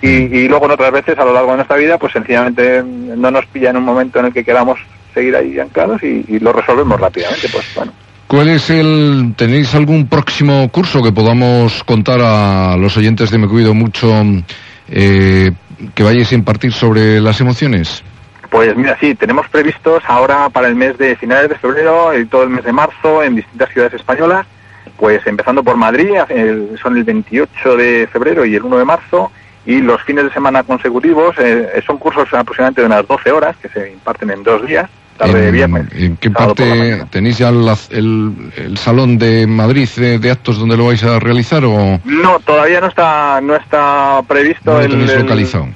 Y, 0.01 0.07
mm. 0.07 0.36
y 0.36 0.47
luego 0.47 0.66
en 0.66 0.72
otras 0.72 0.91
veces 0.91 1.18
a 1.18 1.26
lo 1.26 1.34
largo 1.34 1.51
de 1.51 1.57
nuestra 1.57 1.78
vida, 1.78 1.97
pues 1.97 2.14
sencillamente 2.14 2.84
no 2.84 3.32
nos 3.32 3.45
pilla 3.47 3.72
en 3.72 3.78
un 3.78 3.86
momento 3.86 4.20
en 4.20 4.28
el 4.28 4.34
que 4.34 4.43
queramos 4.43 4.80
seguir 5.14 5.36
ahí 5.36 5.59
anclados 5.59 6.01
y, 6.03 6.26
y 6.28 6.39
lo 6.39 6.53
resolvemos 6.53 6.99
rápidamente. 6.99 7.47
Pues 7.51 7.66
bueno, 7.76 7.91
¿Cuál 8.32 8.47
es 8.47 8.70
el, 8.70 9.34
tenéis 9.36 9.76
algún 9.76 10.07
próximo 10.07 10.70
curso 10.70 11.03
que 11.03 11.12
podamos 11.12 11.84
contar 11.84 12.22
a 12.22 12.78
los 12.78 12.95
oyentes 12.95 13.30
de 13.30 13.38
Me 13.38 13.45
Cuido 13.49 13.74
Mucho 13.74 14.09
eh, 14.88 15.51
que 15.93 16.01
vayáis 16.01 16.32
a 16.32 16.36
impartir 16.36 16.72
sobre 16.72 17.20
las 17.20 17.41
emociones? 17.41 18.01
Pues 18.52 18.76
mira, 18.76 18.97
sí, 18.99 19.16
tenemos 19.16 19.47
previstos 19.49 20.04
ahora 20.06 20.49
para 20.49 20.68
el 20.68 20.76
mes 20.76 20.97
de 20.97 21.16
finales 21.16 21.49
de 21.49 21.56
febrero 21.56 22.16
y 22.16 22.26
todo 22.26 22.43
el 22.43 22.49
mes 22.49 22.64
de 22.64 22.74
marzo 22.74 23.24
en 23.24 23.36
distintas 23.36 23.70
ciudades 23.70 23.93
españolas, 23.93 24.45
pues 24.97 25.26
empezando 25.26 25.64
por 25.64 25.78
Madrid, 25.78 26.12
son 26.82 26.97
el 26.97 27.04
28 27.04 27.78
de 27.78 28.10
febrero 28.12 28.45
y 28.45 28.54
el 28.56 28.64
1 28.64 28.78
de 28.78 28.86
marzo, 28.86 29.32
y 29.66 29.80
los 29.80 30.04
fines 30.04 30.26
de 30.26 30.34
semana 30.34 30.64
consecutivos 30.64 31.36
eh, 31.39 31.82
son 31.88 31.97
cursos 31.97 32.28
aproximadamente 32.34 32.82
de 32.82 32.88
unas 32.88 33.08
12 33.08 33.32
horas 33.32 33.56
que 33.58 33.70
se 33.70 33.91
imparten 33.91 34.32
en 34.32 34.43
dos 34.43 34.68
días 34.68 34.89
¿En 35.24 36.18
qué 36.18 36.32
parte 36.32 37.06
tenéis 37.12 37.38
ya 37.38 37.49
el, 37.49 38.78
salón 38.78 39.18
de 39.18 39.45
Madrid 39.47 39.88
de, 39.95 40.32
actos 40.32 40.58
donde 40.58 40.78
lo 40.78 40.88
vais 40.88 41.04
a 41.04 41.20
realizar 41.20 41.64
o...? 41.64 41.99
No, 42.06 42.39
todavía 42.39 42.82
no 42.82 42.88
está 42.88 43.39
no 43.41 43.56
está 43.56 44.22
previsto 44.28 44.74
no 44.74 44.82
el, 44.82 45.20
localizado. 45.20 45.68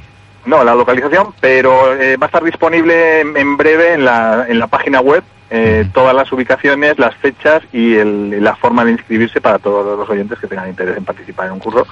No, 0.46 0.64
la 0.64 0.76
localización, 0.76 1.34
pero 1.40 1.96
eh, 1.96 2.18
va 2.18 2.26
a 2.26 2.28
estar 2.28 2.44
disponible 2.44 3.22
en, 3.22 3.58
breve 3.58 3.94
en 3.94 4.06
la, 4.06 4.46
en 4.48 4.60
la 4.60 4.68
página 4.68 5.02
web 5.02 5.24
eh, 5.50 5.88
todas 5.94 6.16
las 6.16 6.32
ubicaciones, 6.32 7.00
las 7.00 7.16
fechas 7.16 7.64
y 7.74 7.96
la 7.96 8.56
forma 8.56 8.86
de 8.86 8.92
inscribirse 8.92 9.42
para 9.42 9.60
todos 9.60 9.98
los 9.98 10.10
oyentes 10.10 10.40
que 10.40 10.48
tengan 10.48 10.70
interés 10.70 10.98
en 10.98 11.06
participar 11.06 11.48
en 11.48 11.54
un 11.54 11.60
curso. 11.60 11.88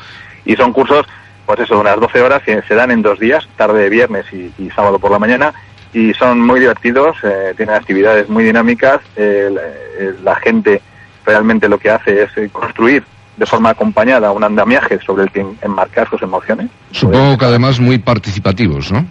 Y 0.46 0.56
son 0.56 0.72
cursos, 0.74 1.06
pues 1.46 1.60
eso, 1.62 1.80
unas 1.80 2.00
12 2.00 2.22
horas 2.22 2.44
que 2.44 2.62
se 2.64 2.76
dan 2.76 2.92
en 2.92 3.02
dos 3.02 3.20
días, 3.20 3.48
tarde 3.56 3.84
de 3.84 3.90
viernes 3.90 4.26
y 4.34 4.70
sábado 4.72 5.00
por 5.00 5.12
la 5.12 5.20
mañana, 5.20 5.54
y 5.94 6.14
son 6.14 6.42
muy 6.42 6.60
divertidos, 6.60 7.18
eh, 7.24 7.54
tienen 7.56 7.76
actividades 7.76 8.28
muy 8.28 8.44
dinámicas, 8.44 9.00
la 9.16 10.36
gente 10.36 10.82
realmente 11.26 11.70
lo 11.70 11.78
que 11.78 11.92
hace 11.92 12.24
es 12.24 12.52
construir 12.52 13.04
de 13.38 13.46
forma 13.46 13.72
acompañada 13.72 14.32
un 14.32 14.44
andamiaje 14.44 15.00
sobre 15.00 15.24
el 15.24 15.32
que 15.32 15.46
enmarcar 15.62 16.10
sus 16.10 16.22
emociones. 16.22 16.70
Supongo 16.92 17.38
que 17.38 17.46
además 17.46 17.80
muy 17.80 17.98
participativos, 17.98 18.92
¿no? 18.92 19.06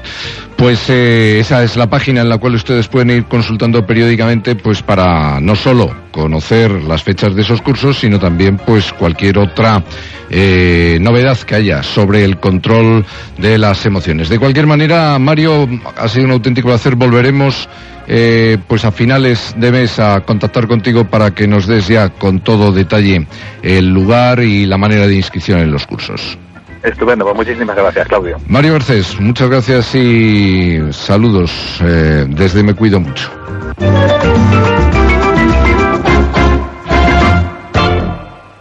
Pues 0.57 0.89
eh, 0.89 1.39
esa 1.39 1.63
es 1.63 1.75
la 1.75 1.89
página 1.89 2.21
en 2.21 2.29
la 2.29 2.37
cual 2.37 2.55
ustedes 2.55 2.87
pueden 2.87 3.09
ir 3.09 3.25
consultando 3.25 3.85
periódicamente, 3.85 4.55
pues 4.55 4.81
para 4.81 5.39
no 5.41 5.55
solo 5.55 5.93
conocer 6.11 6.71
las 6.71 7.03
fechas 7.03 7.35
de 7.35 7.41
esos 7.41 7.61
cursos, 7.61 7.99
sino 7.99 8.19
también 8.19 8.57
pues 8.57 8.93
cualquier 8.93 9.37
otra 9.37 9.83
eh, 10.29 10.97
novedad 11.01 11.37
que 11.39 11.55
haya 11.55 11.83
sobre 11.83 12.23
el 12.23 12.37
control 12.37 13.05
de 13.37 13.57
las 13.57 13.85
emociones. 13.85 14.29
De 14.29 14.39
cualquier 14.39 14.65
manera, 14.65 15.19
Mario, 15.19 15.67
ha 15.97 16.07
sido 16.07 16.25
un 16.25 16.31
auténtico 16.31 16.69
placer. 16.69 16.95
Volveremos 16.95 17.67
eh, 18.07 18.57
pues 18.65 18.85
a 18.85 18.91
finales 18.91 19.53
de 19.57 19.71
mes 19.71 19.99
a 19.99 20.21
contactar 20.21 20.67
contigo 20.67 21.05
para 21.09 21.31
que 21.31 21.47
nos 21.47 21.67
des 21.67 21.87
ya 21.87 22.09
con 22.09 22.39
todo 22.39 22.71
detalle 22.71 23.27
el 23.61 23.89
lugar 23.89 24.39
y 24.39 24.65
la 24.65 24.77
manera 24.77 25.05
de 25.05 25.15
inscripción 25.15 25.59
en 25.59 25.71
los 25.71 25.85
cursos. 25.85 26.37
Estupendo, 26.85 27.25
pues 27.25 27.35
muchísimas 27.35 27.75
gracias, 27.75 28.07
Claudio. 28.07 28.37
Mario 28.47 28.73
Garcés, 28.73 29.19
muchas 29.19 29.49
gracias 29.49 29.95
y 29.95 30.79
saludos 30.91 31.51
eh, 31.81 32.27
desde 32.29 32.61
Me 32.61 32.75
Cuido 32.75 32.99
Mucho. 32.99 33.31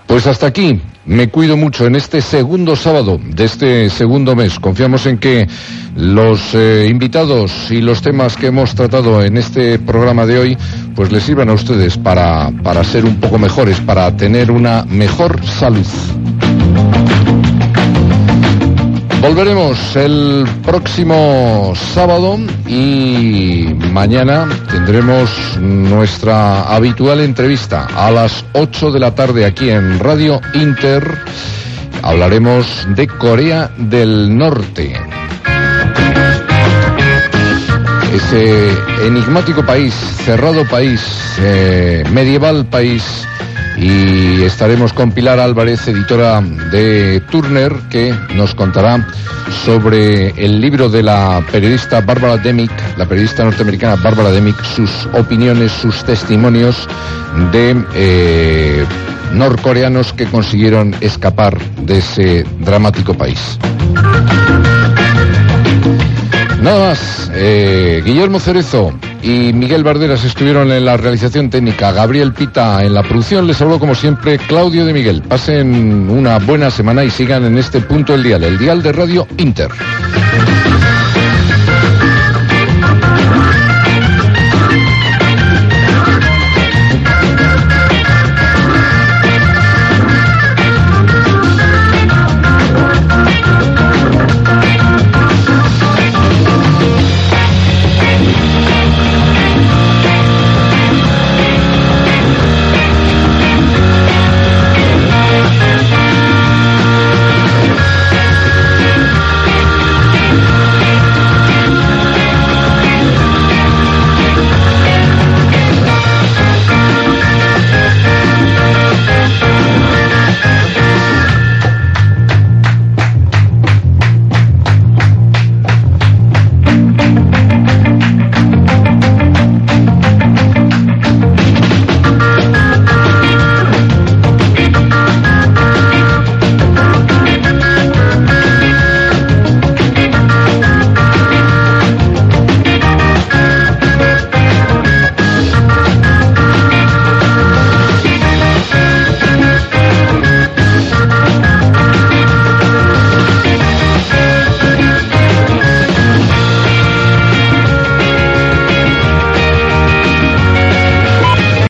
Pues 0.07 0.27
hasta 0.27 0.47
aquí, 0.47 0.81
me 1.05 1.29
cuido 1.29 1.59
mucho 1.59 1.87
en 1.87 1.97
este 1.97 2.23
segundo 2.23 2.77
sábado 2.77 3.21
de 3.23 3.45
este 3.45 3.91
segundo 3.91 4.35
mes. 4.35 4.59
Confiamos 4.59 5.05
en 5.05 5.19
que 5.19 5.47
los 5.95 6.55
eh, 6.55 6.87
invitados 6.89 7.71
y 7.71 7.83
los 7.83 8.01
temas 8.01 8.37
que 8.39 8.47
hemos 8.47 8.75
tratado 8.75 9.23
en 9.23 9.37
este 9.37 9.79
programa 9.79 10.25
de 10.25 10.39
hoy, 10.39 10.59
pues 10.95 11.13
les 11.13 11.25
sirvan 11.25 11.51
a 11.51 11.53
ustedes 11.53 11.99
para, 11.99 12.51
para 12.63 12.85
ser 12.85 13.05
un 13.05 13.21
poco 13.21 13.39
mejores, 13.39 13.81
para 13.81 14.17
tener 14.17 14.51
una 14.51 14.85
mejor 14.85 15.45
salud. 15.45 15.85
Volveremos 19.25 19.97
el 19.97 20.45
próximo 20.63 21.73
sábado 21.95 22.39
y 22.67 23.75
mañana 23.91 24.47
tendremos 24.71 25.31
nuestra 25.59 26.65
habitual 26.65 27.21
entrevista 27.21 27.87
a 27.87 28.11
las 28.11 28.45
8 28.53 28.93
de 28.93 29.01
la 29.01 29.15
tarde 29.15 29.47
aquí 29.47 29.71
en 29.71 29.99
Radio 29.99 30.43
Inter. 30.53 31.03
Hablaremos 32.03 32.87
de 32.95 33.07
Corea 33.07 33.71
del 33.79 34.37
Norte. 34.37 34.93
Ese 38.13 38.69
enigmático 39.07 39.65
país, 39.65 39.95
cerrado 40.27 40.69
país, 40.69 41.01
eh, 41.41 42.05
medieval 42.13 42.67
país 42.67 43.27
y 43.77 44.43
estaremos 44.43 44.93
con 44.93 45.13
Pilar 45.13 45.41
Álvarez, 45.41 45.87
editora 45.89 46.41
de 46.41 47.21
Turner, 47.31 47.73
que 47.91 48.15
nos 48.35 48.55
contará 48.55 49.07
sobre 49.65 50.31
el 50.31 50.61
libro 50.61 50.89
de 50.89 51.03
la 51.03 51.45
periodista 51.51 52.01
Bárbara 52.01 52.37
Demick, 52.37 52.73
la 52.97 53.07
periodista 53.07 53.45
norteamericana 53.45 53.97
Bárbara 53.97 54.31
Demick, 54.31 54.63
sus 54.65 54.91
opiniones, 55.13 55.73
sus 55.73 56.05
testimonios 56.05 56.89
de 57.53 57.77
eh, 57.95 58.85
norcoreanos 59.33 60.13
que 60.13 60.27
consiguieron 60.27 60.95
escapar 61.01 61.59
de 61.83 61.99
ese 61.99 62.45
dramático 62.61 63.15
país. 63.15 63.59
Nada 66.65 66.89
más, 66.89 67.31
eh, 67.35 68.01
Guillermo 68.03 68.41
Cerezo 68.41 68.95
y 69.23 69.53
Miguel 69.53 69.85
Barderas 69.85 70.25
estuvieron 70.25 70.73
en 70.73 70.87
la 70.87 70.97
realización 70.97 71.51
técnica, 71.51 71.93
Gabriel 71.93 72.33
Pita 72.33 72.83
en 72.83 72.95
la 72.95 73.03
producción, 73.03 73.47
les 73.47 73.61
habló 73.61 73.79
como 73.79 73.95
siempre 73.95 74.39
Claudio 74.39 74.87
de 74.87 74.95
Miguel. 74.95 75.21
Pasen 75.21 76.09
una 76.09 76.39
buena 76.39 76.71
semana 76.71 77.05
y 77.05 77.11
sigan 77.11 77.45
en 77.45 77.59
este 77.59 77.83
punto 77.83 78.15
el 78.15 78.23
dial, 78.23 78.45
el 78.45 78.57
dial 78.57 78.83
de 78.83 78.93
Radio 78.93 79.27
Inter. 79.37 79.69